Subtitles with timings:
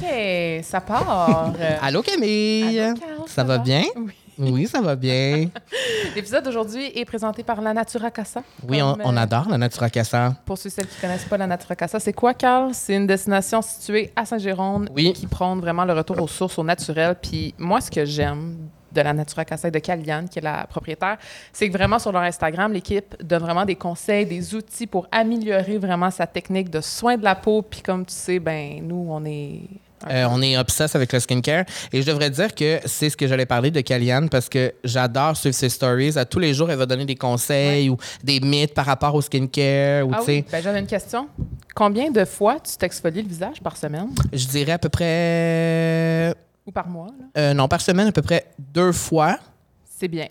[0.00, 1.52] OK, ça part.
[1.82, 2.78] Allô Camille.
[2.80, 3.82] Allô, Carl, ça, va bien?
[3.96, 4.12] Oui.
[4.52, 5.50] Oui, ça va bien.
[6.16, 8.42] L'épisode d'aujourd'hui est présenté par la Natura Casa.
[8.66, 10.34] Oui, on, euh, adore la Natura Casa.
[10.46, 12.72] Pour ceux et celles qui ne connaissent pas la Natura Casa, c'est quoi, Carl?
[12.72, 15.12] C'est une destination située à Saint-Jérôme Oui.
[15.12, 17.16] qui prône vraiment le retour aux sources, au naturel.
[17.20, 18.56] Puis moi, ce que j'aime
[18.92, 21.18] de la Natura Casa et de Caliane, qui est la propriétaire,
[21.52, 25.76] c'est que vraiment sur leur Instagram, l'équipe donne vraiment des conseils, des outils pour améliorer
[25.76, 27.60] vraiment sa technique de soin de la peau.
[27.62, 29.60] Puis comme tu sais, ben nous, on est...
[30.08, 31.64] Euh, on est obsesse avec le skincare.
[31.92, 35.36] Et je devrais dire que c'est ce que j'allais parler de Kaliane parce que j'adore
[35.36, 36.16] suivre ses stories.
[36.16, 39.20] À tous les jours, elle va donner des conseils ou des mythes par rapport au
[39.20, 40.06] skincare.
[40.06, 41.28] Ou, Ah oui, ben, j'avais une question.
[41.74, 44.08] Combien de fois tu t'exfolies le visage par semaine?
[44.32, 46.34] Je dirais à peu près.
[46.66, 47.06] ou par mois?
[47.08, 47.40] là?
[47.42, 49.38] euh, non, par semaine, à peu près deux fois.
[49.98, 50.26] C'est bien.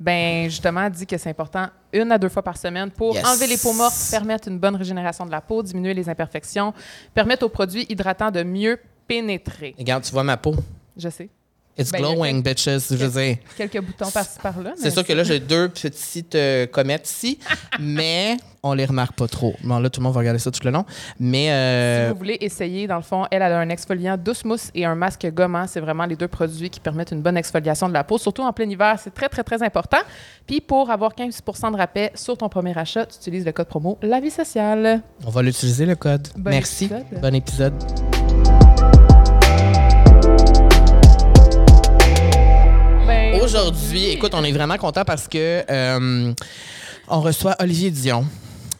[0.00, 3.24] Ben justement, elle dit que c'est important une à deux fois par semaine pour Yes.
[3.26, 6.72] enlever les peaux mortes, permettre une bonne régénération de la peau, diminuer les imperfections,
[7.14, 9.74] permettre aux produits hydratants de mieux pénétrer.
[9.78, 10.54] Regarde, tu vois ma peau.
[10.96, 11.28] Je sais.
[11.80, 12.64] It's Ben, glowing, bitches.
[12.90, 13.36] Je veux dire.
[13.56, 14.72] Quelques boutons par-ci par-là.
[14.76, 17.38] C'est sûr que là, j'ai deux petites euh, comètes ici,
[17.78, 19.54] mais on les remarque pas trop.
[19.62, 20.84] Bon, là, tout le monde va regarder ça tout le long.
[21.20, 24.44] Mais Si euh, vous voulez essayer, dans le fond, elle, elle a un exfoliant douce
[24.44, 25.68] mousse et un masque gommant.
[25.68, 28.52] C'est vraiment les deux produits qui permettent une bonne exfoliation de la peau, surtout en
[28.52, 28.98] plein hiver.
[29.00, 29.98] C'est très, très, très important.
[30.48, 33.98] Puis pour avoir 15 de rabais sur ton premier achat, tu utilises le code promo
[34.02, 35.00] La Vie Sociale.
[35.24, 36.26] on va l'utiliser, le code.
[36.36, 36.86] Bon Merci.
[36.86, 37.20] épisode.
[37.22, 38.17] Bon épisode.
[43.52, 46.34] Aujourd'hui, écoute, on est vraiment content parce que euh,
[47.08, 48.26] on reçoit Olivier Dion.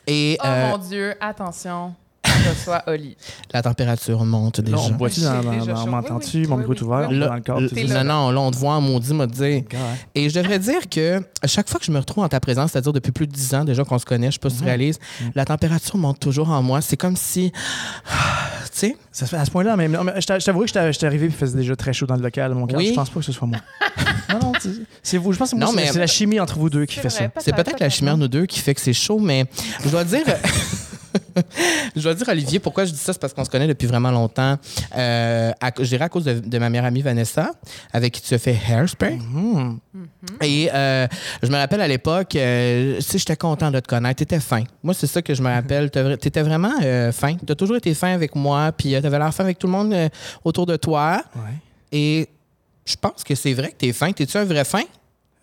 [0.06, 1.94] Et Oh euh, mon Dieu, attention,
[2.26, 3.16] on reçoit Oli.
[3.54, 4.76] la température monte déjà.
[4.76, 7.40] Là, on me voit-tu dans, dans- dans- on Oui, Mon oui, micro est ouvert Là,
[7.46, 8.04] dans le là.
[8.04, 9.64] non, non, là, on te voit en maudit, m'a dit.
[10.14, 12.72] Et je devrais dire que à chaque fois que je me retrouve en ta présence,
[12.72, 14.64] c'est-à-dire depuis plus de 10 ans déjà qu'on se connaît, je sais pas si tu
[14.64, 14.98] réalises,
[15.34, 16.82] la température monte toujours en moi.
[16.82, 17.52] C'est comme si.
[17.52, 18.96] Tu sais?
[19.12, 21.28] Ça se fait à ce point-là, mais, je t'a- je t'avoue que j'étais arrivé et
[21.30, 22.54] il faisait déjà très chaud dans le local.
[22.54, 22.88] Mon cœur, Oui.
[22.90, 23.58] je pense pas que ce soit moi.
[25.02, 25.32] c'est- vous.
[25.32, 27.08] Je pense que moi, Non, c'est mais- c'est la chimie entre vous deux qui fait
[27.08, 27.40] vrai, ça.
[27.40, 29.44] C'est peut-être la chimère, nous deux, qui fait que c'est chaud, mais
[29.84, 30.24] je dois dire.
[31.96, 33.12] je dois dire, Olivier, pourquoi je dis ça?
[33.12, 34.56] C'est parce qu'on se connaît depuis vraiment longtemps.
[34.96, 37.52] Euh, à- je dirais à cause de, de ma meilleure amie Vanessa,
[37.92, 39.16] avec qui tu as fait Hairspray.
[39.16, 39.78] Mhm.
[40.42, 41.06] Et euh,
[41.42, 44.16] je me rappelle à l'époque, euh, tu sais, j'étais content de te connaître.
[44.18, 44.64] Tu étais fin.
[44.82, 45.90] Moi, c'est ça que je me rappelle.
[45.90, 47.34] Tu étais vraiment euh, fin.
[47.36, 49.72] Tu as toujours été fin avec moi, puis tu avais l'air fin avec tout le
[49.72, 50.08] monde euh,
[50.44, 51.22] autour de toi.
[51.36, 51.42] Ouais.
[51.90, 52.28] Et
[52.88, 54.12] je pense que c'est vrai que tu es fin.
[54.12, 54.82] T'es-tu un vrai fin?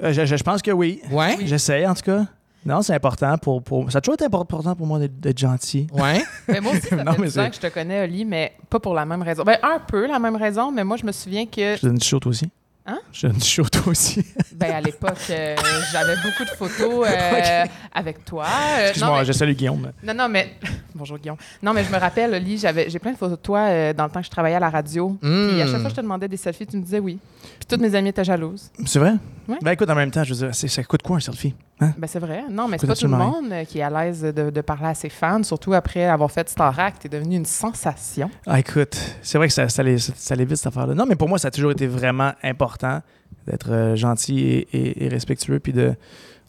[0.04, 1.02] Euh, je, je- je pense que oui.
[1.12, 1.38] Ouais?
[1.46, 2.26] J'essaie, en tout cas.
[2.66, 3.92] Non, c'est important pour, pour.
[3.92, 5.86] Ça a toujours été important pour moi d'être d'être gentil.
[5.94, 6.24] Ouais?
[6.48, 8.26] Mais moi aussi, ça Non, fait mais 10 ans c'est- que je te connais, Oli,
[8.26, 9.44] mais pas pour la même raison.
[9.44, 12.00] Ben, un peu la même raison, mais moi, je me souviens que, Je te donne
[12.00, 12.50] toi aussi.
[12.88, 13.00] Hein?
[13.12, 14.24] Je chaud, toi aussi.
[14.56, 15.56] ben, à l'époque, euh,
[15.92, 18.46] j'avais beaucoup de photos euh, avec toi.
[18.46, 19.92] Euh, non, Excuse-moi, mais- je salue Guillaume.
[20.04, 20.54] Non, non, mais.
[20.94, 21.38] Bonjour, Guillaume.
[21.64, 24.04] Non, mais je me rappelle, Oli, j'avais, j'ai plein de photos de toi euh, dans
[24.06, 25.18] le temps que je travaillais à la radio.
[25.20, 27.18] Puis à chaque fois que je te demandais des selfies, tu me disais oui.
[27.42, 28.70] Puis toutes mes amies étaient jalouses.
[28.86, 29.14] C'est vrai?
[29.48, 29.58] Ouais.
[29.62, 31.56] Ben écoute, en même temps, je veux dire, ça coûte quoi un selfie?
[31.82, 31.94] Hein?
[31.98, 32.46] Ben, c'est vrai.
[32.50, 34.88] Non, mais c'est pas tout le monde euh, qui est à l'aise de, de parler
[34.88, 37.02] à ses fans, surtout après avoir fait Star Act.
[37.02, 38.30] T'es devenu une sensation.
[38.48, 40.94] Ah, écoute, c'est vrai que ça, ça, allait, ça, allait vite cette affaire-là.
[40.94, 43.02] Non, mais pour moi, ça a toujours été vraiment important
[43.46, 45.94] d'être euh, gentil et, et- et respectueux, puis de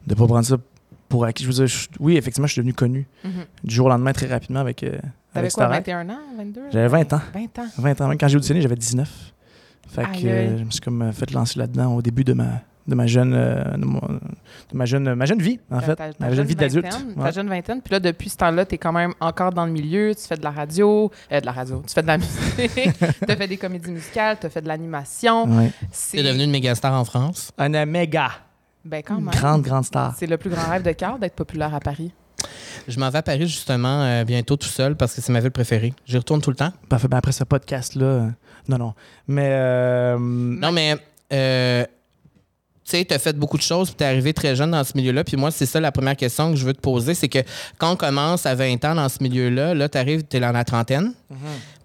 [0.07, 0.57] ne pas prendre ça
[1.09, 1.43] pour acquis.
[1.43, 3.31] Je veux dire, je- oui, effectivement, je suis devenu connu Mhm.
[3.65, 4.91] du jour au lendemain très rapidement avec, euh,
[5.33, 5.87] T'avais avec quoi, Star Act.
[5.89, 6.61] 21 ans, 22?
[6.73, 7.21] J'avais 20 ans.
[7.35, 7.67] 20 ans.
[7.79, 8.11] 20 ans.
[8.19, 9.11] Quand j'ai auditionné, j'avais 19.
[9.89, 12.95] Fait que euh, je me suis comme fait lancer là-dedans au début de ma, de
[12.95, 15.97] ma jeune, euh, de, mon- de ma jeune, ma jeune vie, en Ta- fait.
[15.97, 16.87] ta- ta ma jeune jeune vie d'adulte.
[17.17, 17.25] Ouais.
[17.25, 17.83] Ta jeune vingtaine.
[17.83, 20.15] Puis là, depuis ce temps-là, t'es quand même encore dans le milieu.
[20.15, 21.11] Tu fais de la radio.
[21.33, 21.83] euh, de la radio.
[21.87, 22.91] Tu fais de la musique.
[23.27, 24.37] t'as fait des comédies musicales.
[24.41, 25.45] T'as fait de l'animation.
[25.59, 25.71] Ouais.
[25.91, 27.51] C'est T'es devenu une méga star en France?
[27.59, 28.31] Un euh, méga,
[28.85, 29.31] Ben, quand même.
[29.35, 30.15] grande, grande star.
[30.19, 32.13] C'est le plus grand rêve de Carl d'être populaire à Paris.
[32.87, 35.51] Je m'en vais à Paris justement euh, bientôt tout seul parce que c'est ma ville
[35.51, 35.93] préférée.
[36.05, 36.71] J'y retourne tout le temps.
[36.89, 37.09] Parfait.
[37.09, 38.29] Ben après ce podcast-là, euh,
[38.69, 38.95] non, non.
[39.27, 40.97] Mais euh, Non, mais
[41.33, 41.85] euh,
[42.87, 44.85] tu sais, tu as fait beaucoup de choses, puis tu es arrivé très jeune dans
[44.85, 45.25] ce milieu-là.
[45.25, 47.41] Puis moi, c'est ça la première question que je veux te poser c'est que
[47.79, 50.53] quand on commence à 20 ans dans ce milieu-là, là, tu arrives, tu es dans
[50.53, 51.13] la trentaine.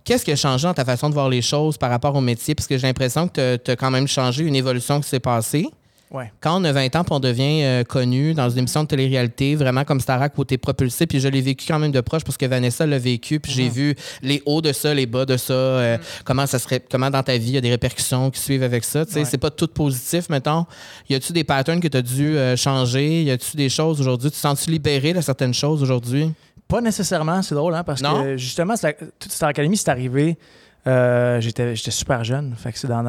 [0.03, 2.53] Qu'est-ce qui a changé dans ta façon de voir les choses par rapport au métier?
[2.53, 5.67] Parce que j'ai l'impression que tu as quand même changé, une évolution qui s'est passée.
[6.11, 6.29] Ouais.
[6.41, 9.55] Quand on a 20 ans, puis on devient euh, connu dans une émission de télé-réalité,
[9.55, 12.25] vraiment comme Starac où tu es propulsé, puis je l'ai vécu quand même de proche
[12.25, 15.37] parce que Vanessa l'a vécu, puis j'ai vu les hauts de ça, les bas de
[15.37, 18.41] ça, euh, comment ça serait, comment dans ta vie il y a des répercussions qui
[18.41, 19.05] suivent avec ça.
[19.05, 19.25] Tu sais, Ouais.
[19.25, 20.65] c'est pas tout positif, mettons.
[21.09, 23.23] Y a-tu des patterns que tu as dû euh, changer?
[23.23, 24.29] Y a-tu des choses aujourd'hui?
[24.31, 26.33] Tu te sens-tu libéré de certaines choses aujourd'hui?
[26.67, 28.21] Pas nécessairement, c'est drôle, hein, parce Non?
[28.23, 30.37] que justement, la- toute Star Academy, c'est arrivé.
[30.85, 32.53] j'étais, j'étais super jeune.
[32.57, 33.03] Fait que c'est dans,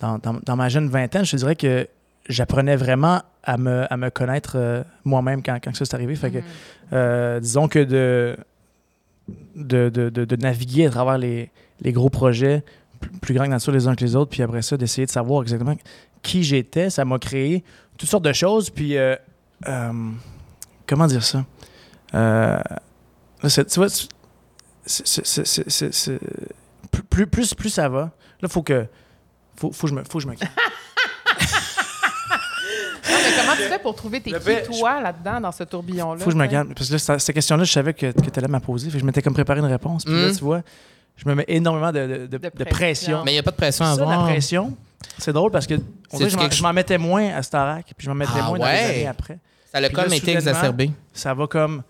[0.00, 1.86] dans, dans, dans ma jeune vingtaine, je te dirais que
[2.28, 6.14] j'apprenais vraiment à me, à me connaître euh, moi-même quand, quand ça s'est arrivé.
[6.14, 6.38] Fait que,
[6.92, 8.36] euh, disons que de,
[9.56, 12.64] de, de, de- naviguer à travers les, les gros projets
[13.00, 15.10] plus, plus grands que nature les uns que les autres, puis après ça, d'essayer de
[15.10, 15.76] savoir exactement
[16.22, 16.90] qui j'étais.
[16.90, 17.64] Ça m'a créé
[17.96, 19.16] toutes sortes de choses, puis euh,
[19.66, 19.92] euh,
[20.86, 21.44] comment dire ça?
[22.10, 23.88] Tu vois,
[27.10, 28.86] plus, plus, plus ça va, là, faut que,
[29.56, 30.50] faut, faut que je me, faut que je me calme.
[33.50, 36.18] Comment tu fais pour trouver tes qui, toi, là-dedans, dans ce tourbillon-là?
[36.18, 36.72] Faut que je me calme.
[36.74, 38.86] Parce que là, cette- question-là, je savais que, que tu allais me la poser.
[38.90, 40.04] Fait que je m'étais comme préparé une réponse.
[40.04, 40.36] Puis là, Mm.
[40.36, 40.62] tu vois,
[41.16, 43.22] je me mets énormément de, de- de- De de pression.
[43.24, 44.26] Mais il n'y a pas de pression à ça, la avoir.
[44.28, 44.76] pression,
[45.18, 45.74] c'est drôle parce que
[46.12, 48.70] on je m'en- mettais moins à Starac, puis je m'en mettais Ah moins dans les
[48.70, 48.84] ouais?
[48.84, 49.38] années après.
[49.72, 50.90] Ça l'a comme là, été exacerbé.
[51.12, 51.82] Ça va comme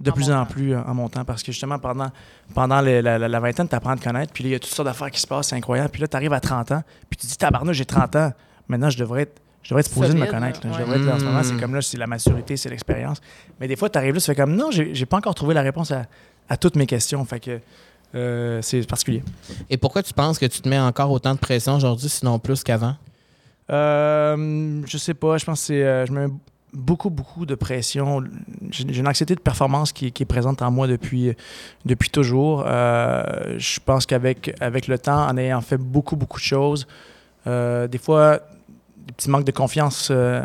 [0.00, 2.10] de En plus en plus euh, en montant parce que justement, pendant,
[2.52, 4.56] pendant les- la, la- la vingtaine, tu apprends à te connaître, puis là, il y
[4.56, 5.90] a toutes sortes d'affaires qui se passent, c'est incroyable.
[5.90, 8.32] Puis là, tu arrives à 30 ans, puis tu dis, tabarnak, j'ai 30 ans.
[8.68, 9.40] Maintenant, je devrais être.
[9.64, 10.60] Je devrais être supposé de me connaître.
[10.64, 10.72] là.
[10.72, 10.84] Je ouais.
[10.84, 11.40] devrais être là en ce moment.
[11.40, 11.44] Mm.
[11.44, 13.20] C'est comme là, c'est la maturité, c'est l'expérience.
[13.58, 15.54] Mais des fois, tu arrives là, tu fais comme non, j'ai j'ai pas encore trouvé
[15.54, 16.04] la réponse à,
[16.48, 17.24] à toutes mes questions.
[17.24, 17.58] Fait que
[18.14, 19.24] euh, c'est particulier.
[19.70, 22.62] Et pourquoi tu penses que tu te mets encore autant de pression aujourd'hui, sinon plus
[22.62, 22.94] qu'avant?
[23.70, 25.82] Euh, je sais pas, je pense que c'est.
[25.82, 26.26] euh, je mets
[26.72, 28.22] beaucoup, beaucoup de pression.
[28.70, 31.32] J'ai j'ai une anxiété de performance qui, qui est présente en moi depuis,
[31.84, 32.64] depuis toujours.
[32.66, 33.22] Euh,
[33.58, 36.86] je pense qu'avec avec le temps, en ayant fait beaucoup, beaucoup de choses,
[37.46, 38.40] euh, des fois,
[39.06, 40.42] des petits manques de confiance euh,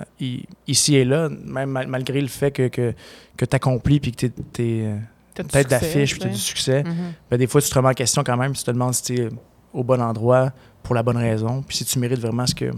[0.67, 2.93] ici et là, même mal- malgré le fait que, que,
[3.37, 4.95] que tu accomplis puis que tu es,
[5.35, 6.83] du tête d'affiche puis tu as du succès.
[6.83, 7.13] Mhm.
[7.31, 9.15] Ben, des fois, tu te remets en question quand même, tu te demandes si tu
[9.21, 9.29] es
[9.73, 10.51] au bon endroit
[10.83, 12.71] pour la bonne raison, puis si tu mérites vraiment ce que,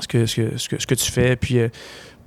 [0.00, 1.68] ce que, ce que, ce que, ce que tu fais, puis, euh,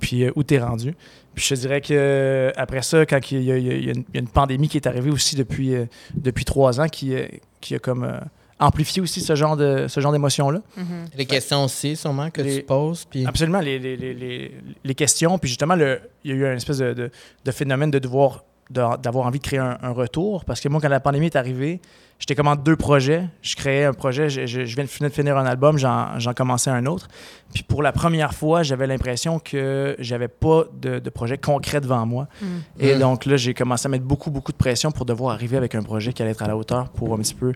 [0.00, 0.94] puis euh, où tu es rendu.
[1.34, 4.14] Puis je te dirais que après ça, quand il y, a, il y une, il
[4.14, 7.14] y a une pandémie qui est arrivée aussi depuis, euh, depuis trois ans, qui,
[7.60, 8.20] qui a comme
[8.62, 10.60] amplifié aussi ce genre de ce genre d'émotions-là.
[10.76, 10.84] Mhm.
[11.16, 13.04] Les questions aussi, sûrement, que Les- tu poses.
[13.04, 13.26] Puis...
[13.26, 14.54] Absolument, les, les, les, les,
[14.84, 15.38] les questions.
[15.38, 17.10] Puis justement, le, il y a eu un espèce de, de,
[17.44, 20.44] de phénomène de devoir de- d'avoir envie de créer un, un retour.
[20.44, 21.80] Parce que moi, quand la pandémie est arrivée,
[22.22, 23.24] j'étais comme en deux projets.
[23.42, 26.86] Je créais un projet, je, je- je viens de finir un album, j'en commençais un
[26.86, 27.08] autre.
[27.52, 32.06] Puis pour la première fois, j'avais l'impression que j'avais pas de, de projet concret devant
[32.06, 32.28] moi.
[32.40, 32.48] Mhm.
[32.78, 32.98] Et Mm.
[33.00, 35.82] donc là, j'ai commencé à mettre beaucoup, beaucoup de pression pour devoir arriver avec un
[35.82, 37.52] projet qui allait être à la hauteur pour un petit peu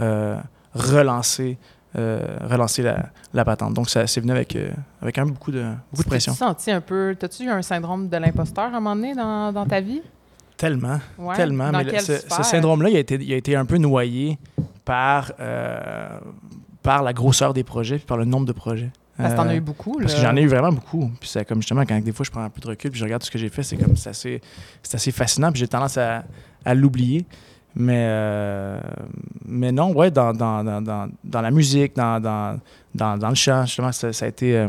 [0.00, 0.36] euh,
[0.74, 1.58] relancer,
[1.96, 3.74] euh, relancer la, la patente.
[3.74, 4.70] Donc ça c'est venu avec, euh,
[5.00, 6.32] avec quand même beaucoup de, beaucoup de pression.
[6.32, 7.16] T'as-tu senti un peu...
[7.18, 10.02] T'as-tu eu un syndrome de l'imposteur à un moment donné dans, dans ta vie?
[10.58, 11.34] Tellement, Ouais.
[11.36, 11.70] tellement.
[11.72, 14.38] Dans mais ce, syndrome-là, il, a été- il a été un peu noyé
[14.84, 16.18] par, euh,
[16.82, 18.90] par la grosseur des projets puis par le nombre de projets.
[19.16, 20.20] Parce que t'en as Euh, eu beaucoup, Parce là.
[20.20, 21.10] que j'en ai eu vraiment beaucoup.
[21.18, 23.04] Puis c'est comme justement, quand des fois je prends un peu de recul puis je
[23.04, 24.40] regarde tout ce que j'ai fait, c'est comme c'est assez,
[24.82, 25.50] c'est assez fascinant.
[25.50, 26.24] Puis j'ai tendance à,
[26.64, 27.24] à l'oublier.
[27.76, 28.80] Mais, euh,
[29.46, 32.58] mais non, ouais, dans, dans, dans, dans, la musique, dans, dans,
[32.94, 34.56] dans, dans le chant, justement, ça, ça a été.
[34.56, 34.68] euh,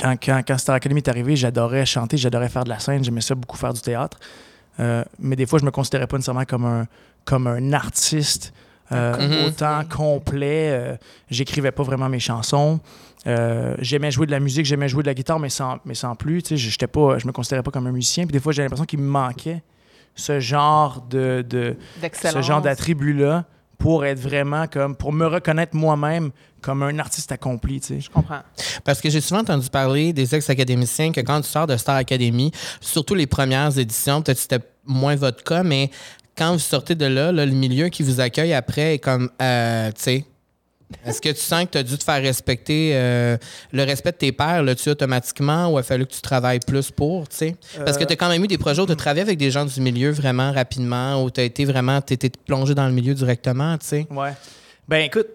[0.00, 3.20] quand, quand, quand Star Academy est arrivé, j'adorais chanter, j'adorais faire de la scène, j'aimais
[3.20, 4.18] ça beaucoup faire du théâtre.
[4.80, 6.86] Euh, mais des fois, je me considérais pas nécessairement comme un,
[7.24, 8.52] comme un artiste
[8.92, 9.46] euh, Mhm.
[9.46, 10.68] autant complet.
[10.70, 10.96] Euh,
[11.30, 12.80] J'écrivais pas vraiment mes chansons.
[13.26, 16.14] Euh, j'aimais jouer de la musique, j'aimais jouer de la guitare, mais sans, mais sans
[16.14, 16.42] plus.
[16.42, 18.26] Tu sais, j'étais pas, je me considérais pas comme un musicien.
[18.26, 19.62] Puis des fois, j'ai l'impression qu'il me manquait
[20.16, 21.76] ce genre de, de
[22.32, 23.44] ce genre d'attribut-là
[23.84, 26.30] pour être vraiment comme, pour me reconnaître moi-même
[26.62, 27.80] comme un artiste accompli.
[27.80, 28.00] Tu sais.
[28.00, 28.40] Je comprends.
[28.82, 32.50] Parce que j'ai souvent entendu parler des ex-académiciens que quand tu sors de Star Academy,
[32.80, 35.90] surtout les premières éditions, peut-être que c'était moins votre cas, mais
[36.34, 39.92] quand vous sortez de là, là, le milieu qui vous accueille après est comme, euh,
[39.92, 40.24] tu sais,
[41.04, 43.36] est-ce que tu sens que tu as dû te faire respecter euh,
[43.72, 46.90] le respect de tes pairs là-dessus automatiquement ou il a fallu que tu travailles plus
[46.90, 47.56] pour, tu sais?
[47.84, 49.50] Parce que tu as quand même eu des projets où tu as travaillé avec des
[49.50, 53.14] gens du milieu vraiment rapidement, où tu as été vraiment, tu plongé dans le milieu
[53.14, 54.06] directement, tu sais?
[54.10, 54.32] Ouais.
[54.88, 55.28] Ben écoute,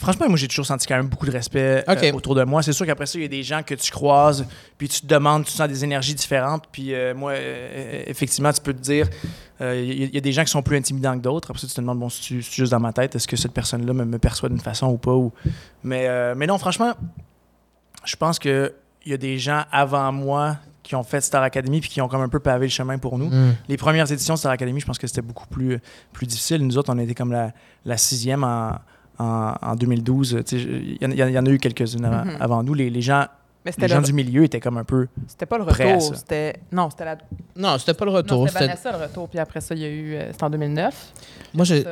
[0.00, 2.62] franchement, moi j'ai toujours senti quand même beaucoup de respect euh, autour de moi.
[2.62, 4.46] C'est sûr qu'après ça, il y a des gens que tu croises,
[4.78, 6.64] puis tu te demandes, tu sens des énergies différentes.
[6.72, 9.08] Puis euh, moi, euh, effectivement, tu peux te dire,
[9.60, 11.50] il y, a- il y a des gens qui sont plus intimidants que d'autres.
[11.50, 13.52] Après ça, tu te demandes, bon, si tu juste dans ma tête, est-ce que cette
[13.52, 15.12] personne-là me, me perçoit d'une façon ou pas?
[15.12, 15.32] Ou...
[15.84, 16.94] Mais, mais non, franchement,
[18.04, 18.72] je pense qu'il
[19.06, 22.22] y a des gens avant moi qui ont fait Star Academy puis qui ont comme
[22.22, 23.28] un peu pavé le chemin pour nous.
[23.28, 23.54] Mm.
[23.68, 25.78] Les premières éditions de Star Academy, je pense que c'était beaucoup plus,
[26.12, 26.66] plus difficile.
[26.66, 27.52] Nous autres, on été comme la,
[27.84, 28.72] la sixième en,
[29.20, 30.42] en, en 2012.
[30.46, 32.36] Tu sais, Il y, y en a eu quelques-unes avant, Mhm.
[32.40, 32.74] avant nous.
[32.74, 33.26] Les, les gens,
[33.64, 34.04] Mais les c'était gens le...
[34.04, 35.06] du milieu étaient comme un peu.
[35.26, 36.54] C'était pas le retour, c'était...
[36.72, 37.18] Non, c'était la...
[37.56, 38.48] Non, c'était pas le retour.
[38.48, 40.14] c'était Vanessa le retour, puis après ça, il y a eu...
[40.14, 41.12] euh, C'était en 2009.
[41.54, 41.82] Moi, j'ai.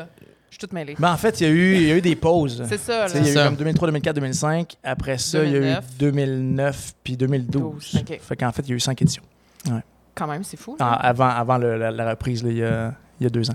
[0.50, 0.96] Je suis toute mêlée.
[0.98, 2.64] Ben, en fait, il y, a eu, il y a eu des pauses.
[2.66, 3.12] C'est ça, là.
[3.16, 4.76] Il y a eu comme 2003, 2004, 2005.
[4.82, 5.84] Après ça, il y a eu 2009.
[5.98, 7.62] 2009 puis 2012.
[7.62, 8.18] 12, ok.
[8.22, 9.22] Fait qu'en fait, il y a eu cinq éditions.
[10.14, 10.74] Quand même, c'est fou.
[10.80, 10.86] Là.
[10.94, 13.54] avant avant le- la, la reprise, là, il, y a, il y a deux ans.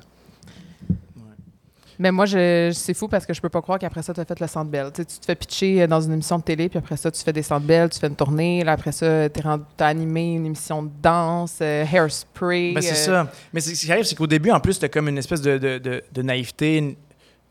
[2.00, 4.26] Mais moi, je, c'est fou parce que je peux pas croire qu'après ça, tu as
[4.26, 4.88] fait le Centre Bell.
[4.94, 7.22] Tu, sais, tu te fais pitcher dans une émission de télé, puis après ça, tu
[7.24, 8.64] fais des Centre Bell, tu fais une tournée.
[8.64, 12.74] Là, après ça, tu as animé une émission de danse, euh, Hairspray.
[12.74, 13.32] Ben, c'est euh, ça.
[13.54, 15.58] Mais c'est- ce qui arrive, c'est qu'au début, en plus, t'as comme une espèce de,
[15.58, 16.96] de, de- de naïveté, une,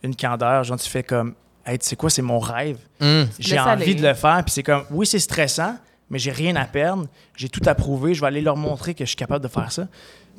[0.02, 0.64] une candeur.
[0.64, 1.34] Genre, tu fais comme,
[1.66, 2.78] hey, tu sais quoi, c'est mon rêve.
[3.00, 3.28] Hum.
[3.38, 3.94] J'ai envie aller.
[3.94, 4.42] de le faire.
[4.44, 5.76] Puis c'est comme, oui, c'est stressant,
[6.10, 7.06] mais j'ai rien à perdre.
[7.36, 8.12] J'ai tout à prouver.
[8.14, 9.86] Je vais aller leur montrer que je suis capable de faire ça.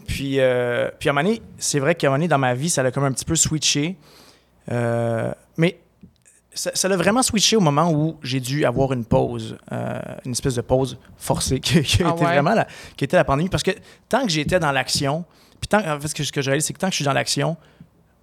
[0.07, 2.53] Puis, euh, puis à un moment donné, c'est vrai qu'à un moment donné, dans ma
[2.53, 3.97] vie, ça a comme un petit peu switché.
[4.71, 5.79] Euh, mais
[6.55, 10.55] ça l'a vraiment switché au moment où j'ai dû avoir une pause, euh, une espèce
[10.55, 12.13] de pause forcée qui, Ah été ouais?
[12.13, 13.49] vraiment la, qui était la pandémie.
[13.49, 13.71] Parce que
[14.07, 15.25] tant que j'étais dans l'action,
[15.59, 16.97] puis tant, en fait, ce que, ce que je réalise, c'est que tant que je
[16.97, 17.57] suis dans l'action,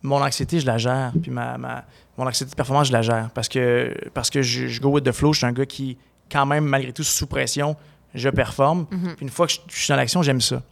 [0.03, 1.13] mon anxiété, je la gère.
[1.21, 1.85] Puis ma, ma-
[2.17, 3.31] mon anxiété de performance, je la gère.
[3.35, 5.33] Parce que, parce que je, je go with the flow.
[5.33, 5.99] Je suis un gars qui,
[6.31, 7.77] quand même, malgré tout, sous pression,
[8.15, 8.87] je performe.
[8.91, 9.15] Mhm.
[9.17, 10.63] Puis une fois que je, je suis dans l'action, j'aime ça.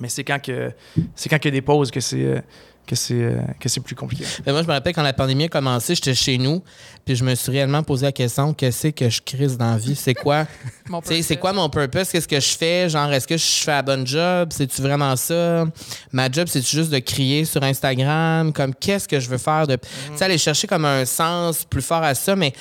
[0.00, 0.72] Mais c'est quand que
[1.14, 2.40] c'est quand qu'il y a des pauses que c'est euh,
[2.86, 4.24] que c'est euh, que c'est plus compliqué.
[4.44, 6.62] Mais moi, je me rappelle quand la pandémie a commencé, j'étais chez nous,
[7.04, 9.94] puis je me suis réellement posé la question qu'est-ce que je crise dans la vie?
[9.94, 10.46] C'est quoi?
[11.04, 11.36] C'est purpose.
[11.40, 12.10] quoi mon purpose?
[12.10, 12.88] Qu'est-ce que je fais?
[12.88, 14.50] Genre, est-ce que je fais un bon job?
[14.52, 15.66] C'est-tu vraiment ça?
[16.12, 18.52] Ma job, c'est juste de crier sur Instagram?
[18.52, 19.66] Comme, qu'est-ce que je veux faire?
[19.66, 19.76] De...
[19.76, 22.52] Tu sais, aller chercher comme un sens plus fort à ça, mais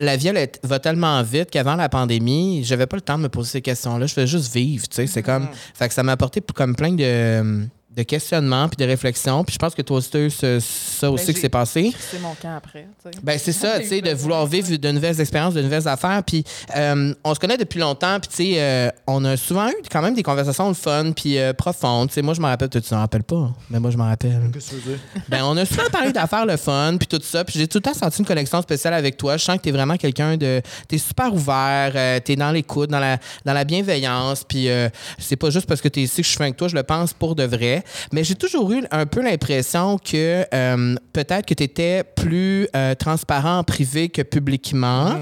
[0.00, 3.28] la vie, elle va tellement vite qu'avant la pandémie, j'avais pas le temps de me
[3.28, 4.06] poser ces questions-là.
[4.06, 5.06] Je faisais juste vivre, tu sais.
[5.06, 5.48] C'est comme...
[5.74, 7.66] Fait que ça m'a apporté comme plein de,
[7.96, 9.42] de questionnements puis de réflexions.
[9.42, 11.92] Puis je pense que toi aussi, t'as eu ce- ça aussi Ben, qui s'est passé.
[11.98, 12.86] C'est mon camp après.
[13.02, 13.10] tu.
[13.22, 14.60] Ben c'est ça, tu sais, de vouloir ouais.
[14.60, 16.22] vivre de nouvelles expériences, de nouvelles affaires.
[16.24, 16.44] Puis
[16.76, 20.02] euh, on se connaît depuis longtemps, puis tu sais, euh, on a souvent eu quand
[20.02, 22.08] même des conversations le fun puis euh, profondes.
[22.08, 24.06] Tu sais, moi je me rappelle, toi tu t'en rappelles pas, mais moi je m'en
[24.06, 24.50] rappelle.
[24.52, 25.00] Qu'est-ce que tu veux dire?
[25.28, 27.82] Ben on a souvent parlé d'affaires le fun puis tout ça, puis j'ai tout le
[27.82, 29.36] temps senti une connexion spéciale avec toi.
[29.36, 33.00] Je sens que t'es vraiment quelqu'un de, t'es super ouvert, euh, t'es dans l'écoute, dans
[33.00, 36.28] la dans la bienveillance, puis euh, c'est pas juste parce que t'es ici que je
[36.28, 37.79] suis fin avec toi, je le pense pour de vrai.
[38.12, 42.94] Mais j'ai toujours eu un peu l'impression que euh, peut-être que tu étais plus euh,
[42.94, 45.18] transparent en privé que publiquement.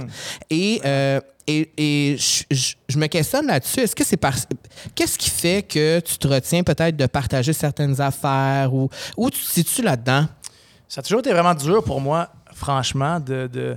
[0.50, 3.80] Et, euh, et, et je, je- je me questionne là-dessus.
[3.80, 4.46] Est-ce que c'est parce.
[4.94, 9.40] Qu'est-ce qui fait que tu te retiens peut-être de partager certaines affaires ou où tu
[9.40, 10.26] te situes là-dedans?
[10.88, 13.76] Ça a toujours été vraiment dur pour moi, franchement, de, de,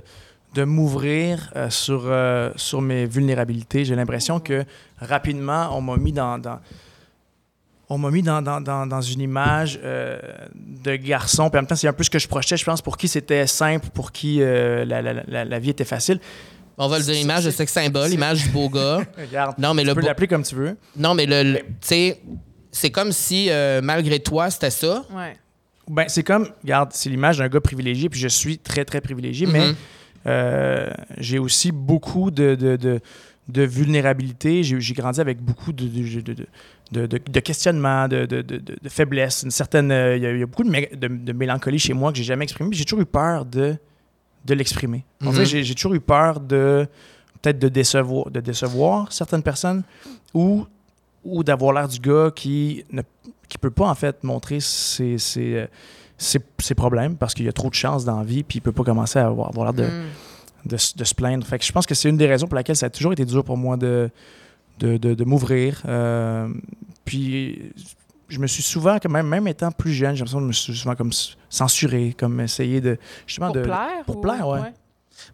[0.54, 3.84] de m'ouvrir euh, sur, euh, sur mes vulnérabilités.
[3.84, 4.64] J'ai l'impression que
[4.98, 6.38] rapidement, on m'a mis dans.
[6.38, 6.60] dans-
[7.94, 10.18] on m'a mis dans, dans, dans, dans une image euh,
[10.54, 11.50] de garçon.
[11.50, 13.08] Puis en même temps, c'est un peu ce que je projetais, je pense, pour qui
[13.08, 16.18] c'était simple, pour qui euh, la, la- la- la vie était facile.
[16.78, 19.02] On va le dire, image de sexe symbole, image du beau gars.
[19.18, 20.76] Regarde, Non, mais tu le peux beau- l'appeler comme tu veux.
[20.96, 21.42] Non, mais le.
[21.52, 22.20] le- tu sais,
[22.70, 25.04] c'est comme si, euh, malgré toi, c'était ça.
[25.14, 25.36] Ouais.
[25.88, 29.46] Ben, c'est comme, regarde, c'est l'image d'un gars privilégié, puis je suis très, très privilégié,
[29.46, 29.74] mais Mhm.
[30.24, 33.00] Euh, j'ai aussi beaucoup de, de, de,
[33.48, 34.62] de vulnérabilité.
[34.62, 35.84] J'ai j'ai grandi avec beaucoup de,
[36.92, 39.42] de, de, de- de- de- faiblesse.
[39.42, 41.78] Une certaine, euh, il y, a- il y a beaucoup de, mé- de, de mélancolie
[41.78, 42.70] chez moi que j'ai jamais exprimé.
[42.72, 43.76] J'ai toujours eu peur de,
[44.44, 45.04] de l'exprimer.
[45.32, 46.86] Fait, j'ai toujours eu peur de
[47.40, 49.82] peut-être de décevoir, de décevoir certaines personnes
[50.34, 50.64] ou,
[51.24, 53.02] ou d'avoir l'air du gars qui ne
[53.48, 55.66] qui peut pas en fait montrer ses, ses, euh,
[56.16, 58.60] ses- ses problèmes parce qu'il y a trop de chance dans la vie puis il
[58.62, 60.68] peut pas commencer à avoir, avoir l'air de, Mm.
[60.70, 61.46] de, se plaindre.
[61.46, 63.24] Fait que je pense que c'est une des raisons pour laquelle ça a toujours été
[63.24, 64.08] dur pour moi de,
[64.78, 65.82] de, de- de m'ouvrir.
[65.86, 66.48] Euh,
[67.04, 67.72] puis
[68.28, 70.52] je me suis souvent, quand même, même étant plus jeune, j'ai l'impression que je me
[70.52, 71.10] suis souvent comme
[71.48, 74.04] censuré, comme essayer de justement Pour de plaire?
[74.06, 74.72] pour ou- plaire, ouais.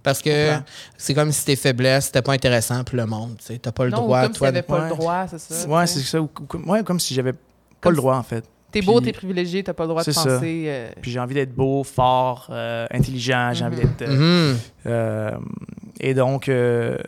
[0.02, 0.54] Parce que
[0.98, 3.36] c'est comme si tes faiblesses, c'était pas intéressant pour le monde.
[3.38, 4.48] Tu sais, t'as pas le Non, ou droit, comme si toi.
[4.48, 4.88] t'avais de- pas Ouais.
[4.90, 5.68] le droit, c'est ça.
[5.68, 6.20] ouais, c'est ça.
[6.20, 7.38] Ou- ou comme- ouais, comme si j'avais pas
[7.80, 8.44] Comme le si- droit en fait.
[8.70, 10.64] T'es beau, t'es privilégié, t'as pas le droit de penser.
[10.68, 13.52] euh, Puis j'ai envie d'être beau, fort, euh, intelligent.
[13.54, 13.72] J'ai Mhm.
[13.72, 14.58] envie d'être euh, Mhm.
[14.86, 15.30] Euh,
[16.00, 16.98] et donc, euh,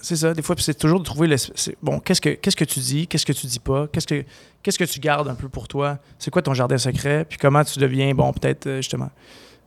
[0.00, 0.34] c'est ça.
[0.34, 1.34] Des fois, c'est toujours de trouver
[1.82, 4.24] Bon, qu'est-ce que, qu'est-ce que tu dis, qu'est-ce que tu dis pas, qu'est-ce que,
[4.62, 7.64] qu'est-ce que tu gardes un peu pour toi, c'est quoi ton jardin secret, puis comment
[7.64, 9.10] tu deviens, bon, peut-être euh, justement,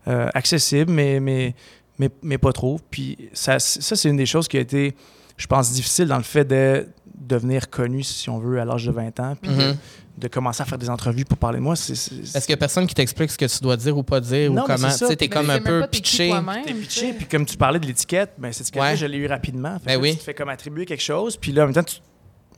[0.07, 1.55] euh, accessible, mais, mais,
[1.97, 2.79] mais, mais pas trop.
[2.89, 4.95] Puis ça, ça c'est une des choses qui a été,
[5.37, 6.87] je pense, difficile dans le fait de
[7.19, 9.75] devenir connu, si on veut, à l'âge de 20 ans, puis de, Mhm.
[10.17, 11.73] de commencer à faire des entrevues pour parler de moi.
[11.73, 12.09] Est-ce
[12.41, 14.63] qu'il y a personne qui t'explique ce que tu dois dire ou pas dire Non,
[14.63, 14.89] ou mais comment?
[14.95, 16.33] Tu mais comme un peu pitché.
[16.65, 18.97] tu pitché, puis comme tu parlais de l'étiquette, ben cette étiquette-là, Ouais.
[18.97, 19.77] je l'ai eu rapidement.
[19.79, 20.11] Fait Ben que là, oui.
[20.13, 21.97] Tu te fais comme attribuer quelque chose, puis là, en même temps, tu...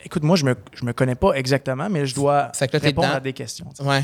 [0.05, 3.19] écoute, moi, je me, je me connais pas exactement, mais je dois là, répondre à
[3.19, 3.67] des questions.
[3.83, 4.03] Ouais.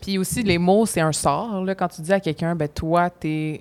[0.00, 1.64] Puis aussi, les mots, c'est un sort.
[1.64, 3.60] Là, quand tu dis à quelqu'un, ben toi, t'es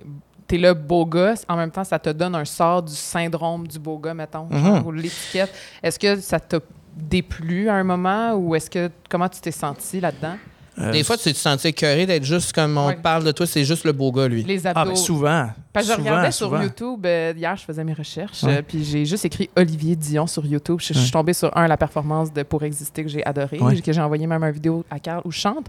[0.58, 3.98] le beau gars, en même temps, ça te donne un sort du syndrome du beau
[3.98, 4.86] gars, mettons, genre, Mhm.
[4.86, 5.54] ou l'étiquette.
[5.82, 6.60] Est-ce que ça t'a
[6.96, 10.36] déplu à un moment ou est-ce que comment tu t'es senti là-dedans?
[10.80, 12.96] Euh, Des fois, tu t'es senti écœuré d'être juste comme on Ouais.
[12.96, 14.44] parle de toi, c'est juste le beau gars, lui.
[14.44, 14.92] Les Ah, abdos.
[14.92, 15.50] ben souvent.
[15.74, 16.62] Parce que je Souvent, regardais sur souvent.
[16.62, 18.58] YouTube, euh, hier, je faisais mes recherches, Ouais.
[18.58, 20.78] euh, puis j'ai juste écrit Olivier Dion sur YouTube.
[20.80, 23.82] Je, je suis tombée sur un, la performance de Pour exister, que j'ai adoré, Ouais.
[23.82, 25.66] que j'ai envoyé même une vidéo à Carl où je chante.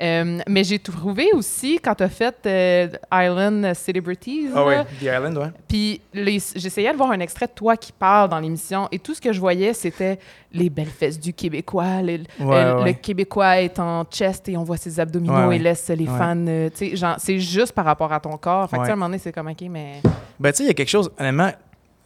[0.00, 4.84] Euh, mais j'ai trouvé aussi, quand tu as fait euh, Island Celebrities, Ah oui, là,
[4.84, 5.50] The Island, ouais.
[5.68, 9.20] puis j'essayais de voir un extrait de toi qui parle dans l'émission, et tout ce
[9.20, 10.18] que je voyais, c'était
[10.52, 12.00] les belles fesses du Québécois.
[12.02, 12.84] les- Ouais, euh, ouais.
[12.86, 16.18] Le Québécois est en chest et on voit ses abdominaux et laisse les Ouais.
[16.18, 16.36] fans.
[16.46, 18.68] euh, tu sais, genre, c'est juste par rapport à ton corps.
[18.68, 18.90] Fait que, tu sais, Ouais.
[18.90, 20.00] à un moment donné, c'est comme, OK, mais.
[20.40, 21.50] Ben, tu sais, il y a quelque chose, honnêtement,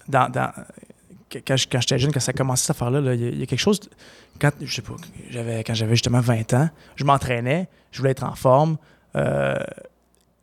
[0.08, 0.52] dans, dans-
[1.28, 3.24] que- quand, je- quand j'étais jeune, quand ça a commencé cette affaire-là, là, il y,
[3.26, 3.80] a- il y a quelque chose.
[4.40, 4.94] Quand, je sais pas,
[5.30, 8.76] j'avais, quand j'avais justement 20 ans, je m'entraînais, je voulais être en forme.
[9.16, 9.56] euh,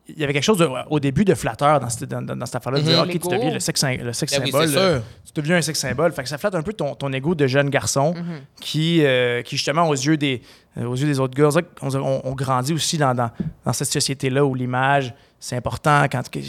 [0.09, 2.55] il y avait quelque chose de- au début de flatteur dans cette, dans, dans- cette
[2.57, 2.89] affaire-là, de Mhm.
[2.89, 4.69] dire, OK, tu deviens le sexe, le sexe Ben oui, symbole.
[4.73, 4.93] là.
[4.95, 5.03] sûr.
[5.33, 6.11] tu deviens un sexe symbole.
[6.11, 8.23] Fait que ça flatte un peu ton, ton ego de jeune garçon Mhm.
[8.59, 10.41] qui, euh, qui justement, aux yeux des,
[10.75, 11.49] aux yeux des autres gars,
[11.81, 13.31] on, grandit aussi dans, dans,
[13.65, 15.13] dans cette société-là où l'image,
[15.45, 16.39] c'est important quand tu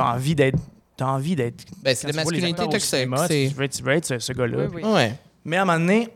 [0.00, 0.58] as envie d'être.
[0.96, 1.64] T'as envie d'être.
[1.82, 2.80] Ben, c'est la masculinité toxique.
[2.82, 4.66] cinéma, c'est- Tu veux être, tu veux être ce, ce gars-là.
[4.72, 4.90] Oui, oui.
[4.92, 5.14] Ouais.
[5.44, 6.08] Mais à un moment donné,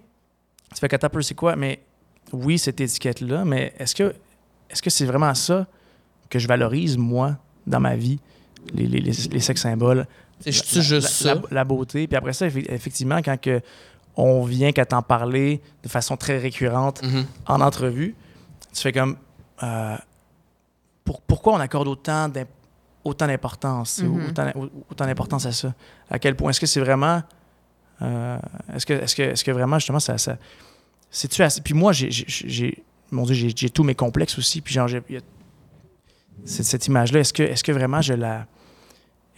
[0.73, 1.57] tu fais qu'à peu c'est quoi?
[1.57, 1.81] Mais
[2.33, 4.15] oui, cette étiquette-là, mais est-ce que
[4.71, 5.67] est-ce que c'est vraiment ça
[6.31, 7.37] que je valorise, moi,
[7.67, 8.19] dans ma vie,
[8.75, 10.07] les, les, les, les sex symboles?
[10.41, 11.43] C'est la- juste la- juste la, ça.
[11.51, 12.07] la beauté.
[12.07, 13.61] Puis après ça, effe- effectivement, quand que
[14.17, 17.25] on vient qu'à t'en parler de façon très récurrente Mhm.
[17.47, 18.15] en entrevue,
[18.73, 19.17] tu fais comme
[19.63, 19.97] euh,
[21.13, 22.31] pour- pourquoi on accorde autant
[23.05, 24.29] autant d'importance, Mhm.
[24.29, 24.51] autant,
[24.91, 25.75] autant d'importance à ça?
[26.09, 26.51] À quel point?
[26.51, 27.23] Est-ce que c'est vraiment
[28.01, 28.39] euh,
[28.75, 30.37] est-ce que est-ce que est-ce que vraiment justement ça, ça
[31.11, 31.61] c'est-tu assez?
[31.61, 35.21] Puis moi j'ai mon dieu j'ai tous mes complexes aussi puis genre y a-
[36.45, 38.47] cette, cette image là est-ce que est-ce que vraiment je la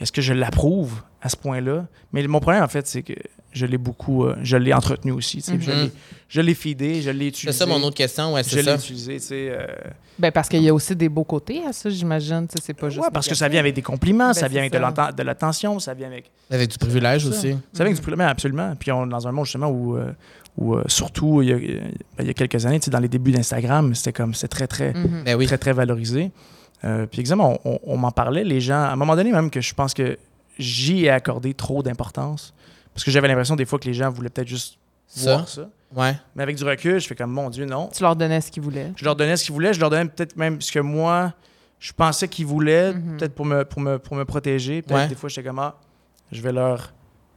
[0.01, 1.87] est-ce que je l'approuve à ce point-là?
[2.13, 3.15] Mais mon problème en fait c'est que
[3.55, 5.61] je l'ai beaucoup euh, je l'ai entretenu aussi je Mhm.
[5.85, 5.91] l'ai
[6.29, 8.63] je l'ai feedé je l'ai C'est utilisé ça mon autre question, ouais, je c'est l'ai
[8.65, 8.75] ça.
[8.75, 9.49] utilisé, tu sais.
[9.51, 9.67] euh,
[10.19, 12.47] Ben, parce qu'il y a aussi des beaux côtés à ça, j'imagine.
[12.63, 13.03] C'est pas juste.
[13.03, 15.13] ouais, parce que ça vient avec des compliments, Ben, ça vient c'est avec de ça.
[15.13, 16.31] de l'attention, ça vient avec.
[16.51, 17.29] Avec du privilège Ça.
[17.31, 17.41] aussi.
[17.73, 17.97] Ça vient avec Mhm.
[17.97, 18.75] du privilège, absolument.
[18.79, 20.13] Puis on est dans un monde justement où, euh,
[20.57, 23.01] où euh, surtout, il y, a, ben, il y a quelques années, tu sais, dans
[23.01, 25.23] les débuts d'Instagram, c'était comme, c'était très, très, Mhm.
[25.25, 25.47] Ben oui.
[25.47, 26.31] très, très valorisé.
[26.85, 29.61] Euh, puis, on, on- on m'en parlait, les gens, à un moment donné même, que
[29.61, 30.17] je pense que
[30.59, 32.55] j'y ai accordé trop d'importance.
[32.95, 35.35] Parce que j'avais l'impression des fois que les gens voulaient peut-être juste Ça?
[35.35, 35.69] voir ça.
[35.95, 36.15] Ouais.
[36.35, 37.89] Mais avec du recul, je fais comme, mon Dieu, non.
[37.93, 38.93] Tu leur donnais ce qu'ils voulaient.
[38.97, 41.33] Je leur donnais ce qu'ils voulaient, je leur donnais peut-être même ce que moi,
[41.79, 43.17] je pensais qu'ils voulaient, Mhm.
[43.19, 44.83] peut-être pour me, pour, me, pour me protéger.
[44.83, 45.09] Peut-être Ouais.
[45.09, 45.77] des fois, j'étais comme, ah,
[46.33, 46.93] je vais leur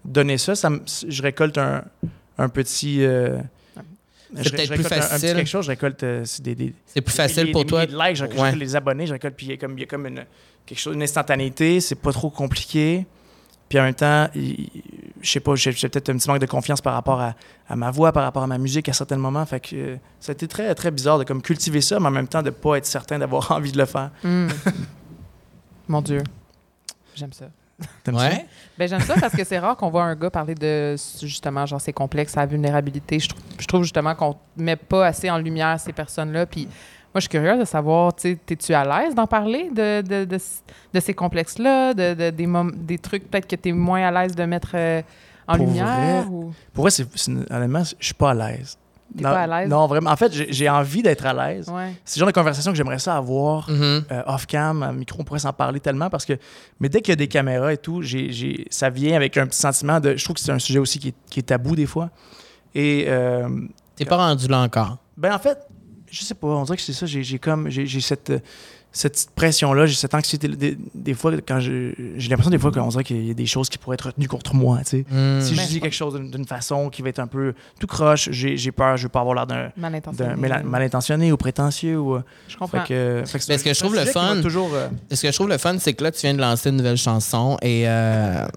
[0.05, 0.55] donner ça.
[0.55, 0.69] ça
[1.07, 1.83] je récolte un,
[2.37, 3.03] un petit.
[3.03, 3.37] euh,
[4.35, 5.29] C'est peut-être plus récolte un- Un, facile.
[5.29, 7.69] petit quelque chose, je récolte euh, c'est des, des, C'est plus des facile pour des
[7.69, 7.85] toi?
[7.85, 8.55] de likes, je récolte, Ouais.
[8.55, 10.23] les abonnés, je récolte, puis il y a comme, il y a comme une,
[10.65, 13.05] quelque chose, une instantanéité, c'est pas trop compliqué.
[13.69, 16.93] Puis en même temps, je sais pas, j'ai peut-être un petit manque de confiance par
[16.93, 17.35] rapport à,
[17.67, 19.45] à ma voix, par rapport à ma musique à certains moments.
[19.45, 22.11] Fait que euh, ça a été très, très bizarre de comme cultiver ça, mais en
[22.11, 24.11] même temps de pas être certain d'avoir envie de le faire.
[24.23, 24.47] Mm.
[25.87, 26.23] Mon Dieu.
[27.15, 27.45] J'aime ça.
[28.03, 28.29] T'aimes ça?
[28.29, 28.45] Ouais.
[28.77, 31.81] Ben, j'aime ça parce que c'est rare qu'on voit un gars parler de justement genre
[31.81, 33.19] ses complexes, sa vulnérabilité.
[33.19, 36.45] Je trouve, je trouve justement qu'on met pas assez en lumière ces personnes-là.
[36.45, 36.67] Puis
[37.17, 40.23] moi, je suis curieuse de savoir, tu sais, es-tu à l'aise d'en parler de, de,
[40.25, 40.37] de,
[40.93, 44.43] de ces complexes-là, de, de- des, trucs peut-être que tu es moins à l'aise de
[44.43, 45.01] mettre euh,
[45.47, 45.87] en Pour lumière?
[45.87, 46.25] vrai?
[46.29, 46.53] Ou...
[46.73, 47.07] Pour vrai, c'est,
[47.49, 48.77] honnêtement, je suis pas à l'aise.
[49.17, 49.67] T'es pas à l'aise?
[49.69, 50.11] Non, vraiment.
[50.11, 51.67] En fait, j'ai, envie d'être à l'aise.
[51.69, 51.93] Ouais.
[52.05, 54.03] C'est le genre de conversation que j'aimerais ça avoir Mhm.
[54.11, 56.33] euh, off-cam, à micro, on pourrait s'en parler tellement parce que.
[56.79, 59.59] Mais dès qu'il y a des caméras et tout, j'ai- ça vient avec un petit
[59.59, 60.15] sentiment de.
[60.15, 62.11] Je trouve que c'est un sujet aussi qui est, qui est tabou des fois.
[62.75, 63.05] Et.
[63.07, 63.49] euh,
[63.95, 64.97] T'es pas rendu là encore.
[65.17, 65.57] ben en fait,
[66.09, 67.05] je sais pas, on dirait que c'est ça.
[67.05, 67.69] J'ai, j'ai comme.
[67.69, 68.29] J'ai, j'ai cette.
[68.29, 68.39] euh,
[68.93, 70.47] cette pression-là, j'ai cette anxiété.
[70.47, 73.45] Des, des fois, quand je, j'ai l'impression des fois qu'on dirait qu'il y a des
[73.45, 75.05] choses qui pourraient être retenues contre moi, tu sais.
[75.11, 75.41] Mhm.
[75.41, 77.85] Si je Mais dis quelque chose d'une, d'une façon qui va être un peu tout
[77.85, 80.29] croche, j'ai, j'ai peur, je veux pas avoir l'air d'un, Mal intentionné.
[80.31, 81.99] d'un mal, mal intentionné ou prétentieux.
[81.99, 82.79] Ou, euh, Je comprends.
[82.79, 85.35] fait que, fait que ce que je trouve le fun- Toujours, euh, Ce que je
[85.35, 88.47] trouve le fun, c'est que là, tu viens de lancer une nouvelle chanson et euh,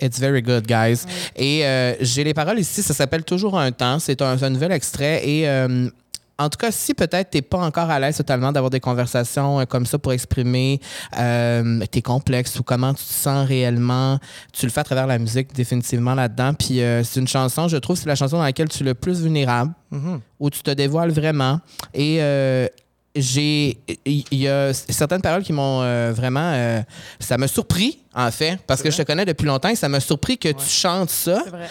[0.00, 1.00] it's very good, guys.
[1.34, 3.98] Et euh, j'ai les paroles ici, ça s'appelle Toujours un temps.
[3.98, 5.46] C'est un, un nouvel extrait et.
[5.48, 5.90] euh,
[6.38, 9.64] en tout cas, si peut-être t'es pas encore à l'aise totalement d'avoir des conversations euh,
[9.64, 10.80] comme ça pour exprimer
[11.18, 14.18] euh, tes complexes ou comment tu te sens réellement,
[14.52, 16.52] tu le fais à travers la musique définitivement là-dedans.
[16.54, 18.94] Puis euh, c'est une chanson, je trouve, c'est la chanson dans laquelle tu es le
[18.94, 20.20] plus vulnérable mhm.
[20.38, 21.60] où tu te dévoiles vraiment.
[21.94, 22.66] Et euh,
[23.14, 26.82] j'ai, il y a certaines paroles qui m'ont euh, vraiment, euh,
[27.18, 30.00] ça m'a surpris en fait, parce que je te connais depuis longtemps et ça m'a
[30.00, 30.54] surpris que Ouais.
[30.54, 31.68] tu chantes ça C'est vrai.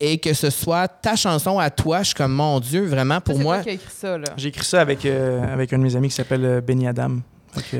[0.00, 2.00] Et que ce soit ta chanson à toi.
[2.00, 3.54] Je suis comme mon Dieu, vraiment pour Ça, moi.
[3.56, 4.26] toi qui as écrit ça, là.
[4.36, 7.18] J'ai écrit ça avec, euh, avec un de mes amis qui s'appelle euh, Benny Adam.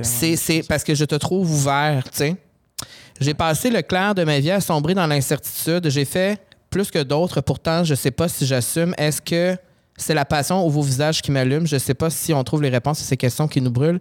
[0.02, 2.36] C'est, c'est parce que je te trouve ouvert, tu sais.
[3.20, 5.88] J'ai passé le clair de ma vie à sombrer dans l'incertitude.
[5.90, 7.40] J'ai fait plus que d'autres.
[7.40, 8.94] Pourtant, je sais pas si j'assume.
[8.96, 9.56] Est-ce que
[9.96, 11.66] c'est la passion ou vos visages qui m'allument?
[11.66, 13.98] Je sais pas si on trouve les réponses à ces questions qui nous brûlent.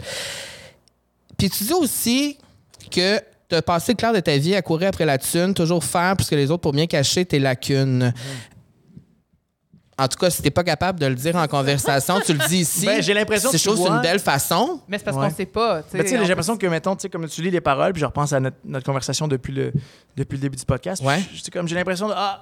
[1.38, 2.38] Puis tu dis aussi,
[2.90, 3.20] que
[3.56, 6.30] as passé le clair de ta vie à courir après la thune, toujours faire plus
[6.30, 8.14] que les autres pour bien cacher tes lacunes.
[9.98, 12.60] En tout cas, si t'es pas capable de le dire en conversation, tu le dis
[12.60, 12.86] ici.
[12.86, 14.80] Ben, j'ai l'impression C'est que tu chose vois- une belle façon.
[14.88, 15.28] Mais c'est parce Ouais.
[15.30, 15.84] qu'on sait pas.
[15.84, 17.52] tu sais, Mais tu sais, on j'ai l'impression que, mettons, tu sais, comme tu lis
[17.52, 19.74] les paroles, puis je repense à notre, notre conversation depuis le,
[20.16, 21.04] depuis le début du podcast.
[21.04, 21.20] Ouais.
[21.34, 22.42] Je- c'est comme j'ai l'impression de, ah,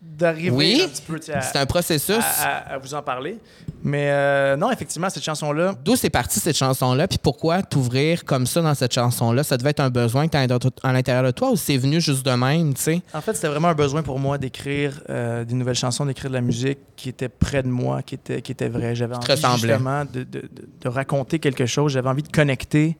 [0.00, 0.82] d'arriver Oui.
[0.84, 2.16] un petit peu tu à, C'est un processus.
[2.42, 3.38] à- à- à vous en parler.
[3.82, 8.46] Mais euh, non, effectivement, cette chanson-là, D'où c'est parti cette chanson-là, puis pourquoi t'ouvrir comme
[8.46, 9.42] ça dans cette chanson-là?
[9.42, 10.40] Ça devait être un besoin que t'as
[10.82, 13.02] à l'intérieur de toi ou c'est venu juste de même, tu sais?
[13.14, 16.34] en fait, c'était vraiment un besoin pour moi d'écrire euh, des nouvelles chansons, d'écrire de
[16.34, 18.94] la musique qui était près de moi, qui était, qui était vraie.
[18.94, 20.48] J'avais envie justement de, de-
[20.82, 21.92] de- raconter quelque chose.
[21.92, 22.96] J'avais envie de connecter.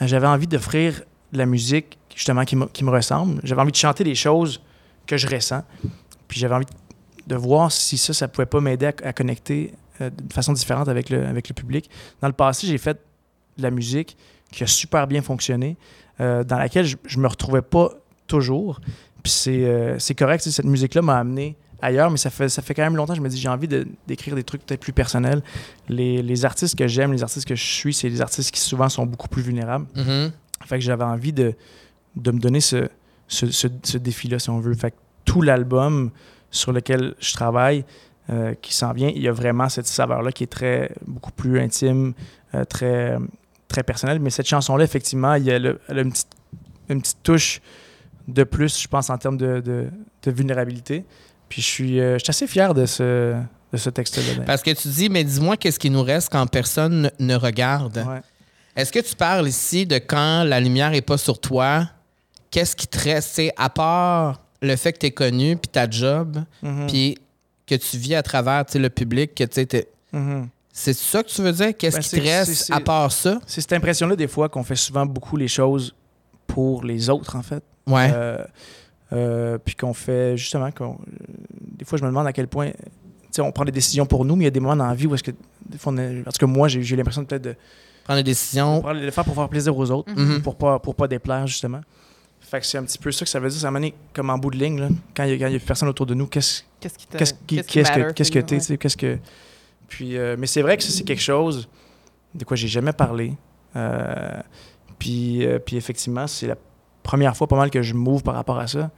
[0.00, 3.40] J'avais envie d'offrir de la musique justement qui me, qui me ressemble.
[3.44, 4.60] J'avais envie de chanter des choses
[5.06, 5.62] que je ressens.
[6.32, 6.64] Puis j'avais envie
[7.26, 10.88] de voir si ça, ça pouvait pas m'aider à, à connecter euh, de façon différente
[10.88, 11.90] avec le, avec le public.
[12.22, 12.98] Dans le passé, j'ai fait
[13.58, 14.16] de la musique
[14.50, 15.76] qui a super bien fonctionné,
[16.22, 17.90] euh, dans laquelle je, je me retrouvais pas
[18.26, 18.80] toujours.
[19.22, 22.72] Puis c'est euh, c'est correct, cette musique-là m'a amené ailleurs, mais ça fait, ça fait
[22.72, 24.94] quand même longtemps que je me dis j'ai envie de- d'écrire des trucs peut-être plus
[24.94, 25.42] personnels.
[25.90, 28.88] Les, les artistes que j'aime, les artistes que je suis, c'est des artistes qui souvent
[28.88, 29.86] sont beaucoup plus vulnérables.
[29.94, 30.32] Mhm.
[30.64, 31.54] Fait que j'avais envie de,
[32.16, 32.88] de me donner ce,
[33.28, 34.74] ce, ce- ce défi-là, si on veut.
[34.74, 36.10] Fait que tout l'album
[36.50, 37.84] sur lequel je travaille,
[38.30, 41.60] euh, qui s'en vient, il y a vraiment cette saveur-là qui est très, beaucoup plus
[41.60, 42.12] intime,
[42.54, 43.16] euh, très,
[43.68, 44.20] très personnelle.
[44.20, 46.28] Mais cette chanson-là, effectivement, il y a le- elle a une petite,
[46.88, 47.60] une petite touche
[48.28, 49.88] de plus, je pense, en termes de, de-
[50.22, 51.04] de vulnérabilité.
[51.48, 53.34] Puis je suis, euh, je suis assez fier de ce,
[53.72, 54.44] de ce texte-là.
[54.46, 57.96] Parce que tu dis, mais dis-moi qu'est-ce qui nous reste quand personne ne- regarde.
[58.06, 58.20] Ouais.
[58.76, 61.88] Est-ce que tu parles ici de quand la lumière est pas sur toi?
[62.50, 63.40] Qu'est-ce qui te reste?
[63.56, 66.86] À part le fait que tu es connu, puis ta job, Mhm.
[66.86, 67.18] puis
[67.66, 70.48] que tu vis à travers le public, que tu sais, Mhm.
[70.72, 71.76] c'est ça que tu veux dire?
[71.76, 73.40] Qu'est-ce Ben, qui te reste à part ça?
[73.46, 75.94] C'est cette impression-là, des fois, qu'on fait souvent beaucoup les choses
[76.46, 77.62] pour les autres, en fait.
[77.86, 78.10] Ouais.
[78.14, 78.38] Euh,
[79.12, 80.96] euh, puis qu'on fait justement qu'on euh,
[81.76, 82.76] des fois je me demande à quel point tu
[83.32, 84.94] sais on prend des décisions pour nous mais il y a des moments dans la
[84.94, 85.32] vie où est-ce que
[85.68, 87.54] des fois on est- parce que moi j'ai l'impression peut-être de,
[88.04, 88.80] Prendre des décisions.
[88.80, 90.40] de faire pour faire plaisir aux autres Mhm.
[90.40, 91.80] pour pas pour pas déplaire justement
[92.52, 93.80] fait que c'est un petit peu ça que ça veut dire ça m'a
[94.12, 96.62] comme en bout de ligne là, quand il y a, personne autour de nous qu'est-ce
[96.80, 99.18] Qu'est-ce qui qu'est-ce qui- qu'est-ce que qu'est-ce t'es you, tu sais, qu'est-ce que
[99.88, 101.68] puis euh, mais c'est vrai que ça, c'est quelque chose
[102.34, 103.34] de quoi j'ai jamais parlé
[103.74, 104.40] Euh,
[104.98, 106.56] puis euh, puis effectivement c'est la
[107.02, 108.90] première fois pas mal que je m'ouvre par rapport à ça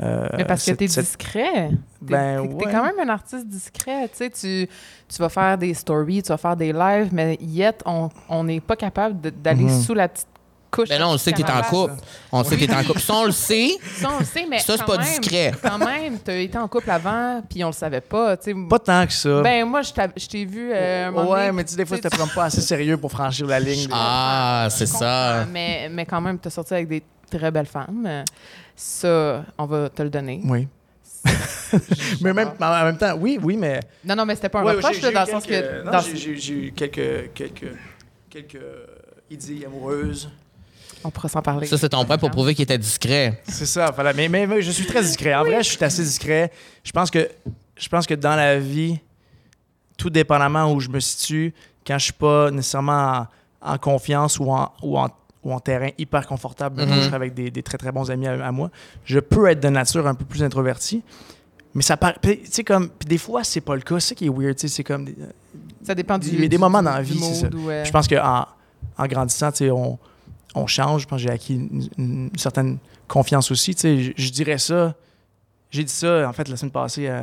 [0.00, 1.68] Euh, Mais parce que t'es cette- discret.
[1.70, 2.64] T'es Ben, ouais.
[2.72, 4.08] quand même un artiste discret.
[4.08, 4.68] Tu sais, tu,
[5.08, 8.74] tu vas faire des stories, tu vas faire des lives, mais yet, on n'est pas
[8.74, 9.80] capable de- d'aller Mhm.
[9.82, 10.26] sous la petite
[10.72, 10.88] couche.
[10.88, 11.94] Ben la non, on le sait que t'es en couple.
[12.32, 13.00] On sait que t'es en couple.
[13.00, 13.70] Ça, on le sait.
[14.00, 15.52] Ça, on le sait, mais Ça, c'est pas même, discret.
[15.62, 18.36] Quand même, t'as été en couple avant, puis on le savait pas.
[18.36, 18.56] tu sais.
[18.68, 19.42] Pas tant que ça.
[19.42, 19.92] Ben, moi, je
[20.26, 22.32] t'ai- vu euh, un moment ouais, donné, mais tu sais, des fois, tu c'était vraiment
[22.34, 23.88] pas assez sérieux pour franchir la ligne.
[23.92, 25.46] Ah, c'est ça.
[25.52, 28.24] Mais, mais quand même, tu as sorti avec des très belles femmes.
[28.74, 30.40] Ça, on va te le donner.
[30.44, 30.66] Oui.
[32.20, 33.80] mais même, mais en même temps, oui, oui, mais.
[34.04, 35.84] Non, non, mais c'était pas un Ouais, reproche, là, dans j'ai le sens que...
[35.84, 37.72] non, dans- j'ai eu quelques, quelques,
[38.28, 38.58] quelques
[39.30, 40.28] idées amoureuses.
[41.04, 41.66] On pourra s'en parler.
[41.66, 43.42] Ça, c'est ton point pour prouver qu'il était discret.
[43.48, 43.90] C'est ça.
[43.90, 44.12] voilà.
[44.12, 45.34] Mais, mais, mais je suis très discret.
[45.34, 46.50] En vrai, je suis assez discret.
[46.84, 47.28] Je pense que,
[47.76, 48.98] je pense que dans la vie,
[49.96, 51.52] tout dépendamment où je me situe,
[51.86, 53.26] quand je suis pas nécessairement
[53.62, 55.08] en, en confiance ou en, ou en,
[55.44, 56.94] ou en terrain hyper confortable, Mhm.
[56.94, 58.70] je serai avec des, des très très bons amis à, à moi,
[59.04, 61.02] je peux être de nature un peu plus introverti.
[61.74, 62.16] Mais ça paraît.
[62.22, 62.90] Tu sais, comme.
[62.90, 63.98] Puis des fois, c'est pas le cas.
[63.98, 64.54] C'est ça qui est weird.
[64.56, 65.06] tu sais, C'est comme.
[65.06, 65.16] des-
[65.82, 66.28] Ça dépend du.
[66.28, 67.46] Il y a des moments dans la vie, c'est ça.
[67.52, 68.46] euh, je pense qu'en
[68.98, 69.98] en grandissant, tu sais, on,
[70.54, 71.02] on change.
[71.02, 73.74] Je pense que j'ai acquis une, une certaine confiance aussi.
[73.74, 74.94] Tu sais, je, je dirais ça.
[75.70, 77.22] J'ai dit ça, en fait, la semaine passée euh,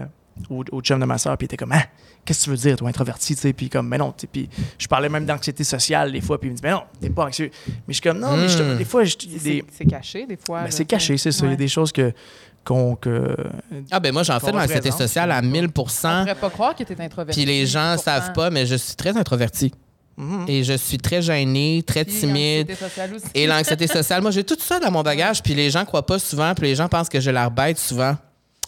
[0.49, 1.83] au, au chum de ma soeur, puis il était comme, ah,
[2.25, 4.87] qu'est-ce que tu veux dire, toi, introverti, tu sais, puis comme, mais non, puis je
[4.87, 7.51] parlais même d'anxiété sociale des fois, puis il me dit, mais non, t'es pas anxieux.
[7.67, 8.77] Mais je suis comme, non, mais je- Mm.
[8.77, 10.63] des fois, je- c'est des- c'est caché, des fois.
[10.63, 11.45] ben, c'est caché, c'est ça.
[11.45, 12.11] Il y a des choses que,
[12.65, 13.35] qu'on, que,
[13.91, 16.75] Ah, ben moi, j'en fais de l'anxiété sociale à c'est 1000% On pourrait pas croire
[16.75, 17.39] que t'es introverti.
[17.39, 18.11] Puis les gens pourtant.
[18.11, 19.71] savent pas, mais je suis très introverti.
[20.47, 22.67] Et je suis très gêné, très Puis timide.
[22.69, 23.25] l'anxiété sociale aussi.
[23.33, 26.19] Et l'anxiété sociale, moi, j'ai tout ça dans mon bagage, puis les gens croient pas
[26.19, 28.17] souvent, puis les gens pensent que j'ai l'air bête souvent.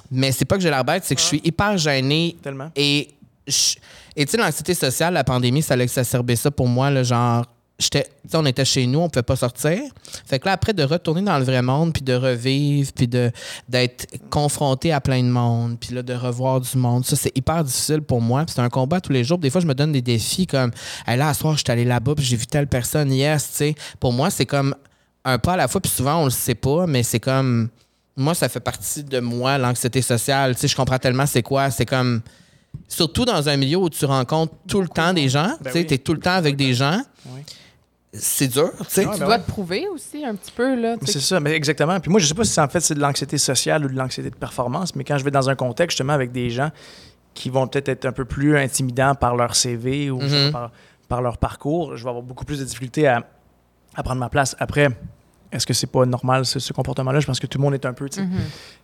[0.09, 2.35] Mais c'est pas que j'ai l'air bête, c'est que je suis hyper gêné.
[2.41, 2.69] tellement.
[2.75, 3.09] Et,
[3.47, 3.75] je-
[4.15, 7.45] et tu sais, l'anxiété sociale, la pandémie, ça a exacerbé ça pour moi, là, genre.
[7.81, 9.81] J'étais, on était chez nous, on pouvait pas sortir.
[10.27, 13.31] Fait que là, après, de retourner dans le vrai monde, puis de revivre, puis de,
[13.67, 17.63] d'être confronté à plein de monde, puis là, de revoir du monde, ça, c'est hyper
[17.63, 18.45] difficile pour moi.
[18.47, 19.39] C'est un combat tous les jours.
[19.39, 20.71] Des fois, je me donne des défis comme,
[21.07, 23.55] hey, là, à soir, je suis allé là-bas, puis j'ai vu telle personne, yes, tu
[23.55, 23.75] sais.
[23.99, 24.75] Pour moi, c'est comme
[25.25, 27.69] un pas à la fois, puis souvent, on le sait pas, mais c'est comme.
[28.15, 30.53] Moi, ça fait partie de moi, l'anxiété sociale.
[30.53, 31.71] Tu sais, je comprends tellement c'est quoi.
[31.71, 32.21] C'est comme.
[32.87, 35.57] Surtout dans un milieu où tu rencontres tout le temps des gens.
[35.61, 35.85] Ben tu sais, oui.
[35.87, 37.01] tu es tout le temps avec des gens.
[37.27, 37.41] Oui.
[38.13, 40.97] C'est dur, tu Tu ben dois te prouver aussi un petit peu, là.
[41.05, 41.99] C'est ça, mais exactement.
[41.99, 43.95] Puis moi, je sais pas si c'est en fait c'est de l'anxiété sociale ou de
[43.95, 46.71] l'anxiété de performance, mais quand je vais dans un contexte justement avec des gens
[47.33, 50.51] qui vont peut-être être un peu plus intimidants par leur CV ou Mhm.
[50.51, 50.71] par,
[51.07, 53.25] par leur parcours, je vais avoir beaucoup plus de difficultés à,
[53.95, 54.57] à prendre ma place.
[54.59, 54.89] Après,
[55.53, 57.21] est-ce que c'est pas normal ce, ce comportement-là?
[57.21, 58.25] Je pense que tout le monde est un peu, tu sais.
[58.25, 58.39] Mhm.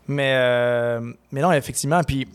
[0.07, 2.27] Mais, euh, mais non, effectivement, puis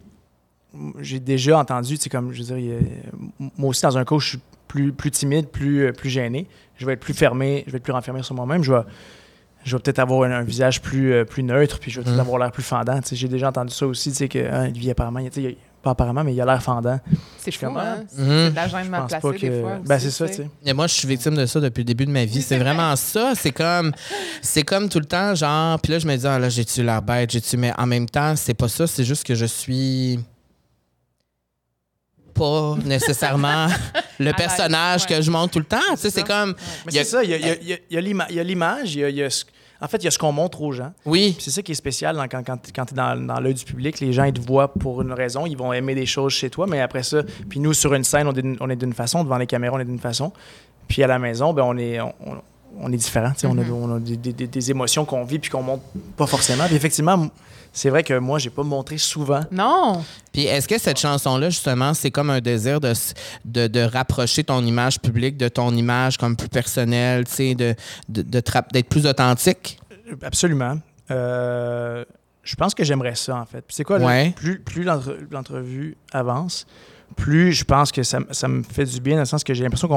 [1.00, 4.24] j'ai déjà entendu, tu sais, comme je veux dire, a- moi aussi dans un coach,
[4.24, 6.46] je suis plus, plus timide, plus, euh, plus gêné.
[6.83, 8.64] Je vais être plus fermé, je vais être plus renfermé sur moi-même.
[8.64, 8.81] Je vais,
[9.64, 12.16] je vais peut-être avoir un, un visage plus, euh, plus neutre, puis je vais peut-être
[12.16, 12.21] Mhm.
[12.21, 13.01] avoir l'air plus fendant.
[13.01, 15.40] Tu sais, j'ai déjà entendu ça aussi, tu sais, que hein, lui, apparemment, il- tu
[15.40, 16.99] sais, il- pas apparemment, mais il a l'air fendant.
[17.38, 17.81] C'est fou, Comment?
[17.81, 18.05] hein?
[18.09, 18.51] C'est Mhm.
[18.51, 19.47] de la gêne Je mal pense placée, pas que.
[19.47, 19.79] des fois.
[19.85, 20.42] ben, c'est ça, tu sais.
[20.42, 20.51] sais.
[20.64, 22.40] Et moi, je suis victime de ça depuis le début de ma vie.
[22.42, 23.33] C'est vraiment ça.
[23.37, 23.92] C'est comme,
[24.42, 25.79] c'est comme tout le temps, genre.
[25.81, 27.57] Puis là, je me dis, ah là, j'ai-tu l'air bête, j'ai-tu.
[27.57, 28.87] Mais en même temps, c'est pas ça.
[28.88, 30.21] C'est juste que je suis
[32.35, 33.66] pas nécessairement
[34.18, 35.16] le personnage ouais.
[35.16, 35.79] que je montre tout le temps.
[35.92, 36.55] Tu sais, C'est comme,
[36.87, 39.23] Mais Il y a- c'est ça, il y a, l'image, il y a, il y
[39.23, 39.45] a ce-
[39.81, 40.92] en fait, il y a ce qu'on montre aux gens.
[41.05, 43.40] oui, Puis c'est ça qui est spécial dans- quand, quand, quand tu es dans, dans
[43.40, 43.99] l'œil du public.
[44.01, 45.45] Les gens, ils te voient pour une raison.
[45.45, 48.29] Ils vont aimer des choses chez toi, mais après ça, puis nous, sur une scène,
[48.29, 49.25] on est d'une- on est d'une façon.
[49.25, 50.33] Devant les caméras, on est d'une façon.
[50.88, 52.12] Puis à la maison, ben, on est, on,
[52.81, 53.33] on- est différent.
[53.33, 53.47] tu sais.
[53.47, 53.73] On a- Mhm.
[53.73, 55.83] On a, des, des- des- des émotions qu'on vit puis qu'on montre
[56.17, 56.67] pas forcément.
[56.67, 57.29] Puis effectivement,
[57.73, 59.41] c'est vrai que moi, j'ai pas montré souvent.
[59.51, 60.05] Non.
[60.33, 62.93] Puis est-ce que cette chanson-là, justement, c'est comme un désir de,
[63.45, 67.75] de, de rapprocher ton image publique de ton image comme plus personnelle, tu sais, de,
[68.09, 69.79] de, de d'être plus authentique?
[70.23, 70.79] Absolument.
[71.11, 72.05] Euh,
[72.43, 73.61] je pense que j'aimerais ça, en fait.
[73.63, 74.33] Puis c'est quoi, là, Ouais.
[74.37, 76.67] plus, plus l'entre- l'entrevue avance,
[77.12, 79.88] plus je pense que ça, me fait du bien, dans le sens que j'ai l'impression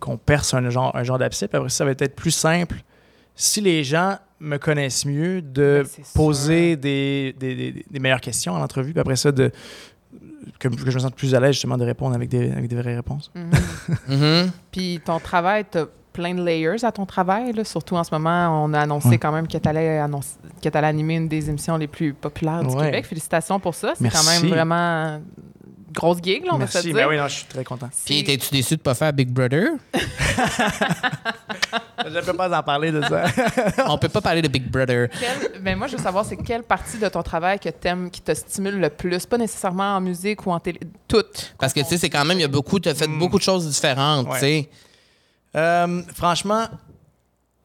[0.00, 1.46] qu'on perce un genre, un genre d'abcès.
[1.48, 2.76] Puis après, ça va être plus simple
[3.34, 8.54] si les gens me connaissent mieux de Ben, poser des, des- des- des meilleures questions
[8.54, 8.92] à l'entrevue.
[8.92, 9.50] Puis après ça, de,
[10.58, 12.76] que, que je me sente plus à l'aise, justement, de répondre avec des, avec des
[12.76, 13.30] vraies réponses.
[13.34, 13.50] Mhm.
[14.08, 14.50] Mhm.
[14.70, 17.52] Puis ton travail, t'as plein de layers à ton travail.
[17.52, 17.64] Là.
[17.64, 19.18] Surtout en ce moment, on a annoncé Ouais.
[19.18, 19.98] quand même que tu allais,
[20.74, 22.84] animer une des émissions les plus populaires du Ouais.
[22.86, 23.06] Québec.
[23.06, 23.94] Félicitations pour ça.
[23.96, 25.20] C'est quand même vraiment
[25.94, 26.88] grosse gig, là, on va se Merci.
[26.88, 26.96] dire.
[26.96, 27.88] Ben oui, non, je suis très content.
[28.04, 29.68] Puis, étais-tu déçu de pas faire Big Brother?
[32.04, 33.24] je ne peux pas en parler de ça.
[33.88, 35.08] On peut pas parler de Big Brother.
[35.10, 38.20] Quelle- ben moi, je veux savoir, c'est quelle partie de ton travail que t'aimes, qui
[38.20, 39.26] te stimule le plus?
[39.26, 41.54] Pas nécessairement en musique ou en télé, toutes.
[41.58, 43.18] Parce que, tu sais, c'est quand même, il y a beaucoup, tu as fait Mm.
[43.18, 44.34] beaucoup de choses différentes, Ouais.
[44.34, 44.68] tu sais.
[45.56, 46.72] Euh, franchement, tu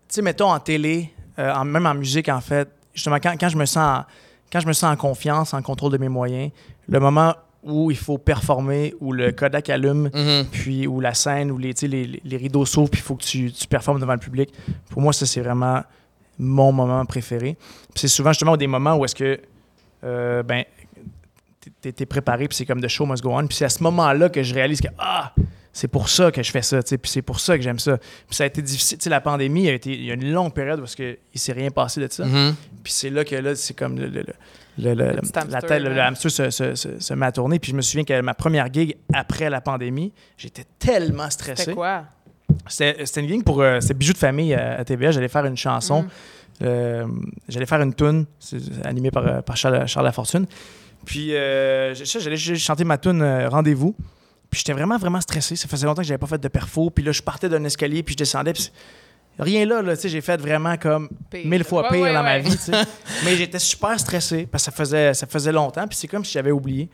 [0.10, 3.58] sais, mettons en télé, euh, en- même en musique, en fait, justement, quand, quand je
[3.58, 4.04] me sens,
[4.52, 6.52] quand je me sens en confiance, en contrôle de mes moyens,
[6.88, 7.34] le moment
[7.64, 10.46] où il faut performer, où le Kodak allume, Mhm.
[10.52, 13.68] puis où la scène, où les, les, rideaux s'ouvrent, puis il faut que tu, tu
[13.68, 14.50] performes devant le public,
[14.90, 15.82] pour moi, ça, c'est vraiment
[16.38, 17.58] mon moment préféré.
[17.96, 19.40] C'est souvent justement des moments où est-ce que,
[20.06, 20.64] euh, ben,
[21.82, 23.46] t'es- t'es préparé, puis c'est comme de show must go on.
[23.48, 25.34] Puis c'est à ce moment-là que je réalise que, ah,
[25.74, 27.98] c'est pour ça que je fais ça, puis c'est pour ça que j'aime ça.
[27.98, 30.32] Puis ça a été difficile, tu sais, la pandémie, a été, il y a une
[30.32, 32.26] longue période où est-ce que il s'est rien passé de ça.
[32.26, 32.56] Mhm.
[32.84, 34.34] Puis c'est là que là, c'est comme le, le- le-
[34.78, 37.60] le- le- petit la tête, le, hamster se, se, se- se met à tourner.
[37.60, 41.64] Puis je me souviens que ma première gig après la pandémie, j'étais tellement stressé.
[41.64, 42.04] C'était quoi?
[42.68, 43.62] C'était une gig pour.
[43.62, 45.12] euh, C'était Bijoux de famille à, à TVA.
[45.12, 46.04] J'allais faire une chanson.
[46.04, 46.08] Mm.
[46.62, 47.08] Euh,
[47.48, 48.26] J'allais faire une tune
[48.84, 50.46] animée par, euh, par Charles, Charles Lafortune.
[51.06, 53.96] Puis euh, j'allais ch- chanter ma tune euh, Rendez-vous.
[54.50, 55.56] Puis j'étais vraiment, vraiment stressé.
[55.56, 56.90] Ça faisait longtemps que j'avais pas fait de perfo.
[56.90, 58.52] Puis là, je partais d'un escalier, puis je descendais.
[58.54, 58.72] Puis
[59.40, 61.46] rien là, là tu sais, j'ai fait vraiment comme Pire.
[61.48, 62.42] mille fois pire ouais, dans ma ouais.
[62.42, 62.52] vie.
[62.52, 62.72] tu sais.
[63.26, 65.88] Mais j'étais super stressé parce que ça faisait, ça faisait longtemps.
[65.88, 66.90] Puis c'est comme si j'avais oublié.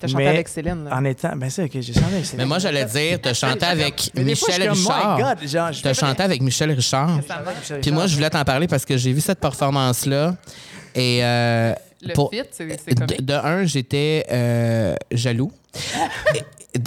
[0.00, 0.96] T'as chanté Mais- avec Céline, là.
[0.96, 1.34] En étant.
[1.34, 2.14] Ben c'est ok, j'ai chanté.
[2.14, 5.16] avec Mais moi, j'allais dire, tu as chanté avec Mais fois, Michel Richard.
[5.18, 7.20] My God, genre, je Tu as fais- chanté avec Michel Richard.
[7.82, 10.36] Puis moi, je voulais t'en parler parce que j'ai vu cette performance-là.
[10.94, 15.50] Et euh, Le pour- fit, c'est de, un, j'étais euh, jaloux.
[16.34, 16.42] et,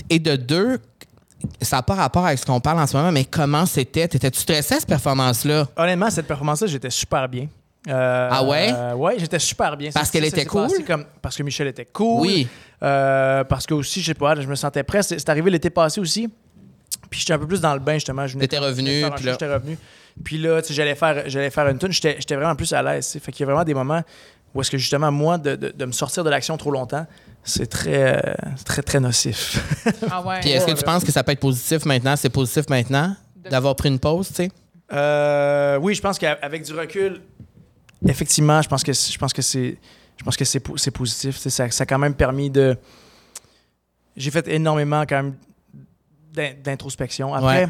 [0.09, 0.79] et de deux,
[1.61, 4.07] ça n'a pas rapport avec ce qu'on parle en ce moment, mais comment c'était?
[4.07, 5.67] T'étais-tu stressé à cette performance-là?
[5.75, 7.47] Honnêtement, cette performance-là, j'étais super bien.
[7.87, 8.69] Euh, Ah ouais?
[8.73, 9.89] euh, ouais, j'étais super bien.
[9.93, 10.67] Parce qu'elle était cool?
[10.85, 12.21] Comme, parce que Michel était cool.
[12.21, 12.47] Oui.
[12.83, 15.01] Euh, parce que aussi, je sais pas, je me sentais prêt.
[15.03, 16.29] C'est arrivé l'été passé aussi.
[17.09, 18.27] Puis j'étais un peu plus dans le bain, justement.
[18.27, 19.77] Je venais- T'étais revenu, puis là- J'étais revenu.
[20.23, 21.91] Puis là, tu sais, j'allais faire, j'allais faire une tune.
[21.91, 23.17] J'étais vraiment plus à l'aise.
[23.21, 24.01] Fait qu'il y a vraiment des moments
[24.53, 27.05] où est-ce que, justement, moi, de, de- de me sortir de l'action trop longtemps,
[27.43, 28.33] c'est très, euh,
[28.65, 29.59] très, très nocif.
[30.11, 30.39] Ah ouais.
[30.41, 32.15] Puis est-ce que tu penses que ça peut être positif maintenant?
[32.15, 33.15] C'est positif maintenant
[33.49, 34.51] d'avoir pris une pause, tu sais?
[34.93, 37.21] Euh, oui, je pense qu'avec du recul,
[38.05, 39.77] effectivement, je pense que je pense que c'est
[40.17, 41.35] je pense que c'est po- c'est positif.
[41.37, 42.77] Tu sais, Ça, ça a quand même permis de.
[44.15, 45.35] J'ai fait énormément quand même
[46.33, 47.33] d'in- d'introspection.
[47.33, 47.69] Après, Ouais.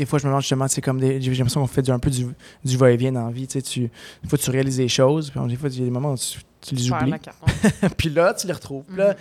[0.00, 1.98] Des fois, je me demande justement, c'est comme des, j'ai l'impression qu'on fait du- un
[1.98, 2.26] peu du,
[2.64, 3.46] du va-et-vient dans la vie.
[3.46, 3.80] Tu sais,
[4.22, 6.16] des fois, tu réalises des choses, puis des fois, il y a des moments où
[6.16, 7.12] tu, tu les oublies.
[7.96, 8.84] puis là, tu les retrouves.
[8.96, 9.16] Là, Mhm.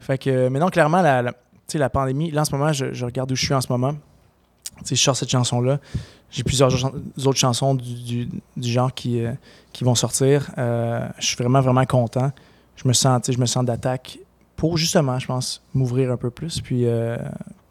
[0.00, 1.22] fait que, mais non, clairement, la,
[1.74, 3.94] la, pandémie, là, en ce moment, je, je regarde où je suis en ce moment.
[4.88, 5.78] je sors cette chanson-là.
[6.30, 9.32] J'ai plusieurs autres chansons du, du- du genre qui, euh,
[9.72, 10.50] qui vont sortir.
[10.58, 12.32] Euh, je suis vraiment, vraiment content.
[12.76, 14.18] Je me sens, je me sens d'attaque
[14.56, 16.60] pour justement, je pense, m'ouvrir un peu plus.
[16.60, 17.16] Puis euh,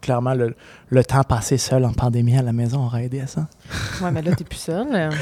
[0.04, 0.54] clairement, le,
[0.88, 3.48] le temps passé seul en pandémie à la maison aura aidé à ça.
[4.02, 4.86] Ouais, mais là, t'es plus seul.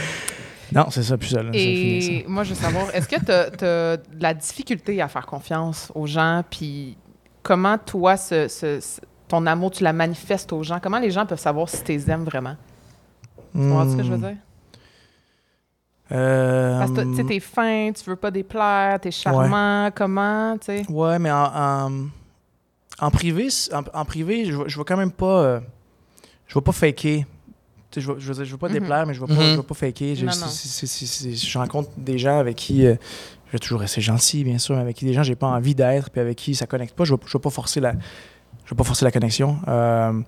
[0.75, 1.51] Non, c'est ça, plus seul.
[1.53, 2.12] c'est fini, ça.
[2.12, 3.51] Et moi, je veux savoir, est-ce que tu as,
[3.99, 6.42] de la difficulté à faire confiance aux gens?
[6.49, 6.97] Puis
[7.42, 10.79] comment, toi, ce- ce- ce- ton amour, tu la manifestes aux gens?
[10.83, 12.57] Comment les gens peuvent savoir si tu les aimes vraiment?
[13.55, 14.21] Tu comprends ce que je veux Hmm.
[14.29, 14.37] dire?
[16.11, 20.66] Euh, Parce que tu sais, t'es fin, tu veux pas déplaire, t'es charmant, comment, tu
[20.66, 20.87] sais?
[20.90, 21.90] Ouais, mais en, en,
[22.98, 25.42] en privé, en, en privé, je, vais- je vais quand même pas.
[25.42, 25.61] euh,
[26.46, 27.24] je vais pas faker.
[27.94, 28.74] Je, veux dire, je veux pas Mhm.
[28.74, 29.57] déplaire, mais je vais pas, Mhm.
[29.57, 30.14] vais pas faker.
[30.16, 32.87] Je, rencontre des gens avec qui.
[32.87, 32.94] euh,
[33.48, 35.74] je vais toujours rester gentil, bien sûr, mais avec qui des gens j'ai pas envie
[35.74, 37.05] d'être, puis avec qui ça connecte pas.
[37.05, 37.92] Je vais, je vais pas forcer la.
[38.64, 39.59] Je vais pas forcer la connexion.
[39.68, 40.20] Euh,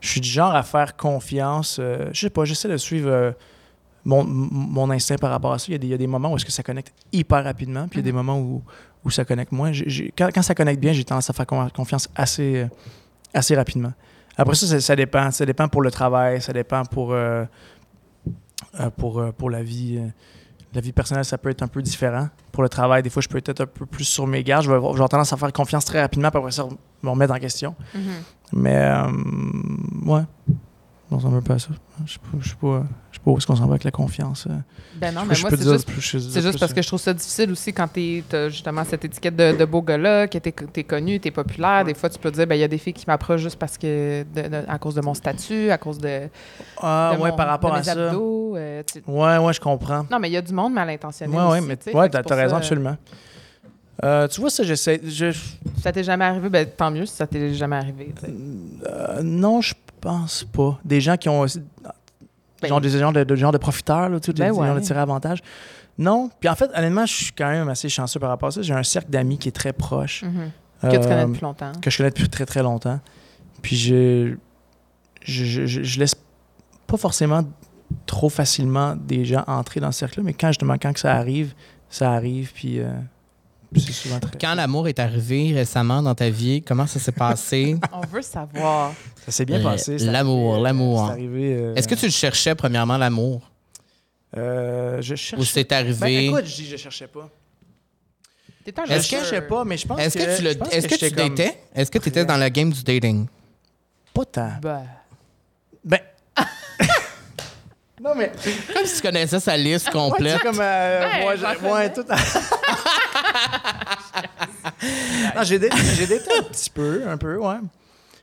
[0.00, 1.78] je suis du genre à faire confiance.
[1.80, 3.32] euh, je sais pas, j'essaie de suivre euh,
[4.04, 5.66] mon, instinct par rapport à ça.
[5.68, 7.42] Il y a des, il y a des moments où est-ce que ça connecte hyper
[7.44, 8.16] rapidement, puis il y a des Mhm.
[8.16, 8.62] moments où,
[9.08, 9.72] où ça connecte moins.
[10.16, 12.66] Quand, quand ça connecte bien, j'ai tendance à faire con- confiance assez, euh,
[13.34, 13.92] assez rapidement.
[14.36, 15.30] Après ça, ça, ça dépend.
[15.30, 17.44] Ça dépend pour le travail, ça dépend pour, euh,
[18.80, 20.00] euh, pour, pour la vie.
[20.74, 22.28] la vie personnelle, ça peut être un peu différent.
[22.52, 24.64] Pour le travail, des fois, je peux être un peu plus sur mes gardes.
[24.64, 26.68] Je vais avoir, tendance à faire confiance très rapidement, puis après ça,
[27.02, 27.74] me remettre en question.
[27.94, 28.00] Mhm.
[28.52, 29.02] Mais, euh,
[30.06, 30.22] ouais.
[31.10, 31.68] Ressemble un peu à ça.
[32.04, 33.84] Je sais pas, je sais pas, je sais pas où est-ce qu'on s'en va avec
[33.84, 34.46] la confiance.
[34.46, 34.52] euh.
[34.96, 36.82] Ben non, Je- mais je moi, c'est juste plus- je- C'est juste parce euh, que
[36.82, 40.28] je trouve ça difficile aussi quand tu as justement cette étiquette de, de beau gars-là,
[40.28, 41.86] que tu es, connu, tu es populaire.
[41.86, 43.78] Des fois, tu peux dire, ben il y a des filles qui m'approchent juste parce
[43.78, 46.28] que de- de- à cause de mon statut, à cause de,
[46.76, 47.92] Ah, ouais, mon- par rapport de à mes ça.
[48.08, 48.56] abdos.
[48.56, 50.04] euh, tu- Ouais, ouais, je comprends.
[50.10, 51.34] Non, mais il y a du monde mal intentionné.
[51.34, 52.96] Ouais, ouais, aussi, mais ouais, Fait que t'as raison, ça, absolument.
[54.04, 55.00] Euh, tu vois, ça, j'essaie.
[55.04, 55.34] Je,
[55.82, 58.14] Ça t'est jamais arrivé, ben tant mieux si ça t'est jamais arrivé.
[58.86, 60.78] euh, non, je pense pas.
[60.84, 61.44] Des gens qui ont.
[62.60, 64.74] Ben, genre des gens de, de, genre de profiteurs, là, tu sais, Ben des gens
[64.74, 65.38] de tirer avantage.
[65.96, 66.30] Non.
[66.40, 68.62] Puis en fait, honnêtement, je suis quand même assez chanceux par rapport à ça.
[68.62, 70.22] J'ai un cercle d'amis qui est très proche.
[70.24, 70.50] mhm.
[70.80, 71.72] Que tu Euh, connais depuis longtemps.
[71.80, 73.00] que je connais depuis très très longtemps.
[73.62, 74.34] Puis je,
[75.24, 76.14] je, je, je- je laisse
[76.86, 77.42] pas forcément
[78.06, 81.54] trop facilement des gens entrer dans ce cercle-là, mais quand justement, quand que ça arrive,
[81.90, 82.90] ça arrive, puis euh,
[83.76, 84.38] c'est souvent très...
[84.38, 87.76] Quand l'amour est arrivé récemment dans ta vie, comment ça s'est passé?
[87.92, 88.92] On veut savoir.
[89.26, 89.98] Ça s'est bien Euh, passé.
[89.98, 91.10] l'amour, euh, l'amour.
[91.18, 93.50] Euh, Est-ce que tu le cherchais premièrement, l'amour?
[94.36, 95.40] euh, je cherche...
[95.40, 96.26] Ou c'est Ben, arrivé?
[96.26, 97.28] écoute, je dis je cherchais pas.
[98.66, 100.94] Je Est-ce que- cherchais pas, mais je pense Est-ce que, tu, je le, est-ce que,
[100.96, 101.58] tu datais?
[101.74, 103.26] Est-ce que tu étais dans le game du dating?
[104.12, 104.50] Pas tant.
[104.60, 104.82] Ben,
[105.84, 106.00] Ben...
[108.02, 108.30] non, mais...
[108.74, 110.42] Comme si tu connaissais sa liste complète.
[110.42, 111.06] comme euh,
[111.62, 112.04] moi, tout.
[115.36, 115.60] non, j'ai
[115.96, 117.56] j'ai daté un petit peu, un peu, ouais.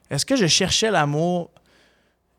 [0.10, 1.50] Est-ce que je cherchais l'amour?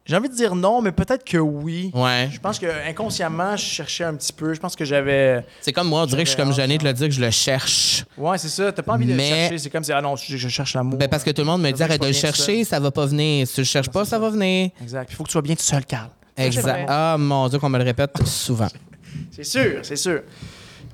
[0.07, 1.91] J'ai envie de dire non, mais peut-être que oui.
[1.93, 2.29] Ouais.
[2.33, 4.55] Je pense que inconsciemment, je cherchais un petit peu.
[4.55, 5.45] Je pense que j'avais.
[5.61, 7.21] C'est comme moi, on dirait que je suis comme gêné de le dire que je
[7.21, 8.05] le cherche.
[8.17, 8.71] Ouais, c'est ça.
[8.71, 9.59] T'as pas envie de le chercher.
[9.59, 10.97] C'est comme si ah non, je, je cherche l'amour.
[10.97, 12.93] Ben parce que tout le monde me Ça dit arrête de le chercher, ça va
[12.93, 13.49] pas venir.
[13.49, 14.19] Si tu le cherches pas, ça ça.
[14.21, 14.71] va venir.
[14.81, 15.09] Exact.
[15.11, 16.11] Il faut que tu sois bien tout seul, Carl.
[16.37, 16.87] Exact.
[16.89, 18.69] Ah mon Dieu, qu'on me le répète souvent.
[19.33, 20.23] C'est sûr, c'est sûr.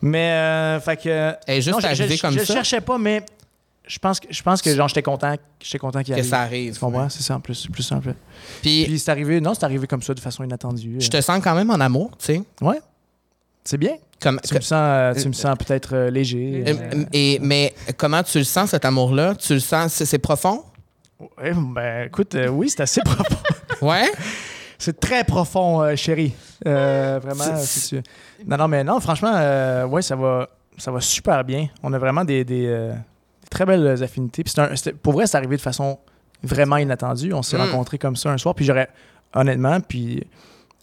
[0.03, 1.35] Mais euh, fait que.
[1.47, 2.45] Est juste non, je- je, comme je, ça.
[2.45, 3.25] Je cherchais pas, mais
[3.87, 6.31] je pense que je pense que genre j'étais content, j'étais content qu'il Que arrive.
[6.31, 6.75] ça arrive.
[6.75, 7.09] Tu comprends?
[7.09, 8.15] C'est ça en plus, plus simple.
[8.63, 10.97] Puis, Puis c'est arrivé, non, c'est arrivé comme ça de façon inattendue.
[11.01, 12.43] je te sens quand même en amour, tu sais.
[12.61, 12.81] Ouais.
[13.65, 13.97] C'est bien.
[14.21, 16.65] Comme, Tu me sens, euh, tu me sens peut-être euh, léger.
[16.67, 19.35] Euh, euh, et, mais comment tu le sens, cet amour-là?
[19.37, 20.65] Tu le sens, c'est, profond?
[21.39, 23.37] ouais, ben écoute, euh, oui, c'est assez profond.
[23.81, 24.11] Ouais?
[24.83, 26.33] C'est très profond, euh, chérie.
[26.67, 27.45] Euh, vraiment.
[27.57, 28.03] C'est- si tu-
[28.47, 31.69] Non, non, mais non, franchement, euh, ouais, ça va, ça va super bien.
[31.83, 34.43] On a vraiment des, des, euh, des très belles affinités.
[34.45, 34.69] Puis un-
[35.03, 35.99] pour vrai, c'est arrivé de façon
[36.43, 37.33] vraiment inattendue.
[37.33, 37.61] On s'est Mm.
[37.71, 38.55] rencontrés comme ça un soir.
[38.55, 38.89] Puis j'aurais,
[39.35, 40.27] honnêtement, puis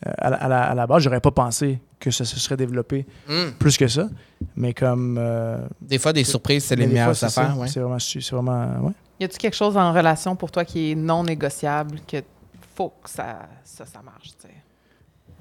[0.07, 2.55] euh, à, la, à la- à la base, j'aurais pas pensé que ça se serait
[2.55, 3.51] développé Hmm.
[3.59, 4.07] plus que ça.
[4.55, 5.17] Mais comme.
[5.19, 7.29] euh, Des fois, des surprises, c'est les meilleures affaires.
[7.29, 7.53] ça.
[7.55, 7.67] ouais.
[7.67, 7.97] C'est vraiment,
[8.65, 8.93] vraiment, ouais.
[9.19, 12.17] y a-tu quelque chose en relation pour toi qui est non négociable, que
[12.79, 14.53] faut que ça, ça, ça marche, tu sais?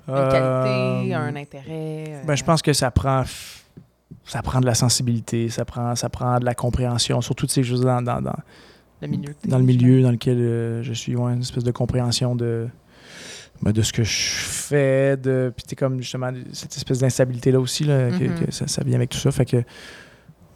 [0.09, 2.05] Une qualité, Euh, un intérêt?
[2.09, 3.22] euh, Ben, je pense que ça prend,
[4.24, 7.62] ça prend de la sensibilité, ça prend, ça prend de la compréhension, surtout toutes ces
[7.62, 8.35] choses dans, dans, dans,
[9.03, 9.35] le milieu.
[9.46, 12.66] dans le milieu dans lequel euh, je suis, ouais, une espèce de compréhension de,
[13.62, 17.61] ben, de ce que je fais, de, puis t'es comme justement cette espèce d'instabilité là
[17.61, 18.46] aussi, là, que, Mhm.
[18.46, 19.62] que ça, ça vient avec tout ça, fait que,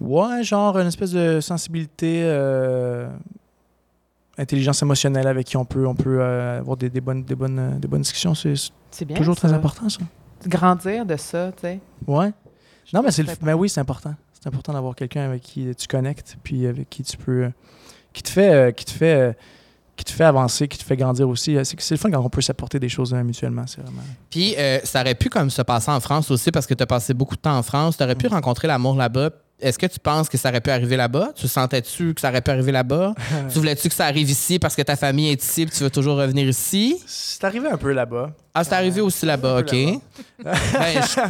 [0.01, 3.09] ouais, genre une espèce de sensibilité, euh,
[4.43, 7.59] intelligence émotionnelle avec qui on peut, on peut euh, avoir des, des bonnes, des, bonnes,
[7.59, 8.55] euh, des bonnes discussions, c'est
[9.15, 9.49] toujours ça.
[9.49, 10.01] très important ça.
[10.47, 11.81] Grandir de ça, tu sais.
[12.07, 12.33] Ouais.
[12.85, 13.33] Je Non, mais c'est le...
[13.43, 14.15] mais oui, c'est important.
[14.33, 17.51] C'est important d'avoir quelqu'un avec qui tu connectes, puis avec qui tu peux, euh,
[18.13, 19.33] qui te fait, euh, qui te fait, euh,
[19.95, 21.57] qui te fait avancer, qui te fait grandir aussi.
[21.65, 23.67] C'est le fun quand on peut s'apporter des choses euh, mutuellement.
[23.69, 24.03] C'est vraiment.
[24.31, 26.87] Puis euh, ça aurait pu comme se passer en France aussi parce que tu as
[26.87, 27.97] passé beaucoup de temps en France.
[27.99, 28.19] Tu aurais Mm.
[28.19, 29.31] pu rencontrer l'amour là-bas.
[29.63, 31.29] Est-ce que tu penses que ça aurait pu arriver là-bas?
[31.37, 33.15] Tu sentais-tu que ça aurait pu arriver là-bas?
[33.53, 35.91] tu voulais-tu que ça arrive ici parce que ta famille est ici et tu veux
[35.91, 37.01] toujours revenir ici?
[37.07, 38.31] C'est arrivé un peu là-bas.
[38.55, 39.71] Ah, c'est arrivé aussi là-bas, OK.
[39.73, 40.01] Ben,
[40.45, 41.21] je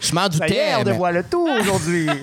[0.08, 0.56] je m'en Ça y doutais.
[0.56, 2.08] est, on le tout aujourd'hui.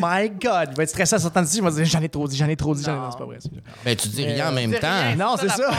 [0.00, 1.58] My God, il va être stressé à sortant d'ici.
[1.58, 3.02] Il va dire j'en ai trop dit, j'en ai trop dit, j'en ai Non.
[3.04, 3.38] non, c'est pas vrai.
[3.84, 4.80] Ben, tu dis rien en même temps.
[5.02, 5.16] rien.
[5.16, 5.70] Non, c'est ça.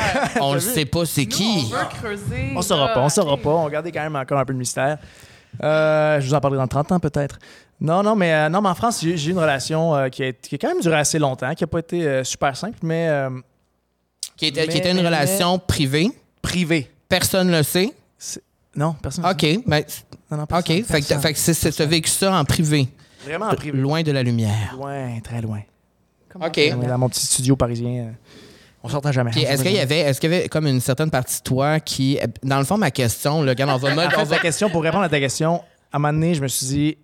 [0.42, 1.68] On le sait pas c'est Nous, qui.
[1.72, 2.54] on veut creuser.
[2.56, 3.42] On saura pas, on saura ok.
[3.42, 3.50] pas.
[3.50, 4.98] On gardait quand même encore un peu de mystère.
[5.62, 7.38] Euh, je vous en parlerai dans 30 ans peut-être.
[7.82, 10.32] Non, non, mais euh, non, mais en France, j'ai eu une relation euh, qui, a,
[10.32, 13.10] qui a quand même duré assez longtemps, qui n'a pas été super simple, mais
[14.38, 16.10] Qui était, qui Mais- était une mais- relation privée.
[16.42, 16.90] privée.
[17.10, 17.94] Personne ne le sait.
[18.76, 19.26] Non, personne.
[19.26, 19.46] OK.
[19.68, 19.84] Ben,
[20.32, 20.50] Non, non, OK.
[20.50, 21.22] personne, Fait que, personne.
[21.22, 22.88] fait que c'est- vécu ça en privé.
[23.26, 23.78] Vraiment en privé.
[23.78, 24.74] Loin de la lumière.
[24.76, 25.62] Loin, très loin.
[26.30, 26.60] Comment Ok.
[26.88, 28.14] dans mon petit studio parisien.
[28.84, 29.32] On sortira jamais.
[29.32, 31.80] Puis est-ce qu'il y avait, est-ce qu'il y avait comme une certaine partie de toi
[31.80, 34.36] qui, dans le fond, ma question, le gars, on va, En mode- fait, on va-
[34.36, 36.98] ta question, pour répondre à ta question, à un moment donné, je me suis dit,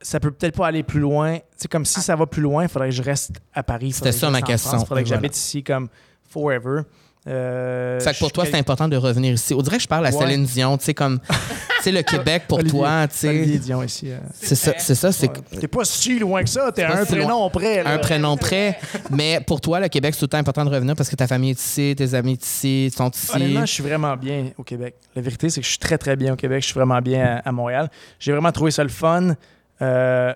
[0.00, 1.38] ça peut peut-être pas aller plus loin.
[1.56, 3.92] C'est comme si ça va plus loin, il faudrait que je reste à Paris.
[3.92, 4.78] C'était ça ma en question.
[4.78, 5.22] Il faudrait que voilà.
[5.22, 5.88] j'habite ici comme
[6.28, 6.82] forever.
[7.28, 9.52] Euh, Fait que pour toi, c'est important de revenir ici.
[9.54, 10.18] On dirait que je parle à Ouais.
[10.26, 13.58] Céline Dion, tu sais, comme, tu sais, le Québec pour Olivier- toi, tu Olivier sais.
[13.60, 14.10] Dion ici.
[14.10, 14.18] euh.
[14.40, 15.58] C'est ça, c'est ça, Ouais.
[15.60, 17.26] T'es pas si loin que ça, t'es un si loin.
[17.26, 17.82] prénom près.
[17.82, 17.90] là.
[17.94, 18.78] un prénom près.
[19.10, 21.26] Mais pour toi, le Québec, c'est tout le temps important de revenir parce que ta
[21.26, 23.30] famille est ici, tes amis sont ici, sont ici.
[23.34, 24.94] Honnêtement, je suis vraiment bien au Québec.
[25.16, 26.62] La vérité, c'est que je suis très, très bien au Québec.
[26.62, 27.90] Je suis vraiment bien à, à Montréal.
[28.20, 29.34] J'ai vraiment trouvé ça le fun.
[29.82, 30.32] Euh,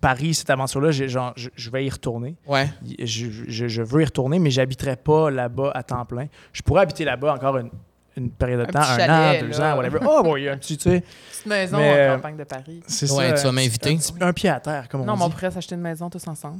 [0.00, 2.36] Paris, cette aventure-là, j'ai- genre, je, je vais y retourner.
[2.46, 2.68] Ouais.
[2.98, 6.26] Je, je- je veux y retourner, mais j'habiterai pas là-bas à temps plein.
[6.52, 7.70] Je pourrais habiter là-bas encore une,
[8.16, 9.74] une période de Un temps, un chalet, an, deux là.
[9.74, 9.98] ans, whatever.
[10.06, 11.00] Oh, bon, il y a un petit, tu sais.
[11.30, 12.82] Petite maison Mais, en euh, campagne de Paris.
[12.86, 13.34] C'est Ouais, ça.
[13.34, 13.98] tu vas m'inviter.
[14.20, 15.34] Un, pied à terre, comme on Non, mais on dit.
[15.34, 16.58] pourrait s'acheter une maison tous ensemble.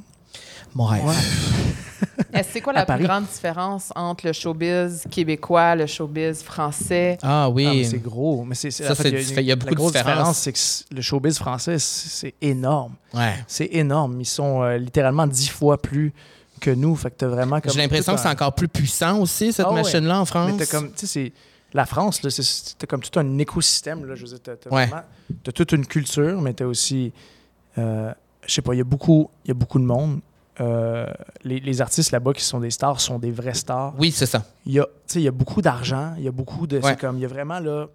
[0.74, 1.05] Mon rêve.
[1.05, 1.14] Ouais.
[2.51, 7.18] C'est quoi la plus grande différence entre le showbiz québécois, le showbiz français?
[7.22, 7.84] Ah oui.
[7.84, 8.44] c'est gros.
[8.44, 9.96] Mais c'est, Ça, il y a, diffé- il y a beaucoup la de différences.
[9.96, 12.94] différence, c'est que le showbiz français, c'est, énorme.
[13.14, 13.34] ouais.
[13.46, 14.20] C'est énorme.
[14.20, 16.12] Ils sont euh, littéralement dix fois plus
[16.61, 16.94] que nous.
[16.96, 17.72] Fait que t'as vraiment comme.
[17.72, 19.82] J'ai l'impression que c'est encore plus puissant aussi, cette Ah ouais.
[19.82, 20.53] machine-là en France.
[20.57, 21.32] Mais t'as comme, tu sais, c'est
[21.72, 22.20] la France,
[22.78, 24.05] t'as comme tout un écosystème.
[24.07, 24.88] Là, je veux dire, t'as, Ouais.
[25.44, 27.12] t'as toute une culture, mais t'as aussi,
[27.78, 28.12] euh,
[28.46, 30.20] je sais pas, il y a beaucoup, il y a beaucoup de monde.
[30.61, 31.07] Euh,
[31.44, 33.94] les, les artistes là-bas qui sont des stars sont des vrais stars.
[33.98, 34.44] Oui, c'est ça.
[34.66, 36.82] Il y a, il y a beaucoup d'argent, il y a beaucoup de, Ouais.
[36.90, 37.86] c'est comme, il y a vraiment là.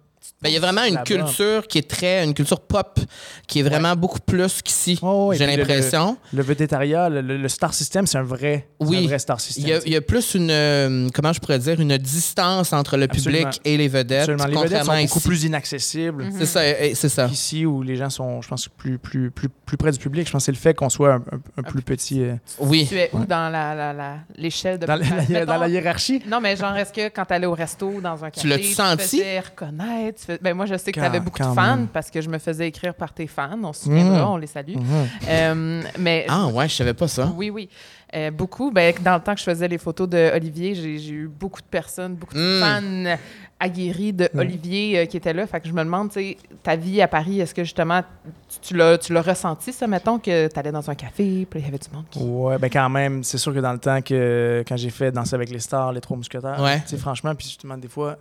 [0.42, 3.00] Ben, il y a vraiment une culture qui est très, une culture pop,
[3.48, 4.98] qui est vraiment beaucoup plus qu'ici.
[5.02, 6.18] Oh, J'ai puis le- l'impression.
[6.32, 9.04] Le, végétariat, le, star system, c'est un vrai, Oui.
[9.04, 9.64] un vrai star system.
[9.64, 12.72] Il y, a, il y a plus une, euh, comment je pourrais dire, une distance
[12.74, 13.44] entre le Absolument.
[13.50, 14.28] public et les vedettes.
[14.28, 14.44] Absolument.
[14.44, 15.28] Les vedettes sont contrairement beaucoup ici.
[15.28, 16.28] plus inaccessibles.
[16.38, 17.26] C'est ça, et- c'est ça.
[17.26, 20.32] Ici, où les gens sont, je pense, plus, plus, plus, plus près du public, je
[20.32, 22.20] pense que c'est le fait qu'on soit un, un- un plus petit.
[22.22, 22.86] euh, Oui.
[22.88, 24.86] Tu es où dans la, la- la- l'échelle de...
[24.86, 26.22] dans, la, la- Mettons- dans la hiérarchie.
[26.28, 28.74] Non, mais genre, est-ce que quand t'allais au resto, dans un café, Tu l'as-tu te
[28.74, 29.18] senti?
[29.18, 30.15] faisais reconnaître?
[30.18, 31.86] Tu fais- Ben, moi, je sais que Quand- t'avais beaucoup de fans même.
[31.88, 33.58] parce que je me faisais écrire par tes fans.
[33.62, 34.28] On se souviendra, Mhm.
[34.30, 34.76] on les salue.
[34.76, 34.84] Mhm.
[35.28, 37.32] Euh, mais Ah ouais, je savais pas ça.
[37.36, 37.68] oui, oui.
[38.14, 38.70] Euh, beaucoup.
[38.70, 41.66] Ben, dans le temps que je faisais les photos de Olivier, j'ai eu beaucoup de
[41.66, 42.60] personnes, beaucoup de Mm.
[42.62, 43.18] fans
[43.58, 44.38] aguerris de Mm.
[44.38, 45.46] Olivier euh, qui étaient là.
[45.46, 48.02] Fait que je me demande, tu ta vie à Paris, est-ce que justement,
[48.48, 51.60] tu, tu l'as tu l'as ressenti, ça, mettons, que tu allais dans un café, puis
[51.60, 52.18] il y avait du monde qui...
[52.22, 55.34] Ouais, ben quand même, c'est sûr que dans le temps que quand j'ai fait Danser
[55.34, 56.80] avec les stars, les trois mousquetaires, Ouais.
[56.82, 58.16] tu sais, franchement, puis justement, des fois,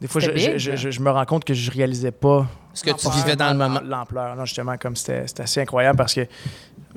[0.00, 0.58] des fois je, je, big.
[0.58, 3.24] je- je- je me rends compte que je réalisais pas Ce que tu L'ampleur.
[3.24, 3.80] vivais dans le moment.
[3.84, 4.36] l'ampleur.
[4.36, 6.20] Non, justement, comme c'était assez incroyable parce que,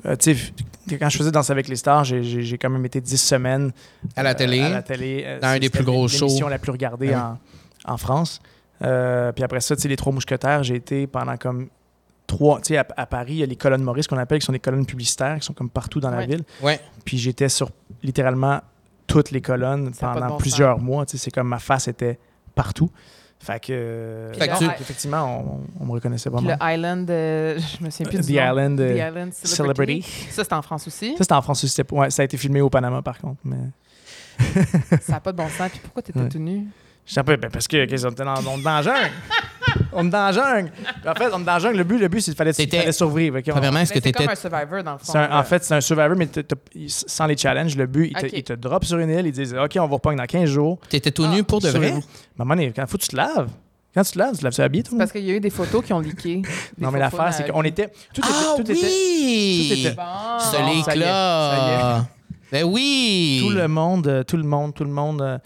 [0.06, 3.16] euh, tu sais, quand je faisais Danser avec les stars, j'ai- quand même été 10
[3.20, 3.72] semaines
[4.16, 4.60] À la télé.
[4.60, 5.24] Euh, à la télé.
[5.26, 6.48] euh, Dans un des plus gros l'émission shows.
[6.48, 7.38] la plus regardée en,
[7.84, 8.40] en France.
[8.82, 11.68] Euh, puis après ça, tu sais, les Trois Mousquetaires, j'ai été pendant comme
[12.26, 12.60] trois.
[12.60, 14.52] Tu sais, à, à Paris, il y a les colonnes Maurice qu'on appelle, qui sont
[14.52, 16.26] des colonnes publicitaires, qui sont comme partout dans la Ouais.
[16.26, 16.42] ville.
[16.62, 16.80] Ouais.
[17.04, 17.70] Puis j'étais sur
[18.02, 18.60] littéralement
[19.06, 21.04] toutes les colonnes pendant bon plusieurs mois.
[21.06, 22.18] Tu sais, c'est comme ma face était
[22.54, 22.90] partout.
[23.40, 24.28] Fait que.
[24.30, 26.56] Puis Fait que le tu- Effectivement, on, on me reconnaissait puis vraiment.
[26.64, 28.32] le Island, euh, je me souviens plus The du.
[28.34, 30.02] Island, euh, The Island Celebrity.
[30.02, 30.02] Celebrity.
[30.30, 31.10] Ça, c'était en France aussi.
[31.12, 31.66] Ça, c'était en France.
[31.66, 33.40] c'était- ouais, ça a été filmé au Panama, par contre.
[33.44, 33.56] Mais...
[35.02, 35.70] Ça n'a pas de bon sens.
[35.70, 36.28] Puis pourquoi tu étais Ouais.
[36.28, 36.66] tout nu?
[37.04, 39.10] Je sais un peu, ben, parce que qu'est-ce qu'on était dans, dans la jungle.
[39.92, 40.70] on est dans la jungle.
[40.72, 41.78] Puis en fait, on est dans la jungle.
[41.78, 43.38] Le but, le but c'est qu'il fallait, il T'étais- fallait survivre.
[43.38, 43.44] ok?
[43.48, 44.32] On- Premièrement, est-ce que c'est comme étais.
[44.32, 45.12] un Survivor, dans le fond.
[45.12, 45.38] c'est un- là.
[45.38, 46.56] en fait, c'est un survivor, mais t'as- t'as-
[46.88, 47.76] sans les challenges.
[47.76, 48.32] Le but, il te, Ok.
[48.34, 49.26] il te drop sur une île.
[49.26, 50.78] Ils disent OK, on va reprendre dans 15 jours.
[50.88, 51.72] T'étais tout nu Ah, pour de vrai?
[51.88, 52.02] Sauvez-vous.
[52.38, 53.48] Moment donné, quand faut que tu te laves.
[53.94, 55.00] Quand tu te laves, tu te laves-tu habillé, tout le monde?
[55.00, 56.36] Parce qu'il y a eu des photos qui ont leaké.
[56.78, 57.88] Des Non, mais photos l'affaire, c'est dans- qu'on était.
[58.14, 58.28] Tout était.
[58.32, 59.66] Ah tout était- oui!
[59.70, 60.02] tout était- Bon.
[60.38, 62.06] Ce ça y est, ça y leak-là!
[62.50, 63.40] Ben oui!
[63.42, 65.20] tout le monde, euh, tout le monde, tout le monde.
[65.22, 65.38] euh,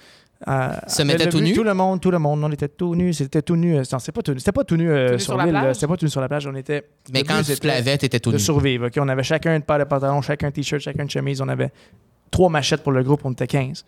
[0.49, 1.53] euh, Se mettait tout nu?
[1.55, 2.43] Tout le monde, tout le monde.
[2.45, 3.15] On était tout nus.
[3.15, 3.77] C'était tout nu.
[3.77, 4.39] euh, Non, c'était pas tout nu.
[4.39, 5.71] C'était pas tout nu euh, Tout nu sur l'île.
[5.73, 6.47] C'était pas tout nu sur la plage.
[6.47, 6.85] On était.
[7.13, 8.43] Mais quand tu te lavais, t'étais tout de nu.
[8.43, 8.87] survivre.
[8.89, 8.95] ok?
[8.99, 11.41] On avait chacun une paire de pantalons, chacun un t-shirt, chacun une chemise.
[11.41, 11.71] On avait
[12.31, 13.85] trois machettes pour le groupe, on était 15.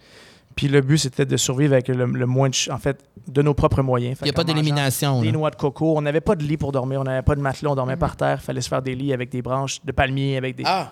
[0.56, 3.54] Puis le but, c'était de survivre avec le, le moins de, en fait, de nos
[3.54, 4.16] propres moyens.
[4.22, 5.20] Il n'y a pas d'élimination.
[5.22, 5.96] Des noix de coco.
[5.96, 7.00] On n'avait pas de lit pour dormir.
[7.00, 7.70] On n'avait pas de matelas.
[7.70, 7.98] On dormait Mhm.
[8.00, 8.38] par terre.
[8.40, 10.64] Il fallait se faire des lits avec des branches de palmiers, avec des.
[10.66, 10.90] Ah,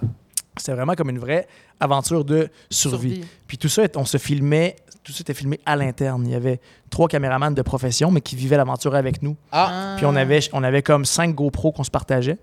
[0.57, 1.49] C'était vraiment comme une vraie
[1.81, 3.15] aventure de survie.
[3.17, 3.25] Survie.
[3.49, 4.77] Puis tout ça, on se filmait.
[5.07, 6.27] Tout ça était filmé à l'interne.
[6.27, 9.37] Il y avait trois caméramans de profession, mais qui vivaient l'aventure avec nous.
[9.53, 9.95] ah.
[9.97, 12.39] Puis on avait, on avait comme cinq GoPros qu'on se partageait.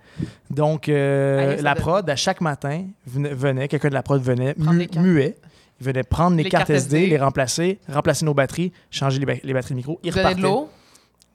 [0.49, 4.55] Donc, euh, Allez, la prod, à chaque matin, venait, venait, quelqu'un de la prod venait,
[4.57, 5.35] mu- muet.
[5.81, 7.09] Il venait prendre les, Les cartes cartes SD, SD.
[7.09, 9.99] les remplacer, remplacer nos batteries, changer les, ba- les batteries de micro.
[10.01, 10.35] Il repartait.
[10.37, 10.69] de l'eau?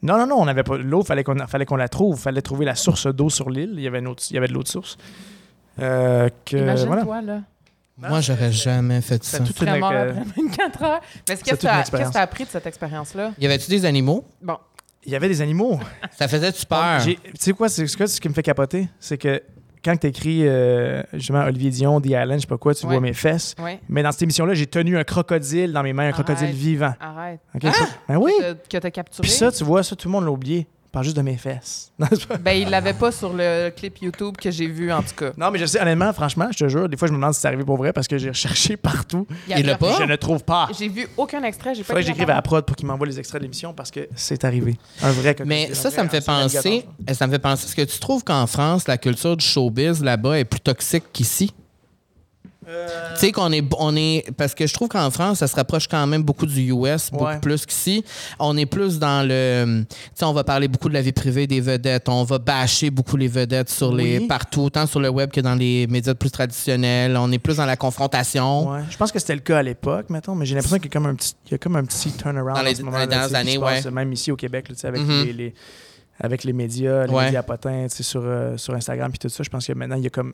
[0.01, 1.03] Non, non, non, on n'avait pas l'eau.
[1.03, 2.19] Fallait qu'on fallait qu'on la trouve.
[2.19, 3.73] Fallait trouver la source d'eau sur l'île.
[3.75, 4.97] Il y avait une autre- il y avait de l'eau de source.
[5.81, 6.83] Euh, que, voilà.
[6.85, 7.41] Imagine-toi, là.
[7.99, 9.39] Moi, j'aurais jamais fait ça.
[9.39, 11.01] C'est toute une, Vraiment, euh, après 24 heures.
[11.29, 13.33] Mais qu'est-ce que tu as appris de cette expérience-là?
[13.39, 14.25] Y avait-tu des animaux?
[14.41, 14.57] Bon,
[15.05, 15.81] Il y avait des animaux.
[16.19, 17.03] Ça faisait-tu peur?
[17.05, 18.89] Tu sais quoi, c'est ce qui me fait capoter?
[19.01, 19.43] C'est que
[19.85, 20.45] quand tu écris
[21.15, 22.93] justement Olivier Dion, The Island, je sais pas quoi, tu Ouais.
[22.93, 23.55] vois mes fesses.
[23.63, 23.79] oui.
[23.89, 26.55] Mais dans cette émission-là, j'ai tenu un crocodile dans mes mains, un crocodile Arrête.
[26.57, 26.95] vivant.
[27.01, 27.41] Arrête.
[27.55, 27.63] OK?
[28.09, 28.33] Ben oui!
[28.39, 29.23] Que- Que t'as capturé.
[29.23, 30.67] Puis ça, tu vois, ça, tout le monde l'a oublié.
[30.89, 31.93] Je parle juste de mes fesses.
[32.41, 35.33] Ben, il l'avait pas sur le clip YouTube que j'ai vu, en tout cas.
[35.37, 37.41] non, mais je sais, honnêtement, franchement, je te jure, des fois, je me demande si
[37.41, 39.27] c'est arrivé pour vrai parce que j'ai recherché partout.
[39.55, 39.99] Il l'a pas?
[39.99, 40.67] Je ne trouve pas.
[40.79, 41.75] J'ai vu aucun extrait.
[41.75, 43.75] J'ai pas faudrait que j'écrive à la prod pour qu'il m'envoie les extraits de l'émission
[43.75, 44.79] parce que c'est arrivé.
[45.03, 45.37] Un vrai.
[45.45, 46.87] Mais ça, ça me fait penser.
[47.07, 47.15] ça.
[47.15, 47.67] Ça me fait penser.
[47.67, 51.53] Est-ce que tu trouves qu'en France, la culture du showbiz là-bas est plus toxique qu'ici?
[52.69, 54.25] Euh, Tu sais qu'on est, on est.
[54.37, 57.25] Parce que je trouve qu'en France, ça se rapproche quand même beaucoup du US, beaucoup
[57.25, 57.39] Ouais.
[57.41, 58.05] plus qu'ici.
[58.39, 59.85] On est plus dans le.
[59.89, 62.09] Tu sais, on va parler beaucoup de la vie privée des vedettes.
[62.09, 64.27] On va bâcher beaucoup les vedettes sur les, Oui.
[64.27, 67.17] partout, autant sur le web que dans les médias plus traditionnels.
[67.17, 68.71] On est plus dans la confrontation.
[68.71, 68.81] Ouais.
[68.91, 70.93] Je pense que c'était le cas à l'époque, mettons, mais j'ai l'impression qu'il y a
[70.93, 73.55] comme un petit, il y a comme un petit turnaround Dans les- dans dernières années,
[73.55, 73.91] se passe, ouais.
[73.91, 75.25] Même ici au Québec, là, tu sais, avec, Mhm.
[75.25, 75.55] les, les-
[76.21, 77.25] avec les médias, les Ouais.
[77.27, 79.43] médias potins, sur, euh, sur Instagram puis tout ça.
[79.43, 80.33] Je pense que maintenant, il y a comme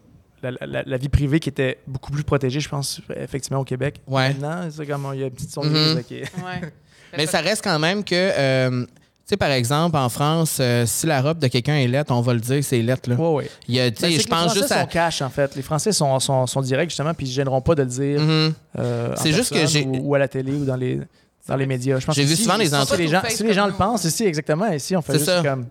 [0.51, 4.01] la, la- la vie privée qui était beaucoup plus protégée, je pense, effectivement, au Québec.
[4.07, 4.29] Ouais.
[4.29, 6.73] Maintenant, c'est comme il y a une petite sonde grise, là, qui est- Ouais.
[7.17, 8.15] Mais ça reste quand même que.
[8.15, 8.85] euh,
[9.27, 12.21] tu sais, par exemple, en France, euh, si la robe de quelqu'un est lettre, on
[12.21, 13.09] va le dire, c'est lettre.
[13.09, 13.17] Là.
[13.17, 13.51] Ouais, ouais.
[13.69, 14.81] Il y a, tu Ben, je pense les Français juste à.
[14.83, 15.57] sont cash, en fait.
[15.57, 18.21] Les Français sont, sont, sont directs, justement, puis ils ne gêneront pas de le dire
[18.21, 18.53] Mhm.
[18.81, 21.01] euh, en C'est juste que j'ai- ou, ou à la télé ou dans les,
[21.49, 21.99] dans les médias.
[21.99, 23.67] Je pense J'ai que vu si- souvent les si entrevues- les gens, si les gens
[23.67, 25.43] le pensent ici, exactement, ici, on fait juste ça.
[25.43, 25.67] comme.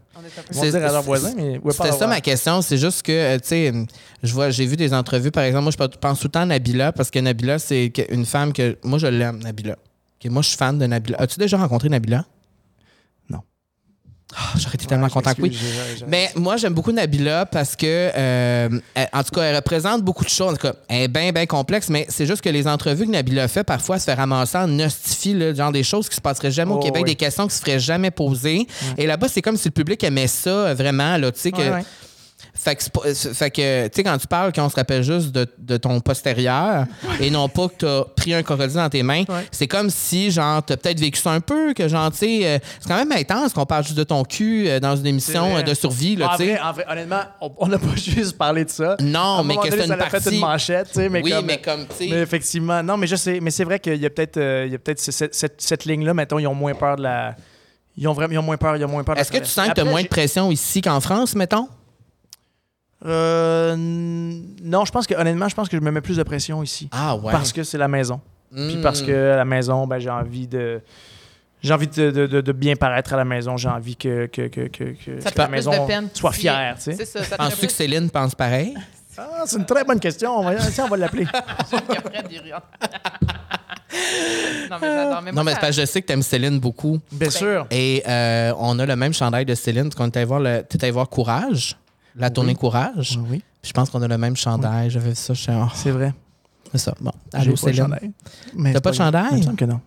[0.56, 2.62] On dire à leurs voisins, mais C'était ça ma question.
[2.62, 3.74] C'est juste que, euh, tu sais,
[4.22, 6.46] je vois, j'ai vu des entrevues, par exemple, moi, je pense tout le temps à
[6.46, 8.78] Nabila parce que Nabila, c'est une femme que.
[8.84, 9.76] Moi, je l'aime, Nabila.
[10.26, 11.18] Moi, je suis fan de Nabila.
[11.20, 12.26] As-tu déjà rencontré Nabila?
[14.36, 15.58] Ah, J'aurais été tellement Ouais, content que oui.
[16.08, 20.24] Mais moi, j'aime beaucoup Nabila parce que, euh, elle- en tout cas, elle représente beaucoup
[20.24, 20.50] de choses.
[20.54, 23.12] En tout cas, elle est bien, bien complexe, mais c'est juste que les entrevues que
[23.12, 26.22] Nabila fait, parfois, elle se fait ramasser en hostifie, là, genre des choses qui se
[26.22, 27.12] passeraient jamais au Oh, Québec, oui.
[27.12, 28.68] des questions qui se feraient jamais posées.
[28.98, 31.58] Et là-bas, c'est comme si le public aimait ça, euh, vraiment, là, tu sais, que.
[31.58, 31.84] Ouais, ouais.
[32.56, 32.84] Fait que,
[33.34, 36.86] fait que, tu sais, quand tu parles, qu'on se rappelle juste de, de ton postérieur
[37.20, 39.48] et non pas que tu as pris un crocodile dans tes mains, Ouais.
[39.52, 42.40] c'est comme si, genre, tu as peut-être vécu ça un peu, que, genre, tu sais,
[42.46, 45.58] euh, c'est quand même intense qu'on parle juste de ton cul euh, dans une émission
[45.58, 46.52] euh, de survie, là, tu sais.
[46.54, 47.22] vrai, en vrai, honnêtement,
[47.58, 48.98] on- n'a pas juste parlé de ça.
[49.02, 50.36] Non, mais que c'est ça une l'a fait partie.
[50.36, 51.46] une manchette, tu sais, mais oui, comme.
[51.48, 52.18] mais comme, tu mais sais.
[52.22, 55.34] effectivement, non, mais je sais, mais c'est vrai qu'il y a peut-être, euh, peut-être cette,
[55.34, 57.36] cette- cette ligne-là, mettons, ils ont moins peur de la.
[57.98, 59.16] Ils ont vraiment, ils ont moins peur, ils ont moins peur.
[59.16, 61.34] de la Est-ce que tu sens que tu as moins de pression ici qu'en France,
[61.36, 61.68] mettons?
[63.06, 66.64] Euh, non, je pense que honnêtement, je pense que je me mets plus de pression
[66.64, 67.32] ici Ah, ouais.
[67.32, 68.22] parce que c'est la maison.
[68.54, 68.82] Puis Hmm.
[68.82, 70.82] parce que à la maison, ben, j'ai envie de.
[71.62, 73.56] J'ai envie de, de- de- de bien paraître à la maison.
[73.58, 75.72] J'ai envie que, que, que, que, que- Ça que te la maison
[76.14, 76.76] soit fière.
[76.78, 77.06] Tu sais.
[77.06, 77.38] C'est ça.
[77.38, 78.76] Penses-tu que Céline pense pareil?
[79.16, 80.40] Ah, c'est une très bonne question.
[80.40, 81.28] On va, tiens, on va l'appeler.
[84.72, 85.22] Non, mais j'adore.
[85.22, 87.00] Mais Non, moi, mais parce que je sais que tu aimes Céline beaucoup.
[87.12, 87.68] Bien sûr.
[87.70, 90.92] Et euh, on a le même chandail de Céline quand tu voir, le, t'es allé
[90.92, 91.76] voir Courage,
[92.16, 93.20] la tournée Courage.
[93.30, 94.90] Oui, Puis je pense qu'on a le même chandail.
[94.90, 95.34] J'avais vu ça.
[95.36, 96.14] Suis oh, c'est vrai.
[96.72, 96.94] c'est ça.
[97.00, 98.12] Bon, allô chandail.
[98.56, 99.28] Mais T'as c'est pas de chandail?
[99.34, 99.82] Il me semble que non.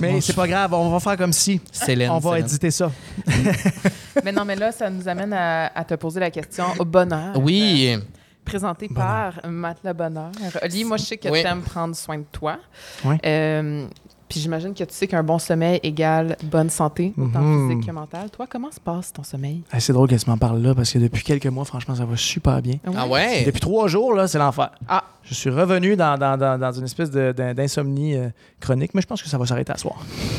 [0.00, 1.60] Mais Bon, c'est je- pas grave, on va faire comme si.
[1.70, 2.10] Céline.
[2.10, 2.46] on va Céline.
[2.46, 2.90] éditer ça.
[4.24, 7.36] Mais non, mais là, ça nous amène à, à te poser la question au bonheur.
[7.36, 7.86] Oui.
[7.94, 8.00] Euh,
[8.44, 10.32] présenté par Matelas Bonheur.
[10.62, 11.40] Oli, moi, je sais que Oui.
[11.42, 12.58] tu aimes prendre soin de toi.
[13.04, 13.16] Oui.
[13.24, 13.86] Euh,
[14.30, 17.68] puis j'imagine que tu sais qu'un bon sommeil égale bonne santé, autant Mhm.
[17.70, 18.30] physique que mentale.
[18.30, 19.62] Toi, comment se passe ton sommeil?
[19.72, 22.04] Ah, c'est drôle qu'elle se m'en parle là parce que depuis quelques mois, franchement, ça
[22.06, 22.76] va super bien.
[22.96, 23.42] Ah ouais?
[23.44, 24.70] Depuis trois jours, là, c'est l'enfer.
[24.88, 25.04] Ah.
[25.22, 28.28] Je suis revenu dans, dans, dans, dans une espèce d'insomnie euh,
[28.58, 29.96] chronique, mais je pense que ça va s'arrêter à soir.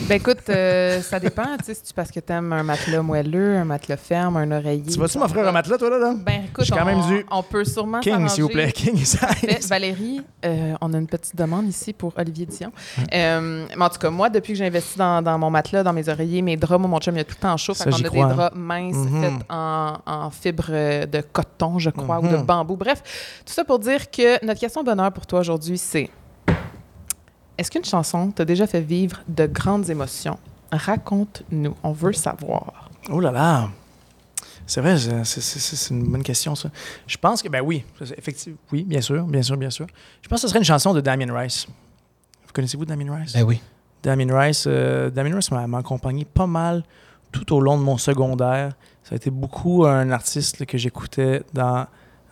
[0.10, 1.56] Ben écoute, euh, ça dépend.
[1.60, 4.52] Tu sais, si tu parce que tu aimes un matelas moelleux, un matelas ferme, un
[4.52, 4.92] oreiller.
[4.92, 6.00] Tu vas-tu m'offrir un matelas, toi, là?
[6.00, 6.14] là?
[6.18, 8.72] Ben écoute, J'ai quand on, même dû- on peut sûrement King, s'il vous plaît.
[8.72, 9.68] King size.
[9.70, 12.72] Valérie, euh, on a une petite demande ici pour Olivier Dion.
[13.82, 15.94] Euh, Mais en tout cas, moi, depuis que j'ai investi dans, dans mon matelas, dans
[15.94, 17.74] mes oreillers, mes draps, moi, mon chum, il y a tout le temps chaud.
[17.74, 18.36] Ça, Fait qu'on j'y a crois, des hein.
[18.36, 19.22] draps minces Mhm.
[19.22, 20.68] faits en, en fibre
[21.08, 22.44] de coton, je crois, ou de Mhm.
[22.44, 22.76] bambou.
[22.78, 23.02] Bref,
[23.46, 26.10] tout ça pour dire que notre question bonheur pour toi aujourd'hui, c'est
[27.58, 30.38] est-ce qu'une chanson t'a déjà fait vivre de grandes émotions?
[30.72, 31.76] Raconte-nous.
[31.84, 32.90] On veut savoir.
[33.10, 33.70] Oh là là!
[34.66, 36.70] C'est vrai, c'est une bonne question, ça.
[37.06, 37.84] Je pense que, ben oui,
[38.18, 39.86] effectivement, oui, bien sûr, bien sûr, bien sûr.
[40.22, 41.68] Je pense que ce serait une chanson de Damien Rice.
[42.46, 43.34] Vous connaissez-vous Damien Rice?
[43.34, 43.62] Ben oui.
[44.04, 46.84] Damien Rice, euh, Damien Rice m'a accompagné pas mal
[47.32, 48.74] tout au long de mon secondaire.
[49.04, 51.88] Ça a été beaucoup un artiste là, que j'écoutais dans,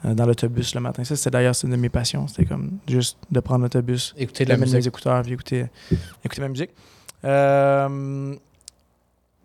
[0.05, 1.03] euh, dans l'autobus le matin.
[1.03, 2.27] Ça, c'était d'ailleurs une de mes passions.
[2.27, 4.87] C'était comme juste de prendre l'autobus, Écoutez de de la mes musique.
[4.87, 5.65] écouteurs puis écouter,
[6.23, 6.71] écouter ma musique.
[7.25, 8.35] Euh,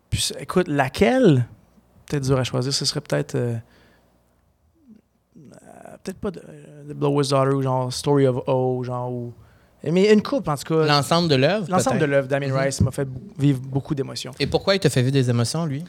[0.09, 1.45] puis, écoute, laquelle?
[2.05, 2.73] Peut-être dur à choisir.
[2.73, 3.35] Ce serait peut-être.
[3.35, 3.57] euh,
[6.03, 9.11] peut-être pas de, The Blower's Daughter ou genre Story of O, genre.
[9.11, 9.33] Ou,
[9.91, 10.85] mais une coupe, en tout cas.
[10.85, 11.67] L'ensemble de l'œuvre.
[11.69, 12.57] L'ensemble de l'œuvre Damien Mhm.
[12.57, 13.07] Rice m'a fait
[13.37, 14.31] vivre beaucoup d'émotions.
[14.39, 15.83] Et pourquoi il te fait vivre des émotions, lui?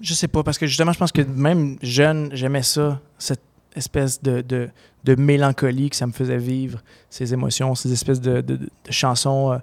[0.00, 3.40] Je sais pas, parce que justement, je pense que même jeune, j'aimais ça, cette
[3.74, 4.68] espèce de, de,
[5.04, 6.80] de mélancolie que ça me faisait vivre,
[7.10, 9.58] ces émotions, ces espèces de, de- de chansons euh,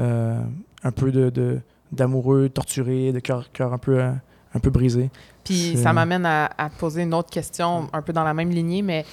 [0.00, 0.40] euh,
[0.82, 1.60] un peu de, de-
[1.92, 4.10] d'amoureux, torturés, de cœur, cœur un peu, euh,
[4.54, 5.10] un peu brisé.
[5.44, 8.50] Puis ça m'amène à, à te poser une autre question, un peu dans la même
[8.50, 9.04] lignée, mais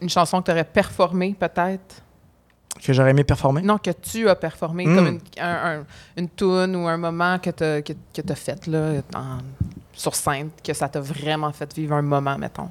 [0.00, 2.02] une chanson que tu aurais performée, peut-être?
[2.82, 3.62] Que j'aurais aimé performer?
[3.62, 4.94] Non, que tu as performé, Mm.
[4.96, 5.84] comme une, un, un-
[6.16, 9.38] une tune ou un moment que tu as, que, que t'as fait là, en-
[9.92, 12.70] sur scène, que ça t'a vraiment fait vivre un moment, mettons?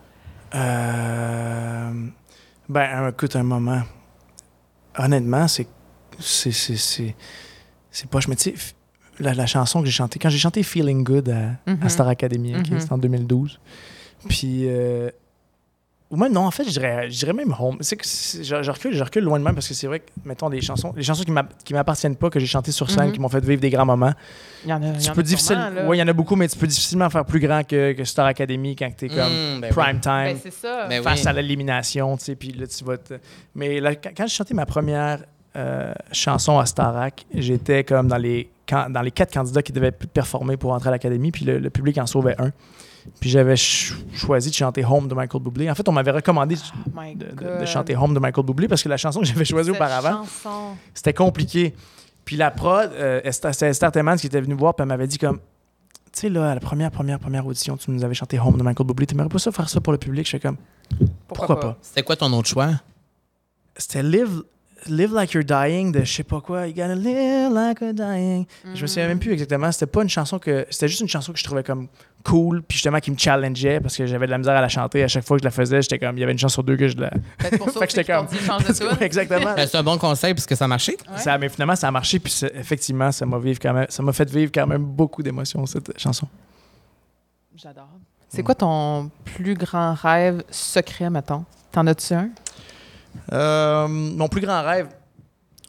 [0.56, 1.91] Euh,
[2.68, 3.82] ben, écoute, un moment.
[4.97, 5.68] Honnêtement, c'est.
[6.20, 6.52] C'est.
[6.52, 7.16] C'est.
[7.91, 8.74] Je me dis, f-
[9.20, 10.18] la, la chanson que j'ai chantée.
[10.20, 11.80] Quand j'ai chanté Feeling Good à, Mhm.
[11.84, 12.80] à Star Academy, Mhm.
[12.80, 13.60] c'était en 2012.
[14.28, 14.64] Puis.
[14.68, 15.10] euh,
[16.12, 17.78] ou même, non, en fait, je dirais, je dirais même Home.
[17.82, 20.05] C'est que je, je recule, je recule loin de même parce que c'est vrai que,
[20.26, 23.07] mettons, des chansons, des chansons qui m'a- qui m'appartiennent pas, que j'ai chantées sur scène,
[23.07, 23.12] Mhm.
[23.12, 24.14] qui m'ont fait vivre des grands moments.
[24.66, 26.57] Il y en a, y Tu en peux il y en a beaucoup, mais tu
[26.57, 29.18] peux difficilement faire plus grand que, que Star Academy quand t'es comme
[29.57, 29.84] Mm, ben oui.
[29.84, 30.88] prime time Ben, ça.
[30.88, 31.28] Ben face oui.
[31.28, 33.14] à l'élimination, tu sais, puis là, tu vas te...
[33.53, 35.20] Mais là, quand, quand j'ai chanté ma première
[35.55, 38.49] euh, chanson à Starac, j'étais comme dans les,
[38.89, 41.97] dans les quatre candidats qui devaient performer pour entrer à l'Académie, puis le, le public
[41.99, 42.51] en sauvait un.
[43.20, 45.70] Puis j'avais ch- choisi de chanter Home de Michael Bublé.
[45.70, 46.62] En fait, on m'avait recommandé de,
[46.95, 49.72] Oh de- de chanter Home de Michael Bublé parce que la chanson que j'avais choisie
[49.72, 50.76] auparavant, chanson.
[50.93, 51.74] c'était compliqué.
[52.26, 55.07] Puis la prod, euh, Esther, c'était Esther Temmans qui était venue voir, puis elle m'avait
[55.07, 55.39] dit comme,
[56.12, 58.64] tu sais, là, à la première, première, première audition, tu nous avais chanté Home de
[58.64, 59.05] Michael Bublé.
[59.07, 60.26] T'aimerais pas ça faire ça pour le public?
[60.26, 60.57] Je fais comme,
[61.28, 61.78] pourquoi, pas?
[61.82, 62.70] C'était quoi ton autre choix?
[63.76, 64.43] C'était Live,
[64.88, 66.67] Live Like You're Dying de je sais pas quoi.
[66.67, 68.45] You gotta live like you're dying.
[68.73, 69.71] Je me souviens même plus exactement.
[69.71, 70.65] C'était pas une chanson que.
[70.69, 71.88] C'était juste une chanson que je trouvais comme
[72.23, 75.03] cool, puis justement qui me challengeait parce que j'avais de la misère à la chanter.
[75.03, 76.17] À chaque fois que je la faisais, j'étais comme.
[76.17, 77.09] Il y avait une chance sur deux que je la.
[77.09, 78.38] Peut-être pour ça que j'étais comme- tune.
[79.01, 79.53] exactement.
[79.55, 80.97] Ben, c'est un bon conseil parce que ça a marché.
[81.11, 81.17] Ouais.
[81.17, 84.13] Ça, mais finalement, ça a marché, puis effectivement, ça m'a vivre quand même, ça m'a
[84.13, 86.27] fait vivre quand même beaucoup d'émotions cette chanson.
[87.55, 87.89] J'adore.
[88.30, 91.45] C'est quoi ton plus grand rêve secret, mettons?
[91.71, 92.30] T'en as-tu un?
[93.32, 94.88] Euh, mon plus grand rêve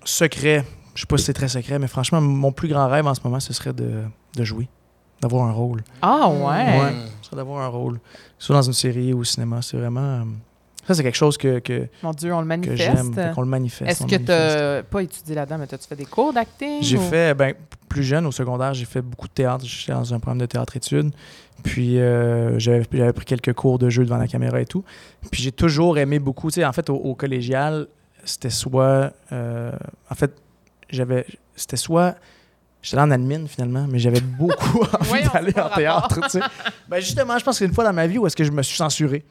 [0.04, 0.64] secret,
[0.94, 3.20] je sais pas si c'est très secret, mais franchement, mon plus grand rêve en ce
[3.24, 4.02] moment, ce serait de,
[4.36, 4.68] de jouer,
[5.20, 5.82] d'avoir un rôle.
[6.02, 6.80] Ah ouais!
[6.80, 6.92] Ouais.
[7.20, 8.00] Ce serait d'avoir un rôle,
[8.38, 9.60] soit dans une série ou au cinéma.
[9.62, 10.24] C'est vraiment.
[10.86, 13.14] Ça, c'est quelque chose que, que, Mon Dieu, on le manifeste.
[13.16, 13.90] le manifeste.
[13.90, 14.88] Est-ce que tu manifeste.
[14.90, 16.82] pas étudié là-dedans, mais as-tu fait des cours d'acting?
[16.82, 17.54] J'ai ou- fait, ben,
[17.88, 19.64] plus jeune, au secondaire, j'ai fait beaucoup de théâtre.
[19.66, 21.10] J'étais dans un programme de théâtre-études.
[21.62, 24.82] Puis euh, j'avais pris quelques cours de jeu devant la caméra et tout.
[25.30, 26.50] Puis j'ai toujours aimé beaucoup.
[26.50, 27.86] Tu sais, en fait, au, au collégial,
[28.24, 29.12] c'était soit.
[29.32, 29.70] euh,
[30.10, 30.32] en fait,
[30.88, 31.26] j'avais.
[31.56, 32.14] C'était soit.
[32.82, 36.20] J'étais en admin finalement, mais j'avais beaucoup envie d'aller en théâtre.
[36.22, 36.40] tu sais.
[36.88, 38.52] ben justement, je pense que c'est une fois dans ma vie où est-ce que je
[38.52, 39.22] me suis censuré.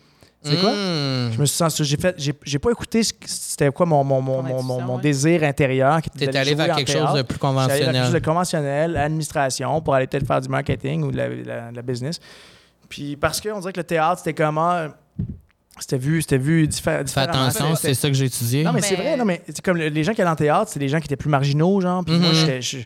[0.41, 0.71] C'est quoi?
[0.71, 1.31] Mm.
[1.33, 1.87] Je me suis censuré.
[1.89, 4.95] J'ai fait, j'ai, j'ai pas écouté ce que- c'était quoi mon, mon, mon, mon, mon,
[4.95, 5.01] ouais?
[5.01, 6.01] désir intérieur.
[6.01, 7.07] qui était allé vers quelque théâtre.
[7.09, 8.13] chose de plus J'allais vers quelque chose conventionnel.
[8.13, 11.81] de conventionnel, administration, pour aller peut-être faire du marketing ou de la, la- de la
[11.81, 12.19] business.
[12.87, 14.87] Puis parce qu'on dirait que le théâtre, c'était comment.
[15.77, 17.43] C'était vu, c'était vu diffé- Fais différemment.
[17.43, 18.63] attention, C'était- c'est ça que j'ai étudié.
[18.63, 20.35] Non, mais, Mais- c'est vrai, non, mais c'est comme le- les gens qui allaient en
[20.35, 22.03] théâtre, c'est des gens qui étaient plus marginaux, genre.
[22.03, 22.35] Puis moi, Mhm.
[22.35, 22.85] j'étais-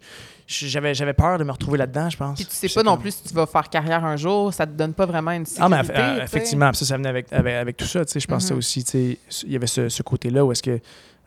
[0.53, 2.35] j'avais, j'avais peur de me retrouver là-dedans, je pense.
[2.35, 4.65] Puis tu sais pas non comme- plus si tu vas faire carrière un jour, ça
[4.65, 6.01] te donne pas vraiment une Ah, mais sécurité.
[6.03, 8.05] euh, effectivement, ça, ça venait avec, avec, avec tout ça.
[8.05, 8.57] tu sais, Je pense que ça Mhm.
[8.59, 10.79] aussi, tu sais, il y avait ce, ce côté-là où est-ce que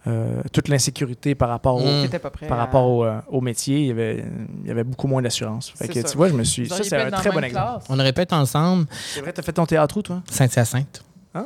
[0.08, 2.08] euh, toute l'insécurité par rapport au, Mm.
[2.48, 4.24] Par à- rapport au, euh, au métier, il y, avait,
[4.62, 5.72] il y avait beaucoup moins d'assurance.
[5.76, 6.68] Fait que tu vois, je me suis.
[6.68, 7.66] Ça, c'est un très bon exemple.
[7.80, 7.84] classe.
[7.88, 10.22] On répète ensemble C'est vrai, t'as fait ton théâtre où, toi?
[10.30, 11.02] Saint-Hyacinthe.
[11.34, 11.42] Ah.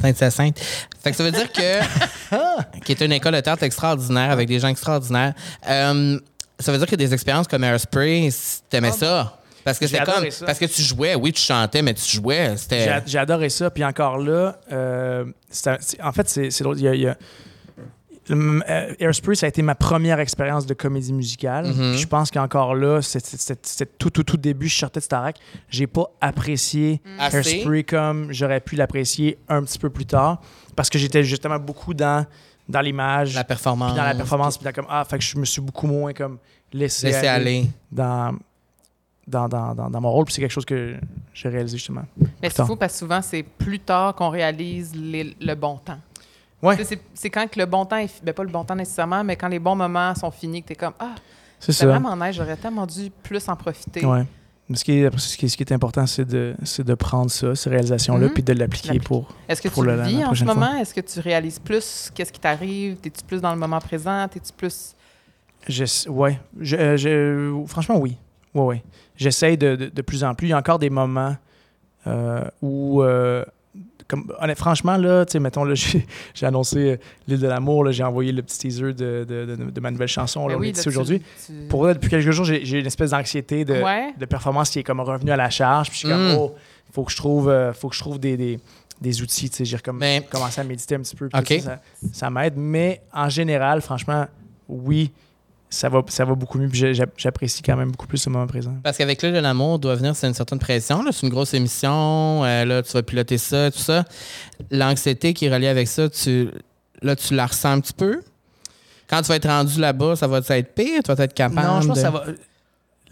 [0.00, 0.58] Sainte-Hyacinthe.
[1.02, 2.80] Fait que ça veut dire que.
[2.84, 5.34] qui est une école de théâtre extraordinaire avec des gens extraordinaires.
[5.68, 6.18] Euh,
[6.58, 8.28] ça veut dire que des expériences comme Airspray,
[8.68, 9.38] t'aimais ça?
[9.64, 10.30] Parce que c'est comme.
[10.30, 10.46] ça.
[10.46, 12.50] Parce que tu jouais, oui, tu chantais, mais tu jouais.
[12.50, 13.16] J'ai C'était.
[13.18, 13.68] adoré ça.
[13.70, 15.24] Puis encore là, euh,
[16.02, 16.78] en fait, c'est drôle.
[16.78, 17.16] Il y a, a-
[18.30, 21.66] euh, Airspray, ça a été ma première expérience de comédie musicale.
[21.66, 21.92] Mhm.
[21.92, 25.04] Puis Je pense qu'encore là, c'était- c'était c'était tout, tout, tout début, je sortais de
[25.04, 25.36] Starac.
[25.68, 27.36] J'ai pas apprécié Assez?
[27.36, 30.40] Hairspray comme j'aurais pu l'apprécier un petit peu plus tard
[30.74, 32.26] parce que j'étais justement beaucoup dans,
[32.68, 33.92] dans l'image, La performance.
[33.92, 36.12] puis dans la performance, puis dans comme ah, fait que je me suis beaucoup moins
[36.12, 36.38] comme
[36.72, 37.66] laissé, Laisser aller.
[37.92, 38.36] Dans,
[39.26, 40.24] dans, dans, dans, dans mon rôle.
[40.24, 40.96] Puis c'est quelque chose que
[41.34, 42.04] j'ai réalisé justement.
[42.42, 45.98] Mais c'est fou parce que souvent, c'est plus tard qu'on réalise les- le bon temps.
[46.62, 46.76] Ouais.
[47.14, 49.48] C'est quand que le bon temps est ben pas le bon temps nécessairement, mais quand
[49.48, 51.14] les bons moments sont finis, que tu es comme Ah,
[51.60, 54.04] C'est vraiment nice, j'aurais tellement dû plus en profiter.
[54.04, 54.24] Ouais.
[54.74, 57.54] Ce qui est, ce qui est, ce qui est important, c'est de, de prendre ça,
[57.54, 58.32] ces réalisations-là, Mhm.
[58.34, 59.28] puis de l'appliquer pour.
[59.48, 60.74] Est-ce que Pour tu le- vis la en ce moment?
[60.76, 62.96] Est-ce que tu réalises plus qu'est-ce qui t'arrive?
[63.04, 64.24] Es-tu plus dans le moment présent?
[64.24, 64.94] Es-tu plus.
[65.68, 66.40] Je, ouais.
[66.60, 68.16] Je, euh, je- franchement, oui.
[68.54, 68.82] Ouais, ouais.
[69.16, 70.48] J'essaye de, de, de plus en plus.
[70.48, 71.36] Il y a encore des moments
[72.08, 73.02] euh, où.
[73.02, 73.44] euh,
[74.08, 76.96] comme, franchement, là, tu sais, mettons, là, j'ai j'ai annoncé euh,
[77.28, 80.08] L'île de l'amour, là, j'ai envoyé le petit teaser de, de, de- de ma nouvelle
[80.08, 81.22] chanson, là, Ben on oui, est là, aujourd'hui.
[81.46, 84.14] tu- Pour vrai, depuis quelques jours, j'ai j'ai une espèce d'anxiété de, Ouais.
[84.18, 85.88] de performance qui est comme revenue à la charge.
[85.90, 86.36] Puis je suis comme, Mm.
[86.38, 86.54] oh,
[86.92, 88.58] faut que je trouve, euh, faut que je trouve des, des,
[89.00, 89.50] des outils.
[89.50, 89.64] tu sais.
[89.64, 91.28] J'ai comme Mais- commencé à méditer un petit peu.
[91.28, 91.62] puis
[92.12, 92.54] ça m'aide.
[92.56, 94.26] Mais en général, franchement,
[94.68, 95.10] oui,
[95.68, 96.68] ça va, ça va beaucoup mieux.
[96.68, 98.74] Puis j'apprécie quand même beaucoup plus le moment présent.
[98.82, 101.02] Parce qu'avec l'île de l'amour, doit venir, c'est une certaine pression.
[101.02, 101.10] là.
[101.12, 102.44] C'est une grosse émission.
[102.44, 104.04] euh, là, tu vas piloter ça, tout ça.
[104.70, 106.50] L'anxiété qui est reliée avec ça, tu,
[107.02, 108.20] là, tu la ressens un petit peu.
[109.08, 111.02] Quand tu vas être rendu là-bas, ça va être pire?
[111.04, 112.24] Tu vas être capable non, je pense de- que ça va.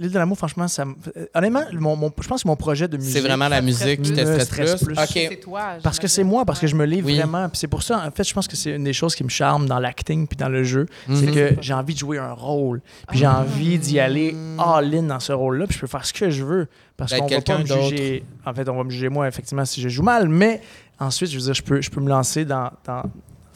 [0.01, 2.88] L'île de l'amour, franchement, ça me- euh, Honnêtement, mon, mon- je pense que mon projet
[2.88, 3.12] de musique.
[3.12, 4.95] C'est vraiment la musique qui te stresse plus.
[4.95, 4.99] plus.
[5.01, 5.09] OK.
[5.30, 5.62] C'est toi.
[5.84, 7.16] Parce que c'est moi, parce que je me livre Oui.
[7.16, 7.49] vraiment.
[7.49, 9.28] Puis c'est pour ça, en fait, je pense que c'est une des choses qui me
[9.28, 10.86] charme dans l'acting puis dans le jeu.
[11.07, 11.34] C'est Mhm.
[11.34, 12.80] que j'ai envie de jouer un rôle.
[13.09, 15.66] Puis j'ai envie d'y aller all-in dans ce rôle-là.
[15.68, 16.66] Puis je peux faire ce que je veux.
[16.97, 18.24] Parce D'être qu'on va pas me juger.
[18.45, 20.28] En fait, on va me juger moi, effectivement, si je joue mal.
[20.28, 20.61] Mais
[20.99, 22.70] ensuite, je veux dire, je peux, je peux me lancer dans.
[22.84, 23.03] dans-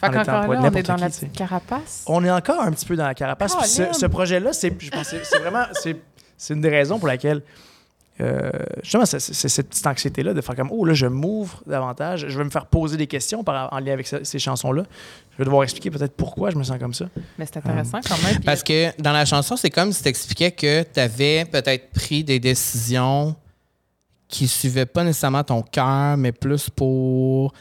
[0.00, 2.04] Fait qu'encore là, on est dans qui, la petite carapace?
[2.06, 3.56] On est encore un petit peu dans la carapace.
[3.56, 5.64] Puis ce, projet-là, c'est, je pense, que c'est- c'est vraiment.
[5.72, 5.96] C'est,
[6.38, 7.42] c'est une des raisons pour laquelle.
[8.20, 8.50] euh,
[8.82, 12.26] justement, c'est, c'est cette petite anxiété-là de faire comme Oh, là, je m'ouvre davantage.
[12.28, 14.82] Je vais me faire poser des questions par, en lien avec ce- ces chansons-là.
[15.32, 17.04] Je vais devoir expliquer peut-être pourquoi je me sens comme ça.
[17.38, 18.40] Mais c'est intéressant quand même.
[18.42, 22.24] Parce que dans la chanson, c'est comme si tu expliquais que tu avais peut-être pris
[22.24, 23.36] des décisions
[24.26, 27.52] qui suivaient pas nécessairement ton cœur, mais plus pour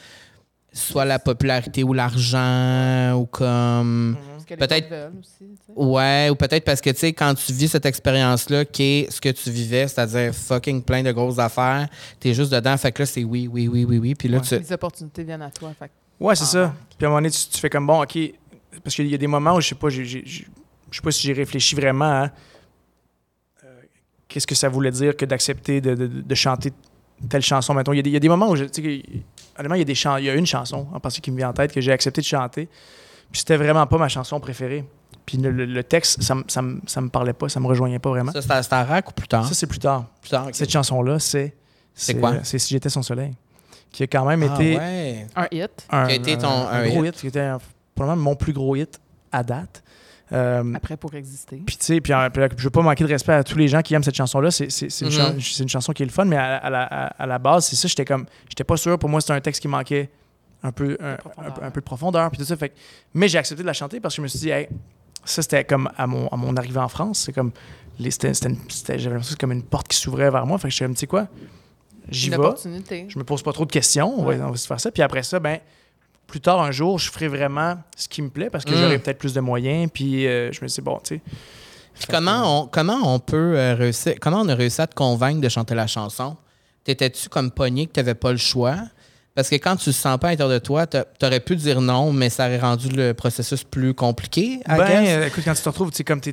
[0.72, 5.46] soit la popularité ou l'argent ou comme Parce que les peut-être- autres veulent aussi, tu
[5.66, 5.72] sais.
[5.74, 9.10] ouais ou peut-être parce que tu sais quand tu vis cette expérience là qui est
[9.10, 11.88] ce que tu vivais c'est-à-dire fucking plein de grosses affaires
[12.20, 14.44] t'es juste dedans fait que là c'est oui oui oui oui oui puis là Ouais.
[14.44, 15.72] tu Les opportunités viennent à toi.
[15.78, 15.92] Fait que-
[16.24, 16.74] Ouais, c'est Ah, ça.
[16.96, 18.18] Puis à un moment donné, tu, tu fais comme bon, OK.
[18.82, 21.32] Parce qu'il y a des moments où je sais pas, je sais pas si j'ai
[21.32, 22.30] réfléchi vraiment à
[23.64, 23.80] euh,
[24.26, 26.72] qu'est-ce que ça voulait dire que d'accepter de, de- de chanter
[27.28, 27.72] telle chanson.
[27.74, 29.08] Mettons, il y a des, il y a des moments où, je, tu sais, que-
[29.58, 31.36] honnêtement, il y, a des chan- il y a une chanson en particulier qui me
[31.38, 32.68] vient en tête que j'ai accepté de chanter.
[33.30, 34.84] Puis c'était vraiment pas ma chanson préférée.
[35.26, 37.66] Puis le, le- le texte, ça, me- ça, me- ça me parlait pas, ça me
[37.66, 38.32] rejoignait pas vraiment.
[38.32, 39.46] ça c'est à Starac ou plus tard?
[39.46, 40.06] Ça, c'est plus tard.
[40.22, 40.48] plus tard.
[40.52, 41.54] Cette chanson-là, c'est.
[41.94, 42.30] C'est quoi?
[42.34, 43.34] euh, C'est Si j'étais son soleil.
[43.90, 44.78] Qui a quand même Ah, été
[45.36, 45.70] Un hit.
[45.90, 47.14] un, Qui a été ton- un- un un gros hit.
[47.14, 47.58] hit, qui était un-
[47.94, 49.00] probablement mon plus gros hit
[49.32, 49.82] à date.
[50.32, 51.56] Euh, Après, pour exister.
[51.64, 53.94] puis tu sais, puis, je veux pas manquer de respect à tous les gens qui
[53.94, 54.50] aiment cette chanson-là.
[54.50, 55.16] C'est c'est- c'est une, Mhm.
[55.16, 57.38] chan- c'est une chanson qui est le fun, mais à, à la, à- à la
[57.38, 57.88] base, c'est ça.
[57.88, 58.98] J'étais comme, j'étais pas sûr.
[58.98, 60.10] Pour moi, c'était un texte qui manquait
[60.62, 61.16] un peu, un,
[61.50, 62.56] peu- un peu de profondeur, puis tout ça.
[62.56, 62.72] Fait
[63.14, 64.68] mais j'ai accepté de la chanter parce que je me suis dit, hey,
[65.24, 67.52] ça c'était comme à mon, à mon arrivée en France, c'est comme,
[67.98, 70.44] les- c'était- c'était une- c'était- j'avais l'impression que c'était comme une porte qui s'ouvrait vers
[70.46, 70.58] moi.
[70.58, 71.28] Fait que j'étais comme, tu sais quoi,
[72.10, 74.40] j'y vais je me pose pas trop de questions, on va, Ouais.
[74.42, 74.90] on va se faire ça.
[74.90, 75.58] Puis après ça, ben,
[76.28, 78.76] plus tard un jour, je ferai vraiment ce qui me plaît parce que Mm.
[78.76, 79.90] j'aurai peut-être plus de moyens.
[79.92, 81.20] Puis euh, je me dis, bon, tu sais.
[81.94, 85.40] Puis comment on, comment on peut euh, réussir, comment on a réussi à te convaincre
[85.40, 86.36] de chanter la chanson?
[86.84, 88.76] T'étais-tu comme pogné que t'avais pas le choix?
[89.34, 91.80] Parce que quand tu le sens pas à l'intérieur de toi, t'a- t'aurais pu dire
[91.80, 94.42] non, mais ça aurait rendu le processus plus compliqué.
[94.54, 95.08] I Ben, guess.
[95.08, 96.32] euh, écoute, quand tu te retrouves, tu sais, comme t'es-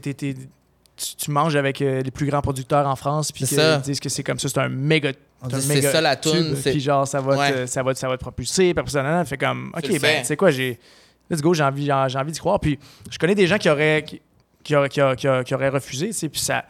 [0.98, 3.78] tu, tu manges avec euh, les plus grands producteurs en France, puis C'est qu'ils ça.
[3.78, 5.12] disent que c'est comme ça, c'est un méga.
[5.50, 6.16] C'est c'est ça la
[6.56, 7.52] c'est- Puis genre, ça va, Ouais.
[7.52, 8.74] te, ça, va, te- ça va te propulser.
[8.74, 8.92] Puis après
[9.26, 10.80] fait comme, OK, ben, tu sais quoi, j'ai.
[11.30, 12.60] Let's go, j'ai envie, j'ai envie d'y croire.
[12.60, 12.80] Puis
[13.12, 14.22] je connais des gens qui auraient, qui,
[14.64, 16.66] qui auraient, qui auraient, qui auraient- qui auraient refusé, tu sais, puis ça.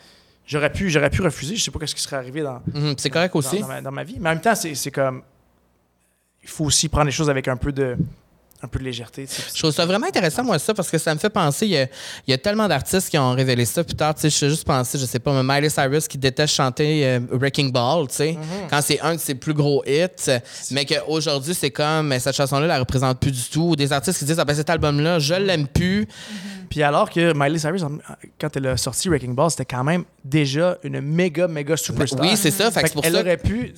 [0.48, 3.10] J'aurais pu, j'aurais pu refuser, je sais pas ce qui serait arrivé dans, Mhm, c'est
[3.10, 3.60] correct dans- aussi.
[3.60, 4.18] Dans, ma, dans ma vie.
[4.20, 5.22] Mais en même temps, c'est c'est comme.
[6.44, 7.98] Il faut aussi prendre les choses avec un peu de,
[8.62, 9.28] un peu de légèreté.
[9.54, 11.66] Je trouve ça vraiment intéressant, moi, ça, parce que ça me fait penser.
[11.68, 11.84] Il y a,
[12.28, 13.84] il y a tellement d'artistes qui ont révélé ça.
[13.84, 16.18] Plus tard, tu sais, je suis juste pensé, je sais pas, mais Miley Cyrus qui
[16.18, 18.38] déteste chanter euh, Wrecking Ball, tu sais,
[18.70, 20.32] quand c'est un de ses plus gros hits,
[20.72, 23.76] mais qu'aujourd'hui, c'est comme, mais cette chanson-là, la représente plus du tout.
[23.76, 26.08] Des artistes qui disent, ah ben cet album-là, je l'aime plus.
[26.70, 27.84] Puis alors que Miley Cyrus,
[28.42, 32.20] quand elle a sorti Wrecking Ball, c'était quand même déjà une méga, méga superstar.
[32.22, 32.72] Oui, c'est ça.
[32.72, 33.20] Fait Fait pour elle ça.
[33.22, 33.74] aurait pu.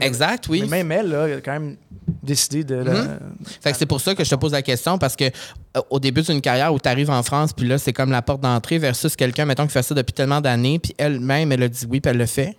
[0.00, 0.62] Exact, oui.
[0.68, 1.76] Mais même elle, là, elle a quand même
[2.22, 2.74] décidé de.
[2.76, 3.18] la- Mhm.
[3.62, 5.98] Fait que c'est pour ça que je te pose la question parce que euh, au
[6.00, 8.78] début d'une carrière où tu arrives en France, puis là, c'est comme la porte d'entrée
[8.78, 12.00] versus quelqu'un, mettons, qui fait ça depuis tellement d'années, puis elle-même, elle a dit oui,
[12.00, 12.56] puis elle le fait.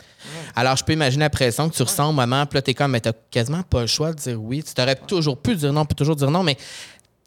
[0.55, 2.91] Alors, je peux imaginer la pression que tu ressens au moment, puis là, t'es comme,
[2.91, 4.63] mais t'as quasiment pas le choix de dire oui.
[4.63, 6.61] Tu t'aurais toujours pu dire non, puis toujours dire non, mais tu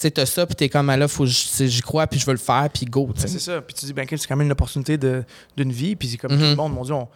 [0.02, 2.38] sais, t'as ça, puis t'es comme, ah là, faut j'y crois, puis je veux le
[2.38, 3.28] faire, puis go, tu Ben, sais.
[3.38, 3.62] c'est ça.
[3.62, 5.96] Puis tu dis, ben, c'est quand même une opportunité d'une vie.
[5.96, 6.38] Puis c'est comme Mhm.
[6.38, 7.08] tout le monde, mon Dieu, on-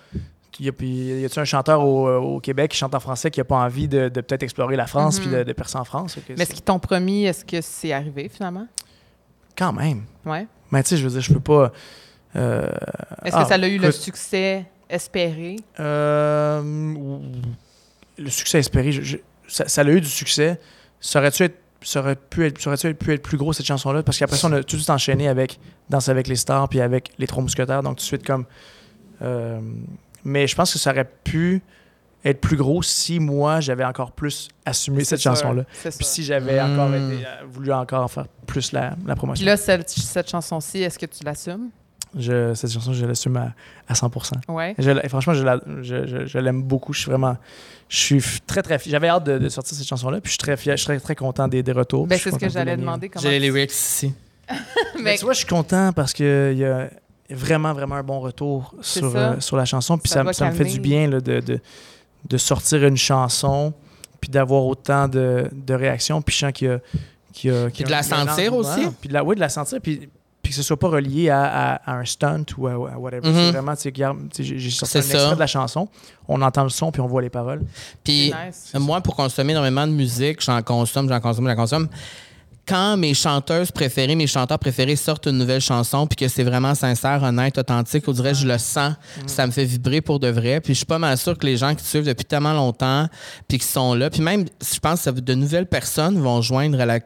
[0.58, 0.72] y a,
[1.20, 3.56] y a-tu un chanteur au, euh, au Québec qui chante en français qui a pas
[3.56, 5.26] envie de, de peut-être explorer la France Mhm.
[5.26, 6.18] puis de, de percer en France?
[6.28, 8.66] Mais est-ce qu'ils t'ont promis, est-ce que c'est arrivé finalement?
[9.56, 10.04] Quand même.
[10.24, 10.46] Ouais.
[10.70, 11.72] Mais tu sais, je veux dire, je peux pas.
[12.36, 12.68] euh,
[13.24, 15.56] Est-ce ah, que ça a eu le succès espéré?
[15.78, 16.62] euh,
[18.18, 19.16] le succès espéré, je- je-
[19.48, 20.60] ça, ça a eu du succès.
[21.00, 24.02] Ça aurait-tu être- ça aurait pu être, ça aurait-tu pu être plus gros cette chanson-là?
[24.02, 26.80] Parce qu'après ça, on a tout de suite enchaîné avec Danse avec les stars puis
[26.80, 27.82] avec Les Trois Mousquetaires.
[27.82, 28.44] Donc tout de suite comme.
[29.22, 29.60] euh,
[30.24, 31.62] mais je pense que ça aurait pu
[32.24, 35.64] être plus gros si moi j'avais encore plus assumé cette chanson-là.
[35.82, 39.46] Puis si j'avais encore été, euh, voulu encore faire plus la, la Puis promotion.
[39.46, 41.70] là, cette, cette chanson-ci, est-ce que tu l'assumes?
[42.18, 43.52] Je- cette chanson, je l'assume à,
[43.88, 44.32] à 100%.
[44.48, 44.74] Ouais.
[44.78, 46.92] Je la- franchement, je, la- je- je- je l'aime beaucoup.
[46.92, 47.36] Je suis vraiment.
[47.88, 48.90] Je suis très, très fier.
[48.90, 50.20] J'avais hâte de, de sortir cette chanson-là.
[50.20, 50.76] Puis je suis très fier.
[50.76, 52.06] Je suis très, très content des, des retours.
[52.08, 52.80] Ben, Puis je c'est suis ce que content de j'allais gagner.
[52.82, 53.10] demander.
[53.22, 54.12] J'ai les lyrics ici.
[54.96, 56.26] Mais Mais tu vois, je suis content parce qu'il
[56.58, 56.90] y a
[57.30, 59.18] vraiment, vraiment un bon retour sur, ça.
[59.18, 59.98] euh, sur la chanson.
[59.98, 61.60] Puis Ça ça, ça me fait du bien là, de, de,
[62.28, 63.72] de sortir une chanson
[64.20, 66.20] puis d'avoir autant de, de réactions.
[66.22, 66.80] Puis je sens qu'il y a.
[67.32, 68.86] qu'il y a- y a de la sentir aussi?
[69.00, 69.80] Puis de la, oui, de la sentir.
[69.80, 70.08] Puis,
[70.42, 73.28] puis que ce soit pas relié à, à- à un stunt ou à, à whatever.
[73.28, 73.34] Mhm.
[73.34, 73.82] C'est vraiment, tu
[74.32, 75.88] sais, j'ai sorti un extrait de la chanson.
[76.28, 77.62] On entend le son puis on voit les paroles.
[78.04, 78.72] Puis Nice.
[78.74, 81.88] moi, pour consommer énormément de musique, j'en consomme, j'en consomme, j'en consomme.
[82.66, 86.74] Quand mes chanteuses préférées, mes chanteurs préférés sortent une nouvelle chanson, puis que c'est vraiment
[86.74, 88.94] sincère, honnête, authentique, on dirait je le sens,
[89.26, 90.60] ça me fait vibrer pour de vrai.
[90.60, 93.08] Puis je suis pas mal sûr que les gens qui te suivent depuis tellement longtemps,
[93.48, 96.86] puis qui sont là, puis même, je pense que de nouvelles personnes vont joindre à
[96.86, 97.00] la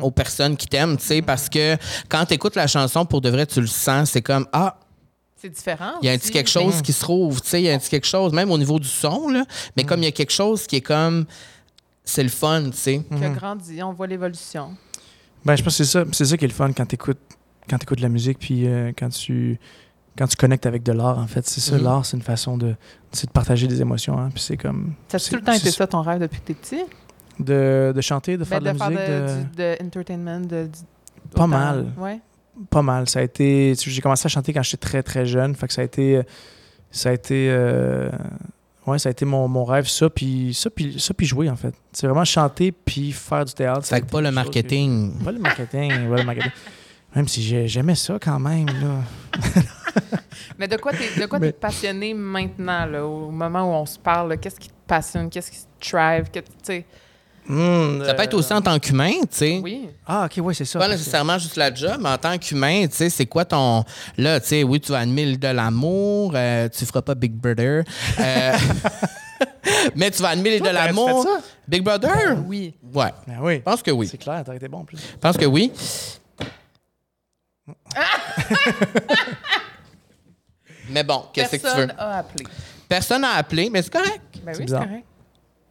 [0.00, 1.76] aux personnes qui t'aiment, tu sais, parce que
[2.08, 4.10] quand tu écoutes la chanson, pour de vrai, tu le sens.
[4.10, 4.78] C'est comme, ah,
[5.36, 5.94] C'est différent.
[6.00, 7.74] il y a un petit quelque chose qui se trouve, tu sais, il y a
[7.74, 9.44] un petit quelque chose, même au niveau du son, là,
[9.76, 11.24] mais comme il y a quelque chose qui est comme,
[12.04, 13.02] c'est le fun, tu sais.
[13.16, 14.76] Qui a grandi, on voit l'évolution.
[15.44, 17.18] Ben, je pense que c'est ça, c'est ça qui est le fun quand tu écoutes,
[17.68, 19.58] quand écoutes la musique, puis euh, quand, tu,
[20.16, 21.46] quand tu connectes avec de l'art, en fait.
[21.46, 21.84] C'est ça, Mhm.
[21.84, 24.18] l'art, c'est une façon de, de partager des émotions.
[24.18, 24.94] Hein, puis c'est comme.
[25.08, 26.82] Ça a tout le temps été ça ton rêve depuis que t'es petit?
[27.40, 29.06] De, de chanter, de faire Ben, de la faire musique.
[29.08, 30.68] de, de- du- de entertainment, de,
[31.34, 31.92] Pas mal.
[31.96, 32.20] Ouais.
[32.68, 33.08] Pas mal.
[33.08, 33.74] Ça a été.
[33.74, 35.54] J'ai commencé à chanter quand j'étais très, très jeune.
[35.54, 36.20] Fait que ça a été.
[36.90, 37.48] Ça a été.
[37.50, 38.10] euh,
[38.86, 41.56] ouais, ça a été mon, mon rêve, ça, puis ça, puis ça, puis jouer, en
[41.56, 41.74] fait.
[41.92, 43.86] C'est vraiment chanter, puis faire du théâtre.
[43.86, 45.12] Fait que pas le que- marketing.
[45.24, 46.52] Pas le marketing, pas le marketing.
[47.14, 49.02] Même si j'ai- j'aimais ça quand même, là.
[50.58, 53.86] Mais de quoi t'es de quoi Mais- t'es passionné maintenant, là, au moment où on
[53.86, 54.38] se parle?
[54.38, 55.28] Qu'est-ce qui te passionne?
[55.28, 56.30] Qu'est-ce qui te drive?
[56.30, 56.82] Que-
[57.48, 59.60] Hmm, Ça peut être euh, aussi en tant qu'humain, tu sais.
[59.62, 59.88] Oui.
[60.06, 60.78] Ah, ok, oui, c'est ça.
[60.78, 63.84] Pas nécessairement juste la job, mais en tant qu'humain, tu sais, c'est quoi ton.
[64.16, 67.82] Là, tu sais, oui, tu vas l'île de l'amour, euh, tu feras pas Big Brother.
[68.20, 68.52] euh,
[69.96, 71.26] mais tu vas l'île de l'amour.
[71.66, 72.38] Big Brother?
[72.46, 72.74] Oui.
[72.94, 73.12] Ouais.
[73.26, 73.56] Ben oui.
[73.56, 74.06] Je pense que oui.
[74.08, 74.98] C'est clair, t'aurais été bon en plus.
[74.98, 75.72] Je pense que oui.
[80.90, 81.86] mais bon, qu'est-ce que tu veux?
[81.88, 82.44] Personne a appelé.
[82.88, 84.20] Personne n'a appelé, mais c'est correct.
[84.44, 85.04] Ben oui, c'est correct.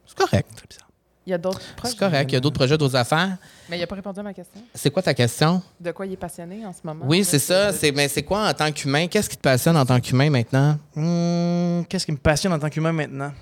[0.06, 0.81] C'est correct.
[1.26, 1.96] Il y a d'autres C'est projets.
[1.96, 2.30] correct.
[2.32, 3.36] Il y a d'autres projets, d'autres affaires.
[3.70, 4.60] Mais il n'a pas répondu à ma question.
[4.74, 5.62] C'est quoi ta question?
[5.80, 7.04] De quoi il est passionné en ce moment?
[7.06, 7.72] Oui, c'est ça.
[7.72, 9.06] C'est, mais c'est quoi en tant qu'humain?
[9.06, 10.76] Qu'est-ce qui te passionne en tant qu'humain maintenant?
[10.96, 13.32] Hmm, Qu'est-ce qui me passionne en tant qu'humain maintenant?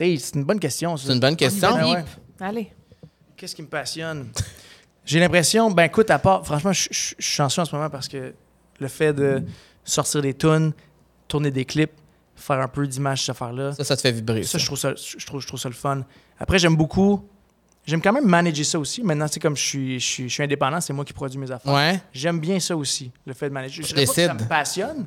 [0.00, 0.96] Hey, c'est une bonne question.
[0.96, 1.68] C'est une bonne question.
[1.72, 2.02] Ah.
[2.40, 2.72] Allez.
[3.36, 4.30] Qu'est-ce qui me passionne?
[5.04, 8.34] J'ai l'impression, ben écoute, à part, franchement, je suis chanceux en ce moment parce que
[8.80, 9.42] le fait de
[9.84, 10.72] sortir des tunes,
[11.28, 11.92] tourner des clips,
[12.36, 14.42] faire un peu d'image, cette affaire-là, Ça, ça te fait vibrer.
[14.42, 16.02] ça, Ça, je trouve ça, je trouve, je trouve ça le fun.
[16.38, 17.24] Après, j'aime beaucoup,
[17.86, 19.02] j'aime quand même manager ça aussi.
[19.02, 21.50] Maintenant, c'est comme je suis, je, suis, je suis indépendant, c'est moi qui produis mes
[21.50, 21.72] affaires.
[21.72, 22.00] Ouais.
[22.12, 23.84] J'aime bien ça aussi, le fait de manager.
[23.84, 25.06] Je Tu pas que ça me passionne,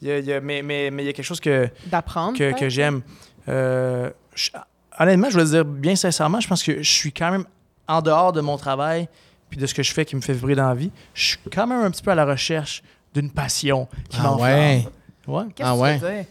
[0.00, 1.68] il y a- il y a- mais mais- mais il y a quelque chose que,
[1.86, 2.36] D'apprendre.
[2.38, 3.02] que, j'aime.
[3.48, 4.50] Euh, je-
[4.98, 7.44] honnêtement, je veux dire bien sincèrement, je pense que je suis quand même
[7.88, 9.08] en dehors de mon travail
[9.50, 10.90] puis de ce que je fais qui me fait vibrer dans la vie.
[11.14, 12.82] Je suis quand même un petit peu à la recherche
[13.14, 14.48] d'une passion qui Ah m'enflamme.
[14.58, 14.88] ouais.
[15.26, 15.44] Ouais.
[15.54, 15.98] Qu'est-ce Ah que ouais.
[15.98, 16.24] tu veux dire?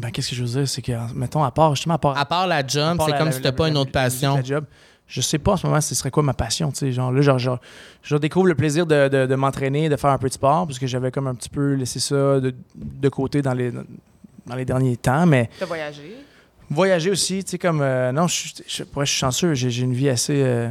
[0.00, 0.68] Ben, qu'est-ce que je veux dire?
[0.68, 2.16] C'est que, mettons, à part, justement, à part.
[2.18, 4.34] À part la part c'est comme la- si t'as la- pas une autre passion.
[4.36, 4.64] la job.
[5.06, 7.20] Je sais pas en ce moment ce serait quoi ma passion, tu sais, genre là
[7.20, 7.58] genre, genre,
[8.00, 10.78] je découvre le plaisir de, de- de m'entraîner, de faire un peu de sport parce
[10.78, 13.72] que j'avais comme un petit peu laissé ça de, de côté dans les
[14.46, 16.14] dans les derniers temps, mais De voyager.
[16.70, 19.52] voyager aussi, tu sais comme euh, non, je, suis- je, pour vrai, je suis chanceux,
[19.54, 20.68] j'ai j'ai une vie assez euh,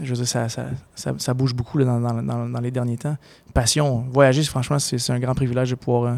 [0.00, 0.64] je veux dire ça, ça,
[0.94, 3.18] ça, ça bouge beaucoup là, dans, dans- dans- dans les derniers temps.
[3.52, 6.16] Passion, voyager, franchement, c'est c'est un grand privilège de pouvoir euh,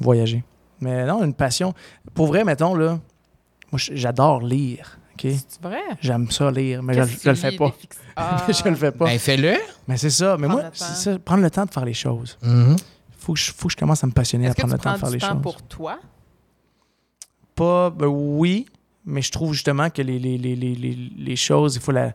[0.00, 0.42] voyager.
[0.82, 1.72] Mais non, une passion.
[2.12, 2.98] Pour vrai, mettons, là,
[3.70, 4.98] moi, j'adore lire.
[5.14, 5.20] OK?
[5.48, 5.80] C'est vrai?
[6.00, 7.72] J'aime ça lire, mais je, je le fais pas.
[8.16, 8.44] Ah.
[8.48, 9.04] je le fais pas.
[9.06, 9.54] Ben, fais-le.
[9.86, 10.36] mais c'est ça.
[10.38, 11.18] Mais Prendre moi, c'est ça.
[11.20, 12.36] Prendre le temps de faire les choses.
[12.42, 12.76] Mhm.
[13.16, 14.98] Faut que je, faut que je commence à me passionner à prendre le temps de
[14.98, 15.42] faire du les temps choses.
[15.42, 16.00] pour toi?
[17.54, 18.66] Pas, ben oui,
[19.06, 22.12] mais je trouve justement que les, les, les, les, les, les choses, il faut la,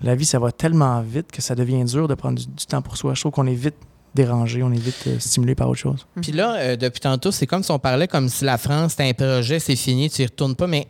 [0.00, 2.82] la vie, ça va tellement vite que ça devient dur de prendre du, du temps
[2.82, 3.14] pour soi.
[3.14, 3.76] Je trouve qu'on est vite
[4.14, 6.06] dérangé, on est vite euh, stimulé par autre chose.
[6.20, 9.08] Puis là, euh, depuis tantôt, c'est comme si on parlait comme si la France, c'était
[9.08, 10.86] un projet, c'est fini, tu y retournes pas, mais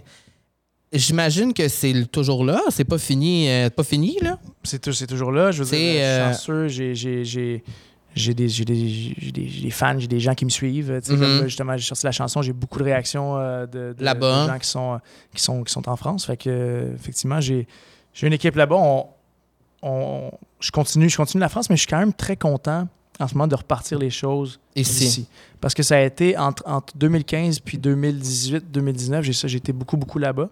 [0.92, 4.38] j'imagine que c'est toujours là, c'est pas fini, euh, pas fini, là?
[4.64, 5.52] C'est tou- c'est toujours là.
[5.52, 9.96] Je veux dire, je suis euh, chanceux, j'ai- j'ai- des, j'ai des, j'ai des, fans,
[9.98, 10.90] j'ai des gens qui me suivent.
[10.90, 11.02] Mhm.
[11.06, 14.04] Comme là, justement, j'ai sorti la chanson, j'ai beaucoup de réactions euh, de, de-
[14.48, 15.00] gens qui sont,
[15.34, 16.26] qui, sont, qui sont en France.
[16.26, 17.66] Fait que, euh, effectivement, j'ai
[18.12, 18.74] j'ai une équipe là-bas.
[18.76, 19.06] On,
[19.82, 22.88] on- je, continue, je continue la France, mais je suis quand même très content
[23.20, 25.04] en ce moment de repartir les choses Ici.
[25.04, 25.26] ici.
[25.60, 29.72] Parce que ça a été entre, entre 2015 puis 2018, 2019, j'ai ça, j'ai été
[29.72, 30.48] beaucoup, beaucoup là-bas.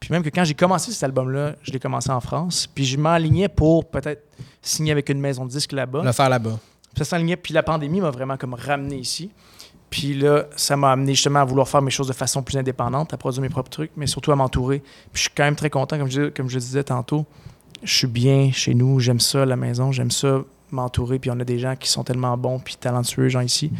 [0.00, 2.66] Puis même que quand j'ai commencé cet album-là, je l'ai commencé en France.
[2.66, 4.24] Puis je m'enlignais pour peut-être
[4.60, 6.02] signer avec une maison de disques là-bas.
[6.02, 6.58] Le faire là-bas.
[6.96, 7.36] Ça s'enlignait.
[7.36, 9.30] Puis la pandémie m'a vraiment comme ramené ici.
[9.90, 13.12] Puis là, ça m'a amené justement à vouloir faire mes choses de façon plus indépendante,
[13.12, 14.78] à produire mes propres trucs, mais surtout à m'entourer.
[14.80, 17.26] Puis je suis quand même très content, comme je, comme je disais tantôt.
[17.82, 20.40] Je suis bien chez nous, j'aime ça, la maison, j'aime ça,
[20.72, 21.18] m'entourer.
[21.18, 23.70] Puis on a des gens qui sont tellement bons puis talentueux, gens ici.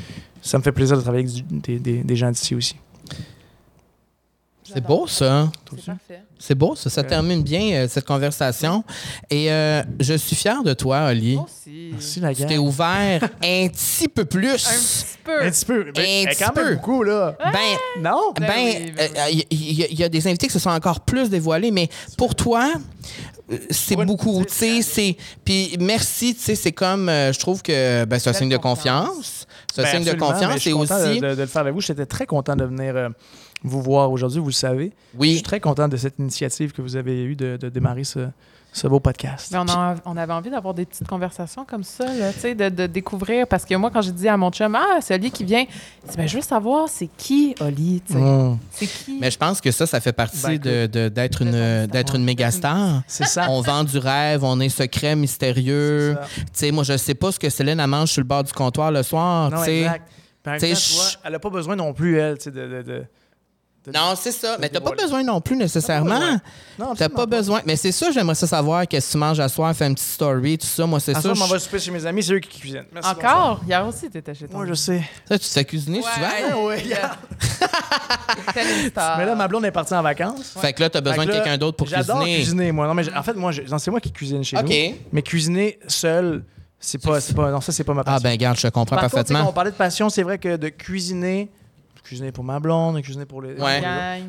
[0.41, 2.77] Ça me fait plaisir de travailler avec du- des, des- des gens d'ici aussi.
[4.65, 5.51] C'est beau, ça.
[5.77, 6.23] C'est parfait.
[6.39, 6.89] C'est beau, ça.
[6.89, 7.07] Ça Ouais.
[7.07, 8.85] termine bien, euh, cette conversation.
[9.29, 11.35] Et euh, je suis fier de toi, Oli.
[11.35, 11.89] Moi aussi.
[11.93, 14.65] Merci, la Tu t'es ouvert un petit peu Un plus.
[14.65, 15.43] petit peu.
[15.45, 15.93] Un petit peu.
[15.95, 16.75] Ben, Un petit quand même peu.
[16.77, 17.37] beaucoup, là.
[17.53, 18.33] Ben, Non?
[18.39, 20.59] Ben, Ben oui, ben euh, il y, a- il y a des invités qui se
[20.61, 22.79] sont encore plus dévoilés, mais pour toi, euh,
[23.71, 24.45] c'est Ouais, beaucoup.
[24.45, 25.17] tu sais, c'est.
[25.45, 27.09] Puis merci, tu sais, c'est comme.
[27.09, 29.09] euh, je trouve que ben, c'est un signe de confiance.
[29.09, 29.47] confiance.
[29.75, 30.59] C'est un Ben, signe de je confiance.
[30.61, 31.21] suis Et content aussi.
[31.21, 31.81] De, de- de le faire avec vous.
[31.81, 33.09] J'étais très content de venir euh,
[33.65, 34.93] vous voir aujourd'hui, vous le savez.
[35.15, 35.33] Je Oui.
[35.35, 38.21] suis très content de cette initiative que vous avez eue de, de démarrer ce,
[38.75, 39.51] ce beau podcast.
[39.53, 42.55] Mais on, a- on avait envie d'avoir des petites conversations comme ça, là, tu sais,
[42.55, 43.47] de, de découvrir.
[43.47, 45.61] Parce que moi, quand j'ai dit à mon chum, ah, c'est Oli qui vient,
[46.05, 48.19] il dit, ben, je veux savoir, c'est qui Oli, tu sais?
[48.19, 48.59] Mm.
[48.71, 49.19] C'est qui?
[49.21, 52.25] Mais je pense que ça, ça fait partie Ben, de- de- d'être une, D'être une
[52.25, 53.03] méga star.
[53.07, 53.47] C'est ça.
[53.51, 56.17] On vend du rêve, on est secret, mystérieux.
[56.17, 56.43] C'est ça.
[56.47, 58.53] Tu sais, moi, je sais pas ce que Céline elle mange sur le bord du
[58.53, 59.51] comptoir le soir.
[59.51, 59.79] Non, tu sais.
[59.81, 60.09] exact.
[60.59, 62.83] Tu vois, je- elle n'a pas besoin non plus, elle, tu sais, de, de, de-
[62.83, 63.05] de-
[63.93, 64.57] Non, c'est ça.
[64.61, 66.39] Mais t'as pas besoin non plus nécessairement.
[66.97, 67.61] T'as pas besoin.
[67.67, 70.09] Mais c'est ça, j'aimerais ça savoir qu'est-ce que tu manges à soir, faire une petite
[70.09, 70.87] story, tout ça.
[70.87, 71.35] Moi, c'est À ça.
[71.35, 72.85] ça, je vais souper chez mes amis, c'est eux qui cuisinent.
[72.93, 73.61] Merci, Encore?
[73.67, 74.59] Hier aussi, t'étais chez toi.
[74.59, 75.03] Moi, je sais.
[75.29, 76.29] Ça, tu te fais cuisiner souvent?
[78.57, 79.17] une star.
[79.19, 80.55] Mais là, ma blonde est partie en vacances.
[80.61, 82.37] Fait que là, t'as besoin de quelqu'un d'autre pour J'adore cuisiner.
[82.37, 82.87] cuisiner, moi.
[82.87, 84.65] Non, mais en fait, moi, c'est moi qui cuisine chez OK.
[84.69, 84.97] nous.
[85.13, 86.45] Mais cuisiner seul,
[86.79, 88.19] c'est pas, c'est pas, non, ça, c'est pas ma passion.
[88.25, 89.51] Ah, ben, garde, je te comprends Par contre, tu sais, quand parfaitement.
[89.51, 91.51] on parlait de passion, c'est vrai que de cuisiner,
[92.03, 93.55] cuisiner pour ma blonde, cuisiner pour les.
[93.55, 93.81] Ouais.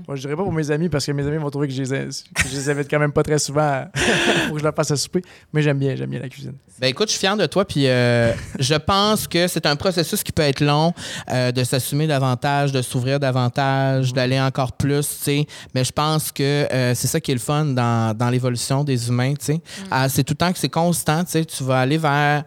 [0.07, 1.82] Moi, je dirais pas pour mes amis parce que mes amis vont trouver que je
[1.82, 2.05] les, ai-
[2.36, 3.86] que je les invite quand même pas très souvent
[4.47, 5.21] pour que je leur fasse à souper.
[5.53, 6.53] Mais j'aime bien, j'aime bien la cuisine.
[6.80, 10.24] Ben écoute, je suis fier de toi, puis euh, je pense que c'est un processus
[10.24, 10.93] qui peut être long,
[11.32, 15.47] euh, de s'assumer davantage, de s'ouvrir davantage, d'aller encore plus, tu sais.
[15.76, 19.07] Mais je pense que euh, c'est ça qui est le fun dans, dans l'évolution des
[19.07, 19.61] humains, tu sais.
[19.91, 21.45] Ah, c'est tout le temps que c'est constant, tu sais.
[21.45, 22.43] Tu vas aller vers...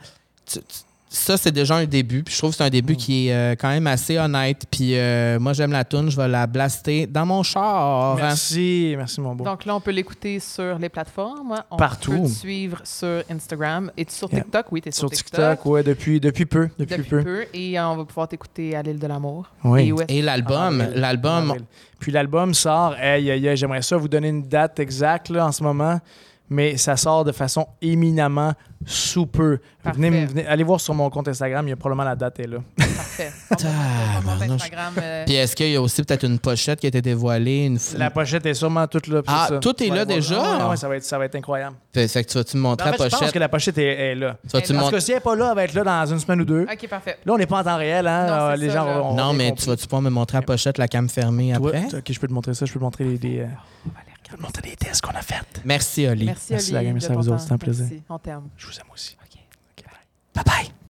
[0.51, 0.65] tu- tu-
[1.17, 2.23] ça, c'est déjà un début.
[2.23, 4.65] Puis je trouve que c'est un début qui est euh, quand même assez honnête.
[4.71, 6.11] Puis euh, moi, j'aime la tune.
[6.11, 8.17] Je vais la blaster dans mon char.
[8.17, 9.45] Merci, merci mon beau.
[9.45, 11.63] Donc là, on peut l'écouter sur les plateformes.
[11.71, 12.13] On Partout.
[12.13, 13.91] peut te suivre sur Instagram.
[13.97, 14.43] Et sur Yeah.
[14.43, 14.67] TikTok?
[14.73, 16.69] Oui, tu es sur, Sur TikTok, ouais, depuis, depuis peu.
[16.79, 17.23] Depuis, Depuis peu.
[17.23, 17.45] peu.
[17.55, 19.47] Et euh, on va pouvoir t'écouter à l'île de l'amour.
[19.65, 19.93] Oui.
[20.09, 21.01] Et l'album, avril.
[21.01, 21.65] l'album, avril.
[21.99, 25.53] Puis l'album sort, hey, hey, hey, j'aimerais ça vous donner une date exacte là, en
[25.53, 25.99] ce moment,
[26.49, 28.53] mais ça sort de façon éminemment
[28.85, 29.59] sous peu.
[29.85, 32.59] Venez, allez voir sur mon compte Instagram, il y a probablement la date est là.
[32.77, 33.33] Parfait.
[34.49, 34.95] Instagram.
[35.01, 37.67] euh, Puis est-ce qu'il y a aussi peut-être une pochette qui a été dévoilée?
[37.67, 37.79] Une...
[37.97, 39.23] La pochette est sûrement toute là.
[39.27, 39.59] Ah, ça.
[39.59, 40.41] tout est là déjà?
[40.43, 41.77] Ah, ouais, ça, va être, ça va être incroyable.
[41.93, 43.35] Fait, fait que tu vas-tu me montrer En la fait, je pense pochette?
[43.35, 44.37] que la pochette est, est là.
[44.43, 46.13] Tu vas-tu me Parce que si elle n'est pas là, elle va être là dans
[46.13, 46.63] une semaine ou deux.
[46.71, 47.19] OK, parfait.
[47.25, 48.07] Là, on n'est pas en temps réel.
[48.07, 48.27] Hein?
[48.27, 49.65] Non, Euh, les ça, gens Non, mais compris.
[49.65, 51.99] tu vas-tu pas me montrer la pochette, la cam fermée Toi, après?
[51.99, 52.67] ok, je peux te montrer ça.
[52.67, 53.47] Je peux te montrer les, euh,
[54.29, 55.63] quelle mentalité est-ce qu'on a faite?
[55.65, 56.27] Merci, Oli.
[56.27, 56.57] Merci, Oli.
[56.57, 57.01] Merci, la game.
[57.01, 57.87] Ça vous autres, c'était un plaisir.
[57.89, 58.03] Merci.
[58.09, 58.49] On t'aime.
[58.57, 59.17] Je vous aime aussi.
[59.23, 59.39] OK.
[59.79, 60.45] okay bye.
[60.45, 60.77] Bye bye.